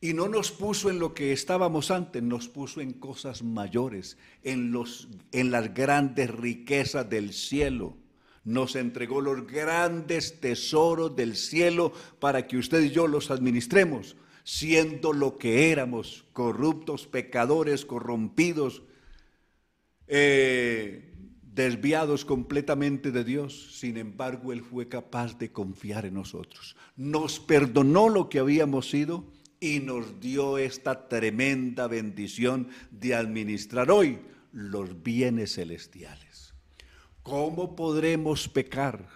y 0.00 0.12
no 0.12 0.28
nos 0.28 0.52
puso 0.52 0.90
en 0.90 0.98
lo 0.98 1.14
que 1.14 1.32
estábamos 1.32 1.90
antes, 1.90 2.22
nos 2.22 2.48
puso 2.48 2.80
en 2.80 2.92
cosas 2.92 3.42
mayores, 3.42 4.18
en, 4.42 4.70
los, 4.70 5.08
en 5.32 5.50
las 5.50 5.72
grandes 5.72 6.30
riquezas 6.30 7.08
del 7.08 7.32
cielo. 7.32 7.96
Nos 8.44 8.76
entregó 8.76 9.20
los 9.20 9.46
grandes 9.46 10.40
tesoros 10.40 11.16
del 11.16 11.34
cielo 11.34 11.92
para 12.20 12.46
que 12.46 12.58
usted 12.58 12.82
y 12.82 12.90
yo 12.90 13.06
los 13.06 13.30
administremos, 13.30 14.16
siendo 14.44 15.12
lo 15.12 15.38
que 15.38 15.72
éramos, 15.72 16.26
corruptos, 16.32 17.06
pecadores, 17.06 17.84
corrompidos, 17.84 18.82
eh, 20.06 21.12
desviados 21.42 22.24
completamente 22.24 23.10
de 23.10 23.24
Dios. 23.24 23.78
Sin 23.80 23.96
embargo, 23.96 24.52
Él 24.52 24.60
fue 24.60 24.88
capaz 24.88 25.38
de 25.38 25.50
confiar 25.50 26.04
en 26.04 26.14
nosotros. 26.14 26.76
Nos 26.96 27.40
perdonó 27.40 28.10
lo 28.10 28.28
que 28.28 28.38
habíamos 28.38 28.90
sido 28.90 29.24
y 29.60 29.80
nos 29.80 30.20
dio 30.20 30.58
esta 30.58 31.08
tremenda 31.08 31.86
bendición 31.86 32.68
de 32.90 33.14
administrar 33.14 33.90
hoy 33.90 34.18
los 34.52 35.02
bienes 35.02 35.54
celestiales. 35.54 36.54
¿Cómo 37.22 37.74
podremos 37.74 38.48
pecar 38.48 39.06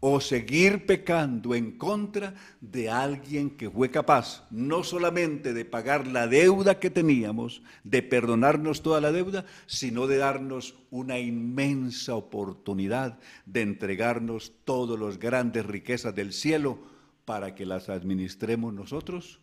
o 0.00 0.20
seguir 0.20 0.86
pecando 0.86 1.54
en 1.54 1.76
contra 1.76 2.34
de 2.60 2.88
alguien 2.88 3.50
que 3.50 3.68
fue 3.68 3.90
capaz 3.90 4.46
no 4.50 4.84
solamente 4.84 5.52
de 5.52 5.64
pagar 5.64 6.06
la 6.06 6.28
deuda 6.28 6.78
que 6.78 6.88
teníamos, 6.88 7.62
de 7.82 8.02
perdonarnos 8.02 8.82
toda 8.82 9.00
la 9.00 9.10
deuda, 9.10 9.44
sino 9.66 10.06
de 10.06 10.18
darnos 10.18 10.76
una 10.90 11.18
inmensa 11.18 12.14
oportunidad 12.14 13.18
de 13.44 13.62
entregarnos 13.62 14.52
todas 14.64 15.00
las 15.00 15.18
grandes 15.18 15.66
riquezas 15.66 16.14
del 16.14 16.32
cielo 16.32 16.78
para 17.24 17.56
que 17.56 17.66
las 17.66 17.88
administremos 17.88 18.72
nosotros? 18.72 19.40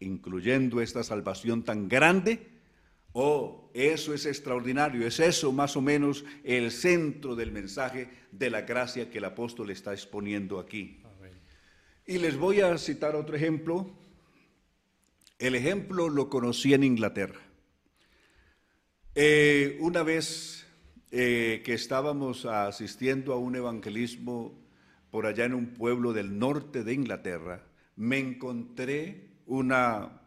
Incluyendo 0.00 0.80
esta 0.80 1.02
salvación 1.02 1.62
tan 1.62 1.88
grande? 1.88 2.56
Oh, 3.12 3.70
eso 3.72 4.12
es 4.12 4.26
extraordinario, 4.26 5.06
es 5.06 5.20
eso 5.20 5.50
más 5.50 5.76
o 5.76 5.80
menos 5.80 6.24
el 6.44 6.70
centro 6.70 7.34
del 7.34 7.50
mensaje 7.50 8.10
de 8.30 8.50
la 8.50 8.62
gracia 8.62 9.10
que 9.10 9.18
el 9.18 9.24
apóstol 9.24 9.70
está 9.70 9.92
exponiendo 9.92 10.58
aquí. 10.58 11.00
Y 12.06 12.18
les 12.18 12.36
voy 12.36 12.60
a 12.60 12.76
citar 12.78 13.16
otro 13.16 13.34
ejemplo. 13.34 13.90
El 15.38 15.54
ejemplo 15.54 16.08
lo 16.08 16.28
conocí 16.28 16.72
en 16.72 16.84
Inglaterra. 16.84 17.40
Eh, 19.14 19.78
una 19.80 20.02
vez 20.02 20.66
eh, 21.10 21.62
que 21.64 21.72
estábamos 21.72 22.44
asistiendo 22.44 23.32
a 23.32 23.38
un 23.38 23.56
evangelismo 23.56 24.62
por 25.10 25.24
allá 25.24 25.46
en 25.46 25.54
un 25.54 25.68
pueblo 25.68 26.12
del 26.12 26.38
norte 26.38 26.84
de 26.84 26.92
Inglaterra, 26.92 27.64
me 27.96 28.18
encontré 28.18 29.30
una, 29.46 30.20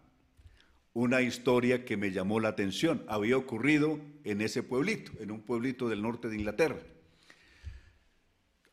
una 0.94 1.22
historia 1.22 1.86
que 1.86 1.98
me 1.98 2.12
llamó 2.12 2.40
la 2.40 2.50
atención. 2.50 3.04
Había 3.08 3.38
ocurrido 3.38 4.00
en 4.24 4.42
ese 4.42 4.64
pueblito, 4.64 5.12
en 5.20 5.32
un 5.32 5.42
pueblito 5.42 5.90
del 5.90 6.02
norte 6.02 6.30
de 6.30 6.38
Inglaterra. 6.38 6.80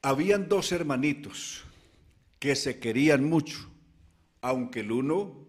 Habían 0.03 0.49
dos 0.49 0.73
hermanitos 0.73 1.65
que 2.39 2.55
se 2.55 2.79
querían 2.79 3.29
mucho, 3.29 3.69
aunque 4.41 4.81
el 4.81 4.93
uno 4.93 5.47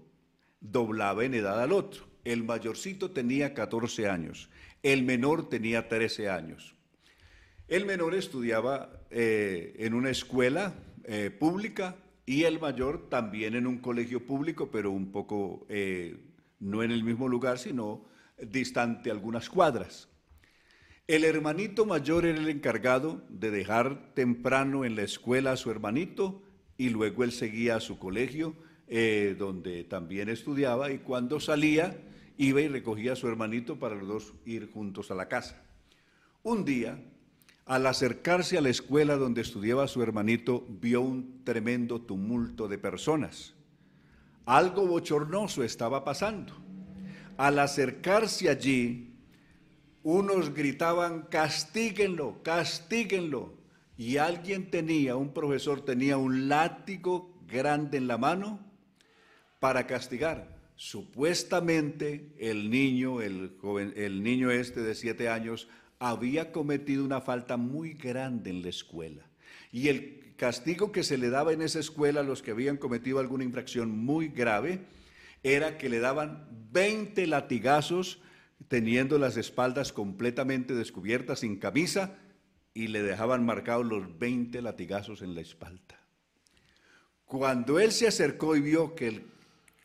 doblaba 0.59 1.25
en 1.25 1.35
edad 1.35 1.61
al 1.61 1.71
otro. 1.71 2.05
El 2.23 2.43
mayorcito 2.43 3.11
tenía 3.11 3.53
14 3.53 4.09
años, 4.09 4.49
el 4.83 5.03
menor 5.03 5.49
tenía 5.49 5.87
13 5.87 6.29
años. 6.29 6.75
El 7.67 7.85
menor 7.85 8.15
estudiaba 8.15 9.01
eh, 9.09 9.75
en 9.79 9.93
una 9.93 10.09
escuela 10.09 10.73
eh, 11.03 11.29
pública 11.29 11.95
y 12.27 12.43
el 12.43 12.59
mayor 12.59 13.07
también 13.09 13.55
en 13.55 13.65
un 13.65 13.77
colegio 13.77 14.25
público, 14.25 14.69
pero 14.69 14.91
un 14.91 15.13
poco 15.13 15.65
eh, 15.69 16.17
no 16.59 16.83
en 16.83 16.91
el 16.91 17.03
mismo 17.03 17.29
lugar, 17.29 17.57
sino 17.57 18.05
distante 18.37 19.09
algunas 19.09 19.49
cuadras. 19.49 20.09
El 21.07 21.23
hermanito 21.23 21.85
mayor 21.85 22.25
era 22.25 22.37
el 22.37 22.49
encargado 22.49 23.21
de 23.29 23.49
dejar 23.49 24.13
temprano 24.13 24.83
en 24.83 24.97
la 24.97 25.03
escuela 25.03 25.53
a 25.53 25.57
su 25.57 25.71
hermanito 25.71 26.43
y 26.77 26.89
luego 26.89 27.23
él 27.23 27.31
seguía 27.31 27.77
a 27.77 27.79
su 27.79 27.97
colegio, 27.97 28.55
eh, 28.89 29.37
donde 29.39 29.85
también 29.85 30.27
estudiaba, 30.27 30.91
y 30.91 30.97
cuando 30.97 31.39
salía 31.39 31.97
iba 32.37 32.59
y 32.59 32.67
recogía 32.67 33.13
a 33.13 33.15
su 33.15 33.29
hermanito 33.29 33.79
para 33.79 33.95
los 33.95 34.07
dos 34.07 34.33
ir 34.45 34.69
juntos 34.69 35.11
a 35.11 35.15
la 35.15 35.29
casa. 35.29 35.63
Un 36.43 36.65
día, 36.65 36.99
al 37.67 37.85
acercarse 37.85 38.57
a 38.57 38.61
la 38.61 38.69
escuela 38.69 39.17
donde 39.17 39.41
estudiaba 39.41 39.87
su 39.87 40.01
hermanito, 40.01 40.65
vio 40.69 41.01
un 41.01 41.43
tremendo 41.43 42.01
tumulto 42.01 42.67
de 42.67 42.77
personas. 42.77 43.53
Algo 44.45 44.87
bochornoso 44.87 45.63
estaba 45.63 46.05
pasando. 46.05 46.53
Al 47.35 47.59
acercarse 47.59 48.49
allí, 48.49 49.13
unos 50.01 50.53
gritaban, 50.53 51.23
castíguenlo, 51.23 52.41
castíguenlo. 52.41 53.53
Y 53.97 54.15
alguien 54.15 54.71
tenía, 54.71 55.17
un 55.17 55.33
profesor 55.33 55.81
tenía 55.81 56.17
un 56.17 56.47
látigo 56.47 57.37
grande 57.45 57.97
en 57.97 58.07
la 58.07 58.17
mano 58.17 58.59
para 59.59 59.85
castigar. 59.85 60.55
Supuestamente 60.77 62.31
el 62.37 62.69
niño, 62.69 63.21
el, 63.21 64.23
niño 64.23 64.51
este 64.51 64.81
de 64.81 64.95
siete 64.95 65.27
años, 65.27 65.67
había 65.99 66.51
cometido 66.51 67.03
una 67.03 67.21
falta 67.21 67.57
muy 67.57 67.93
grande 67.93 68.49
en 68.49 68.61
la 68.61 68.69
escuela. 68.69 69.25
Y 69.71 69.89
el 69.89 70.33
castigo 70.37 70.91
que 70.91 71.03
se 71.03 71.17
le 71.17 71.29
daba 71.29 71.53
en 71.53 71.61
esa 71.61 71.79
escuela 71.79 72.21
a 72.21 72.23
los 72.23 72.41
que 72.41 72.51
habían 72.51 72.77
cometido 72.77 73.19
alguna 73.19 73.43
infracción 73.43 73.89
muy 73.89 74.29
grave 74.29 74.81
era 75.43 75.77
que 75.77 75.89
le 75.89 75.99
daban 75.99 76.47
20 76.71 77.25
latigazos 77.27 78.21
teniendo 78.67 79.17
las 79.19 79.37
espaldas 79.37 79.93
completamente 79.93 80.73
descubiertas, 80.73 81.39
sin 81.39 81.57
camisa, 81.57 82.17
y 82.73 82.87
le 82.87 83.01
dejaban 83.01 83.45
marcados 83.45 83.85
los 83.85 84.19
20 84.19 84.61
latigazos 84.61 85.21
en 85.21 85.35
la 85.35 85.41
espalda. 85.41 85.99
Cuando 87.25 87.79
él 87.79 87.91
se 87.91 88.07
acercó 88.07 88.55
y 88.55 88.61
vio 88.61 88.95
que 88.95 89.07
el 89.07 89.23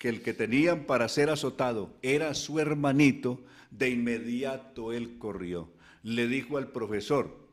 que, 0.02 0.08
el 0.08 0.22
que 0.22 0.34
tenían 0.34 0.84
para 0.84 1.08
ser 1.08 1.30
azotado 1.30 1.96
era 2.02 2.34
su 2.34 2.58
hermanito, 2.58 3.40
de 3.70 3.90
inmediato 3.90 4.92
él 4.92 5.16
corrió 5.16 5.71
le 6.02 6.26
dijo 6.26 6.58
al 6.58 6.72
profesor, 6.72 7.48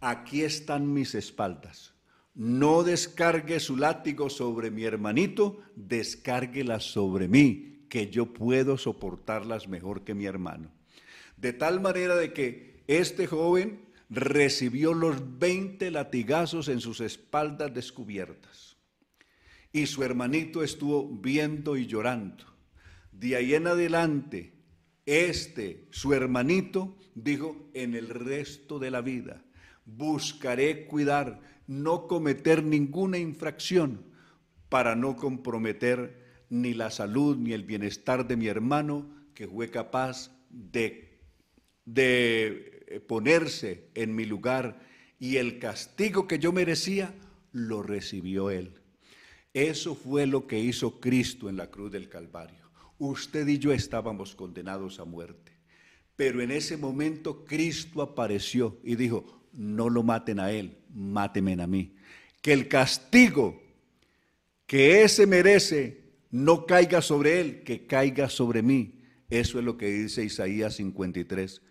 aquí 0.00 0.42
están 0.42 0.92
mis 0.92 1.14
espaldas. 1.14 1.94
No 2.34 2.84
descargue 2.84 3.58
su 3.58 3.76
látigo 3.76 4.30
sobre 4.30 4.70
mi 4.70 4.84
hermanito, 4.84 5.58
descárguelas 5.74 6.84
sobre 6.84 7.26
mí, 7.26 7.86
que 7.88 8.10
yo 8.10 8.32
puedo 8.32 8.78
soportarlas 8.78 9.66
mejor 9.66 10.04
que 10.04 10.14
mi 10.14 10.26
hermano. 10.26 10.70
De 11.36 11.52
tal 11.52 11.80
manera 11.80 12.14
de 12.14 12.32
que 12.32 12.84
este 12.86 13.26
joven 13.26 13.88
recibió 14.08 14.94
los 14.94 15.38
20 15.38 15.90
latigazos 15.90 16.68
en 16.68 16.80
sus 16.80 17.00
espaldas 17.00 17.74
descubiertas. 17.74 18.76
Y 19.72 19.86
su 19.86 20.02
hermanito 20.02 20.62
estuvo 20.62 21.08
viendo 21.08 21.76
y 21.76 21.86
llorando. 21.86 22.44
De 23.12 23.36
ahí 23.36 23.54
en 23.54 23.66
adelante, 23.66 24.57
este, 25.08 25.86
su 25.90 26.12
hermanito, 26.12 26.94
dijo, 27.14 27.70
en 27.72 27.94
el 27.94 28.10
resto 28.10 28.78
de 28.78 28.90
la 28.90 29.00
vida 29.00 29.42
buscaré 29.86 30.86
cuidar, 30.86 31.40
no 31.66 32.06
cometer 32.06 32.62
ninguna 32.62 33.16
infracción 33.16 34.04
para 34.68 34.94
no 34.96 35.16
comprometer 35.16 36.44
ni 36.50 36.74
la 36.74 36.90
salud 36.90 37.38
ni 37.38 37.54
el 37.54 37.64
bienestar 37.64 38.28
de 38.28 38.36
mi 38.36 38.48
hermano 38.48 39.08
que 39.32 39.48
fue 39.48 39.70
capaz 39.70 40.30
de, 40.50 41.20
de 41.86 42.84
eh, 42.86 43.00
ponerse 43.00 43.88
en 43.94 44.14
mi 44.14 44.26
lugar 44.26 44.78
y 45.18 45.36
el 45.36 45.58
castigo 45.58 46.28
que 46.28 46.38
yo 46.38 46.52
merecía 46.52 47.14
lo 47.52 47.82
recibió 47.82 48.50
él. 48.50 48.74
Eso 49.54 49.94
fue 49.94 50.26
lo 50.26 50.46
que 50.46 50.58
hizo 50.58 51.00
Cristo 51.00 51.48
en 51.48 51.56
la 51.56 51.70
cruz 51.70 51.90
del 51.90 52.10
Calvario 52.10 52.67
usted 52.98 53.46
y 53.46 53.58
yo 53.58 53.72
estábamos 53.72 54.34
condenados 54.34 55.00
a 55.00 55.04
muerte. 55.04 55.52
Pero 56.16 56.42
en 56.42 56.50
ese 56.50 56.76
momento 56.76 57.44
Cristo 57.44 58.02
apareció 58.02 58.78
y 58.82 58.96
dijo, 58.96 59.46
no 59.52 59.88
lo 59.88 60.02
maten 60.02 60.40
a 60.40 60.50
él, 60.50 60.78
mátenme 60.92 61.60
a 61.62 61.66
mí. 61.66 61.94
Que 62.42 62.52
el 62.52 62.68
castigo 62.68 63.62
que 64.66 65.02
ese 65.02 65.26
merece 65.26 66.02
no 66.30 66.66
caiga 66.66 67.00
sobre 67.00 67.40
él, 67.40 67.62
que 67.62 67.86
caiga 67.86 68.28
sobre 68.28 68.62
mí. 68.62 69.00
Eso 69.30 69.58
es 69.58 69.64
lo 69.64 69.76
que 69.76 69.86
dice 69.86 70.24
Isaías 70.24 70.74
53 70.76 71.62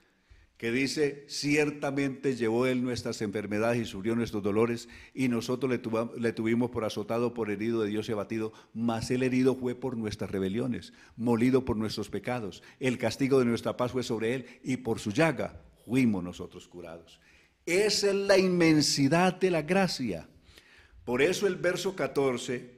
que 0.58 0.72
dice, 0.72 1.24
ciertamente 1.28 2.36
llevó 2.36 2.66
Él 2.66 2.84
nuestras 2.84 3.22
enfermedades 3.22 3.80
y 3.80 3.86
sufrió 3.86 4.16
nuestros 4.16 4.42
dolores, 4.42 4.90
y 5.14 5.30
nosotros 5.30 5.72
le, 5.72 6.34
tuvimos 6.34 6.72
por 6.72 6.84
azotado, 6.84 7.36
por 7.36 7.52
herido 7.52 7.82
de 7.82 7.90
Dios 7.90 8.10
y 8.10 8.12
abatido, 8.12 8.52
mas 8.74 9.12
el 9.12 9.22
herido 9.22 9.56
fue 9.56 9.76
por 9.76 9.96
nuestras 9.96 10.32
rebeliones, 10.32 10.94
molido 11.16 11.64
por 11.64 11.78
nuestros 11.78 12.10
pecados. 12.10 12.64
El 12.80 12.98
castigo 12.98 13.38
de 13.38 13.46
nuestra 13.46 13.78
paz 13.78 13.92
fue 13.92 14.02
sobre 14.02 14.34
Él, 14.34 14.46
y 14.64 14.78
por 14.78 15.00
su 15.00 15.12
llaga 15.12 15.62
fuimos 15.86 16.24
nosotros 16.24 16.68
curados. 16.68 17.20
Esa 17.64 18.10
es 18.10 18.16
la 18.16 18.40
inmensidad 18.40 19.36
de 19.36 19.52
la 19.52 19.62
gracia. 19.62 20.28
Por 21.06 21.22
eso 21.22 21.46
el 21.46 21.58
verso 21.58 21.96
14, 21.96 22.78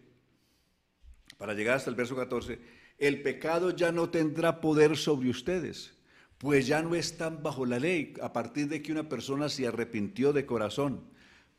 para 1.37 1.53
llegar 1.53 1.77
hasta 1.77 1.89
el 1.89 1.95
verso 1.95 2.15
14, 2.17 2.59
el 2.97 3.21
pecado 3.21 3.71
ya 3.71 3.93
no 3.93 4.09
tendrá 4.09 4.59
poder 4.59 4.97
sobre 4.97 5.29
ustedes 5.29 5.93
pues 6.39 6.67
ya 6.67 6.81
no 6.81 6.95
están 6.95 7.43
bajo 7.43 7.65
la 7.65 7.79
ley 7.79 8.13
a 8.23 8.31
partir 8.31 8.69
de 8.69 8.81
que 8.81 8.93
una 8.93 9.07
persona 9.07 9.49
se 9.49 9.67
arrepintió 9.67 10.31
de 10.31 10.45
corazón. 10.45 11.01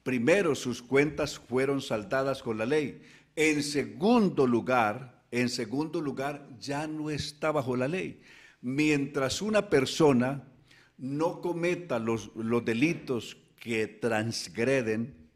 Primero, 0.02 0.54
sus 0.54 0.82
cuentas 0.82 1.38
fueron 1.38 1.82
saltadas 1.82 2.42
con 2.42 2.56
la 2.56 2.64
ley. 2.64 3.02
En 3.36 3.62
segundo 3.62 4.46
lugar, 4.46 5.22
en 5.30 5.50
segundo 5.50 6.00
lugar, 6.00 6.48
ya 6.58 6.86
no 6.86 7.10
está 7.10 7.52
bajo 7.52 7.76
la 7.76 7.88
ley. 7.88 8.22
Mientras 8.62 9.42
una 9.42 9.68
persona 9.68 10.48
no 10.96 11.42
cometa 11.42 11.98
los, 11.98 12.30
los 12.34 12.64
delitos 12.64 13.36
que 13.56 13.86
transgreden 13.86 15.28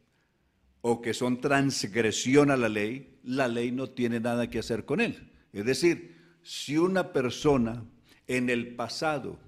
o 0.81 1.03
que 1.03 1.13
son 1.13 1.43
transgresión 1.43 2.51
a 2.51 2.57
la 2.57 2.71
ley, 2.71 3.19
la 3.23 3.47
ley 3.49 3.73
no 3.73 3.91
tiene 3.91 4.21
nada 4.21 4.49
que 4.49 4.61
hacer 4.61 4.87
con 4.87 5.03
él. 5.03 5.33
Es 5.53 5.67
decir, 5.67 6.17
si 6.43 6.79
una 6.79 7.13
persona 7.13 7.85
en 8.27 8.51
el 8.51 8.75
pasado 8.75 9.39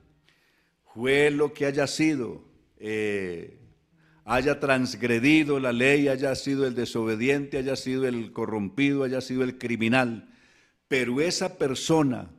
fue 0.95 1.31
lo 1.31 1.53
que 1.53 1.66
haya 1.66 1.87
sido, 1.87 2.43
eh, 2.79 3.59
haya 4.24 4.61
transgredido 4.61 5.61
la 5.61 5.72
ley, 5.72 6.09
haya 6.09 6.35
sido 6.35 6.66
el 6.66 6.74
desobediente, 6.74 7.59
haya 7.59 7.77
sido 7.77 8.07
el 8.07 8.33
corrompido, 8.33 9.05
haya 9.05 9.20
sido 9.20 9.45
el 9.45 9.59
criminal, 9.59 10.29
pero 10.89 11.20
esa 11.20 11.59
persona 11.59 12.31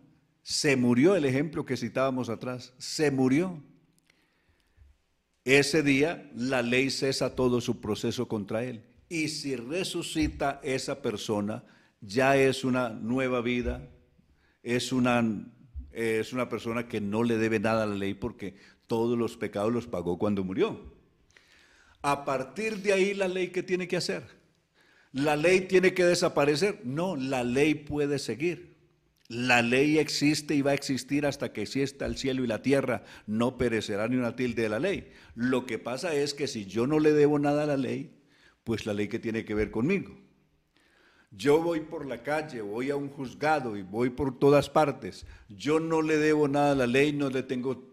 se 0.42 0.76
murió, 0.76 1.16
el 1.16 1.26
ejemplo 1.26 1.66
que 1.66 1.78
citábamos 1.78 2.30
atrás, 2.30 2.74
se 2.78 3.12
murió. 3.12 3.62
Ese 5.44 5.84
día 5.84 6.30
la 6.34 6.62
ley 6.62 6.90
cesa 6.90 7.36
todo 7.36 7.62
su 7.62 7.80
proceso 7.80 8.28
contra 8.28 8.64
él. 8.64 8.84
Y 9.10 9.28
si 9.30 9.56
resucita 9.56 10.60
esa 10.64 11.02
persona, 11.02 11.64
ya 12.02 12.38
es 12.38 12.64
una 12.64 12.90
nueva 12.90 13.42
vida, 13.42 13.90
es 14.64 14.92
una 14.92 15.22
es 15.98 16.32
una 16.32 16.48
persona 16.48 16.88
que 16.88 17.02
no 17.02 17.24
le 17.24 17.38
debe 17.38 17.60
nada 17.60 17.84
a 17.84 17.88
la 17.88 17.96
ley 17.96 18.14
porque 18.14 18.56
todos 18.86 19.18
los 19.18 19.36
pecados 19.36 19.74
los 19.74 19.88
pagó 19.88 20.20
cuando 20.20 20.44
murió. 20.44 20.94
A 22.04 22.24
partir 22.24 22.78
de 22.84 22.94
ahí, 22.94 23.14
la 23.16 23.28
ley, 23.28 23.48
¿qué 23.48 23.64
tiene 23.64 23.88
que 23.88 23.98
hacer? 23.98 24.24
¿La 25.12 25.36
ley 25.36 25.62
tiene 25.62 25.96
que 25.96 26.06
desaparecer? 26.06 26.82
No, 26.84 27.16
la 27.16 27.44
ley 27.44 27.74
puede 27.74 28.20
seguir. 28.20 28.78
La 29.28 29.64
ley 29.64 29.98
existe 29.98 30.54
y 30.54 30.62
va 30.62 30.72
a 30.72 30.76
existir 30.76 31.26
hasta 31.26 31.52
que 31.52 31.64
exista 31.64 32.06
el 32.06 32.18
cielo 32.18 32.44
y 32.44 32.48
la 32.48 32.62
tierra. 32.62 33.04
No 33.26 33.58
perecerá 33.58 34.08
ni 34.08 34.18
una 34.18 34.36
tilde 34.36 34.62
de 34.62 34.70
la 34.70 34.80
ley. 34.80 35.12
Lo 35.34 35.66
que 35.66 35.80
pasa 35.80 36.14
es 36.14 36.36
que 36.36 36.48
si 36.48 36.66
yo 36.66 36.86
no 36.86 37.00
le 37.00 37.12
debo 37.12 37.40
nada 37.40 37.64
a 37.64 37.68
la 37.68 37.78
ley, 37.78 38.14
pues 38.64 38.86
la 38.86 38.94
ley 38.94 39.08
que 39.08 39.20
tiene 39.20 39.44
que 39.44 39.56
ver 39.56 39.72
conmigo. 39.72 40.16
Yo 41.32 41.62
voy 41.62 41.82
por 41.82 42.06
la 42.06 42.24
calle, 42.24 42.62
voy 42.62 42.90
a 42.90 42.96
un 42.96 43.10
juzgado 43.10 43.76
y 43.76 43.82
voy 43.82 44.10
por 44.10 44.40
todas 44.40 44.70
partes. 44.70 45.26
Yo 45.50 45.80
no 45.80 46.02
le 46.02 46.18
debo 46.18 46.48
nada 46.48 46.72
a 46.72 46.76
la 46.76 46.88
ley, 46.88 47.12
no 47.12 47.30
le 47.30 47.44
tengo 47.44 47.84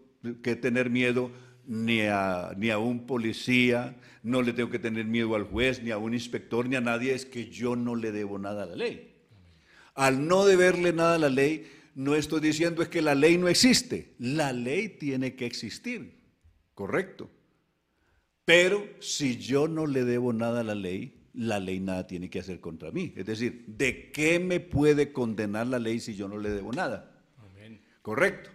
que 0.41 0.55
tener 0.55 0.89
miedo 0.89 1.31
ni 1.67 2.01
a, 2.01 2.53
ni 2.57 2.69
a 2.69 2.77
un 2.77 3.05
policía, 3.05 3.95
no 4.23 4.41
le 4.41 4.53
tengo 4.53 4.69
que 4.69 4.79
tener 4.79 5.05
miedo 5.05 5.35
al 5.35 5.43
juez, 5.43 5.81
ni 5.83 5.91
a 5.91 5.97
un 5.97 6.13
inspector, 6.13 6.67
ni 6.67 6.75
a 6.75 6.81
nadie, 6.81 7.13
es 7.13 7.25
que 7.25 7.49
yo 7.49 7.75
no 7.75 7.95
le 7.95 8.11
debo 8.11 8.39
nada 8.39 8.63
a 8.63 8.67
la 8.67 8.75
ley. 8.75 9.13
Al 9.93 10.27
no 10.27 10.45
deberle 10.45 10.93
nada 10.93 11.15
a 11.15 11.19
la 11.19 11.29
ley, 11.29 11.67
no 11.95 12.15
estoy 12.15 12.41
diciendo 12.41 12.81
es 12.81 12.89
que 12.89 13.01
la 13.01 13.15
ley 13.15 13.37
no 13.37 13.47
existe, 13.47 14.13
la 14.19 14.51
ley 14.51 14.89
tiene 14.89 15.35
que 15.35 15.45
existir, 15.45 16.19
correcto. 16.73 17.29
Pero 18.43 18.85
si 18.99 19.37
yo 19.37 19.67
no 19.67 19.87
le 19.87 20.03
debo 20.03 20.33
nada 20.33 20.59
a 20.59 20.63
la 20.63 20.75
ley, 20.75 21.24
la 21.37 21.59
ley 21.59 21.79
nada 21.79 22.07
tiene 22.07 22.29
que 22.29 22.39
hacer 22.39 22.59
contra 22.59 22.91
mí. 22.91 23.13
Es 23.15 23.25
decir, 23.25 23.65
¿de 23.67 24.11
qué 24.11 24.39
me 24.39 24.59
puede 24.59 25.11
condenar 25.11 25.67
la 25.67 25.79
ley 25.79 25.99
si 25.99 26.15
yo 26.15 26.27
no 26.27 26.37
le 26.37 26.49
debo 26.49 26.71
nada? 26.71 27.11
Correcto. 28.01 28.51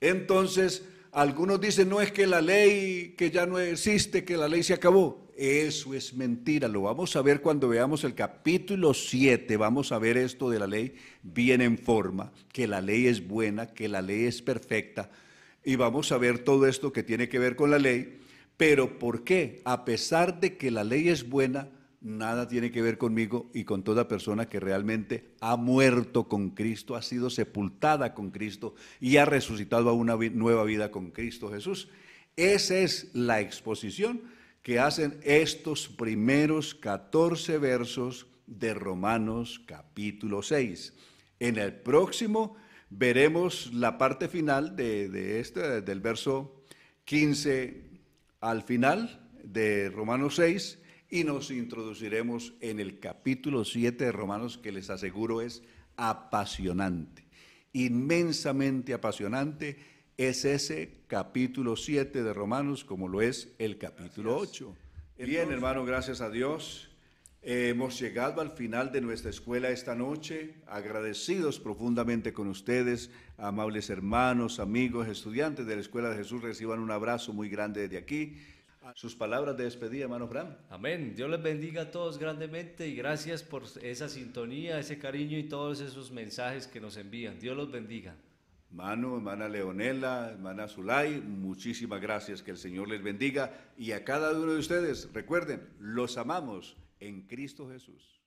Entonces, 0.00 0.84
algunos 1.12 1.60
dicen, 1.60 1.88
no 1.88 2.00
es 2.00 2.12
que 2.12 2.26
la 2.26 2.40
ley 2.40 3.14
que 3.16 3.30
ya 3.30 3.46
no 3.46 3.58
existe, 3.58 4.24
que 4.24 4.36
la 4.36 4.48
ley 4.48 4.62
se 4.62 4.74
acabó. 4.74 5.28
Eso 5.36 5.94
es 5.94 6.14
mentira. 6.14 6.66
Lo 6.66 6.82
vamos 6.82 7.14
a 7.14 7.22
ver 7.22 7.40
cuando 7.40 7.68
veamos 7.68 8.02
el 8.02 8.14
capítulo 8.14 8.92
7. 8.92 9.56
Vamos 9.56 9.92
a 9.92 9.98
ver 9.98 10.16
esto 10.16 10.50
de 10.50 10.58
la 10.58 10.66
ley 10.66 10.96
bien 11.22 11.60
en 11.60 11.78
forma, 11.78 12.32
que 12.52 12.66
la 12.66 12.80
ley 12.80 13.06
es 13.06 13.26
buena, 13.26 13.68
que 13.68 13.88
la 13.88 14.02
ley 14.02 14.24
es 14.24 14.42
perfecta. 14.42 15.10
y 15.64 15.76
vamos 15.76 16.12
a 16.12 16.18
ver 16.18 16.38
todo 16.38 16.66
esto 16.66 16.92
que 16.92 17.02
tiene 17.02 17.28
que 17.28 17.38
ver 17.38 17.54
con 17.54 17.70
la 17.70 17.78
ley. 17.78 18.18
Pero 18.56 18.98
¿por 18.98 19.22
qué? 19.22 19.60
A 19.64 19.84
pesar 19.84 20.40
de 20.40 20.56
que 20.56 20.70
la 20.70 20.82
ley 20.82 21.08
es 21.08 21.28
buena, 21.28 21.68
nada 22.00 22.46
tiene 22.46 22.70
que 22.70 22.82
ver 22.82 22.98
conmigo 22.98 23.50
y 23.52 23.64
con 23.64 23.82
toda 23.82 24.08
persona 24.08 24.48
que 24.48 24.60
realmente 24.60 25.32
ha 25.40 25.56
muerto 25.56 26.28
con 26.28 26.50
Cristo, 26.50 26.96
ha 26.96 27.02
sido 27.02 27.30
sepultada 27.30 28.14
con 28.14 28.30
Cristo 28.30 28.74
y 29.00 29.16
ha 29.16 29.24
resucitado 29.24 29.88
a 29.90 29.94
una 29.94 30.16
nueva 30.16 30.64
vida 30.64 30.90
con 30.90 31.10
Cristo 31.10 31.50
Jesús. 31.50 31.88
Esa 32.36 32.76
es 32.78 33.10
la 33.14 33.40
exposición 33.40 34.22
que 34.62 34.78
hacen 34.78 35.18
estos 35.22 35.88
primeros 35.88 36.74
14 36.74 37.58
versos 37.58 38.26
de 38.46 38.74
Romanos 38.74 39.60
capítulo 39.66 40.42
6. 40.42 40.94
En 41.40 41.58
el 41.58 41.72
próximo 41.74 42.56
veremos 42.90 43.72
la 43.72 43.98
parte 43.98 44.28
final 44.28 44.76
de, 44.76 45.40
este, 45.40 45.80
del 45.82 46.00
verso 46.00 46.62
15 47.04 47.82
al 48.40 48.62
final 48.62 49.28
de 49.42 49.90
Romanos 49.90 50.36
6 50.36 50.78
y 51.10 51.24
nos 51.24 51.50
introduciremos 51.50 52.54
en 52.60 52.80
el 52.80 52.98
capítulo 52.98 53.64
7 53.64 54.04
de 54.04 54.12
Romanos 54.12 54.58
que 54.58 54.72
les 54.72 54.90
aseguro 54.90 55.40
es 55.40 55.62
apasionante, 55.96 57.24
inmensamente 57.72 58.92
apasionante 58.92 59.78
es 60.18 60.44
ese 60.44 61.02
capítulo 61.06 61.76
7 61.76 62.22
de 62.22 62.32
Romanos 62.34 62.84
como 62.84 63.08
lo 63.08 63.22
es 63.22 63.54
el 63.58 63.78
capítulo 63.78 64.36
8. 64.36 64.74
Bien, 65.18 65.50
hermano, 65.50 65.84
gracias 65.84 66.20
a 66.20 66.28
Dios. 66.28 66.90
hemos 67.40 67.98
llegado 67.98 68.40
al 68.40 68.50
final 68.50 68.92
de 68.92 69.00
nuestra 69.00 69.30
escuela 69.30 69.70
esta 69.70 69.94
noche, 69.94 70.56
agradecidos 70.66 71.60
profundamente 71.60 72.32
con 72.32 72.48
ustedes, 72.48 73.10
amables 73.38 73.90
hermanos, 73.90 74.58
amigos, 74.58 75.08
estudiantes 75.08 75.64
de 75.66 75.76
la 75.76 75.80
Escuela 75.80 76.10
de 76.10 76.16
Jesús, 76.16 76.42
reciban 76.42 76.80
un 76.80 76.90
abrazo 76.90 77.32
muy 77.32 77.48
grande 77.48 77.82
desde 77.82 77.96
aquí. 77.96 78.36
Sus 78.94 79.14
palabras 79.14 79.56
de 79.56 79.64
despedida, 79.64 80.04
hermano 80.04 80.28
Fran. 80.28 80.56
Amén. 80.70 81.14
Dios 81.14 81.30
les 81.30 81.42
bendiga 81.42 81.82
a 81.82 81.90
todos 81.90 82.18
grandemente 82.18 82.86
y 82.88 82.94
gracias 82.94 83.42
por 83.42 83.64
esa 83.82 84.08
sintonía, 84.08 84.78
ese 84.78 84.98
cariño 84.98 85.38
y 85.38 85.44
todos 85.44 85.80
esos 85.80 86.10
mensajes 86.10 86.66
que 86.66 86.80
nos 86.80 86.96
envían. 86.96 87.38
Dios 87.38 87.56
los 87.56 87.70
bendiga. 87.70 88.16
Hermano, 88.70 89.16
hermana 89.16 89.48
Leonela, 89.48 90.30
hermana 90.30 90.68
Zulay, 90.68 91.20
muchísimas 91.20 92.00
gracias, 92.00 92.42
que 92.42 92.50
el 92.50 92.58
Señor 92.58 92.88
les 92.88 93.02
bendiga 93.02 93.72
y 93.78 93.92
a 93.92 94.04
cada 94.04 94.32
uno 94.32 94.52
de 94.52 94.58
ustedes, 94.58 95.08
recuerden, 95.12 95.66
los 95.78 96.18
amamos 96.18 96.76
en 97.00 97.22
Cristo 97.22 97.68
Jesús. 97.70 98.17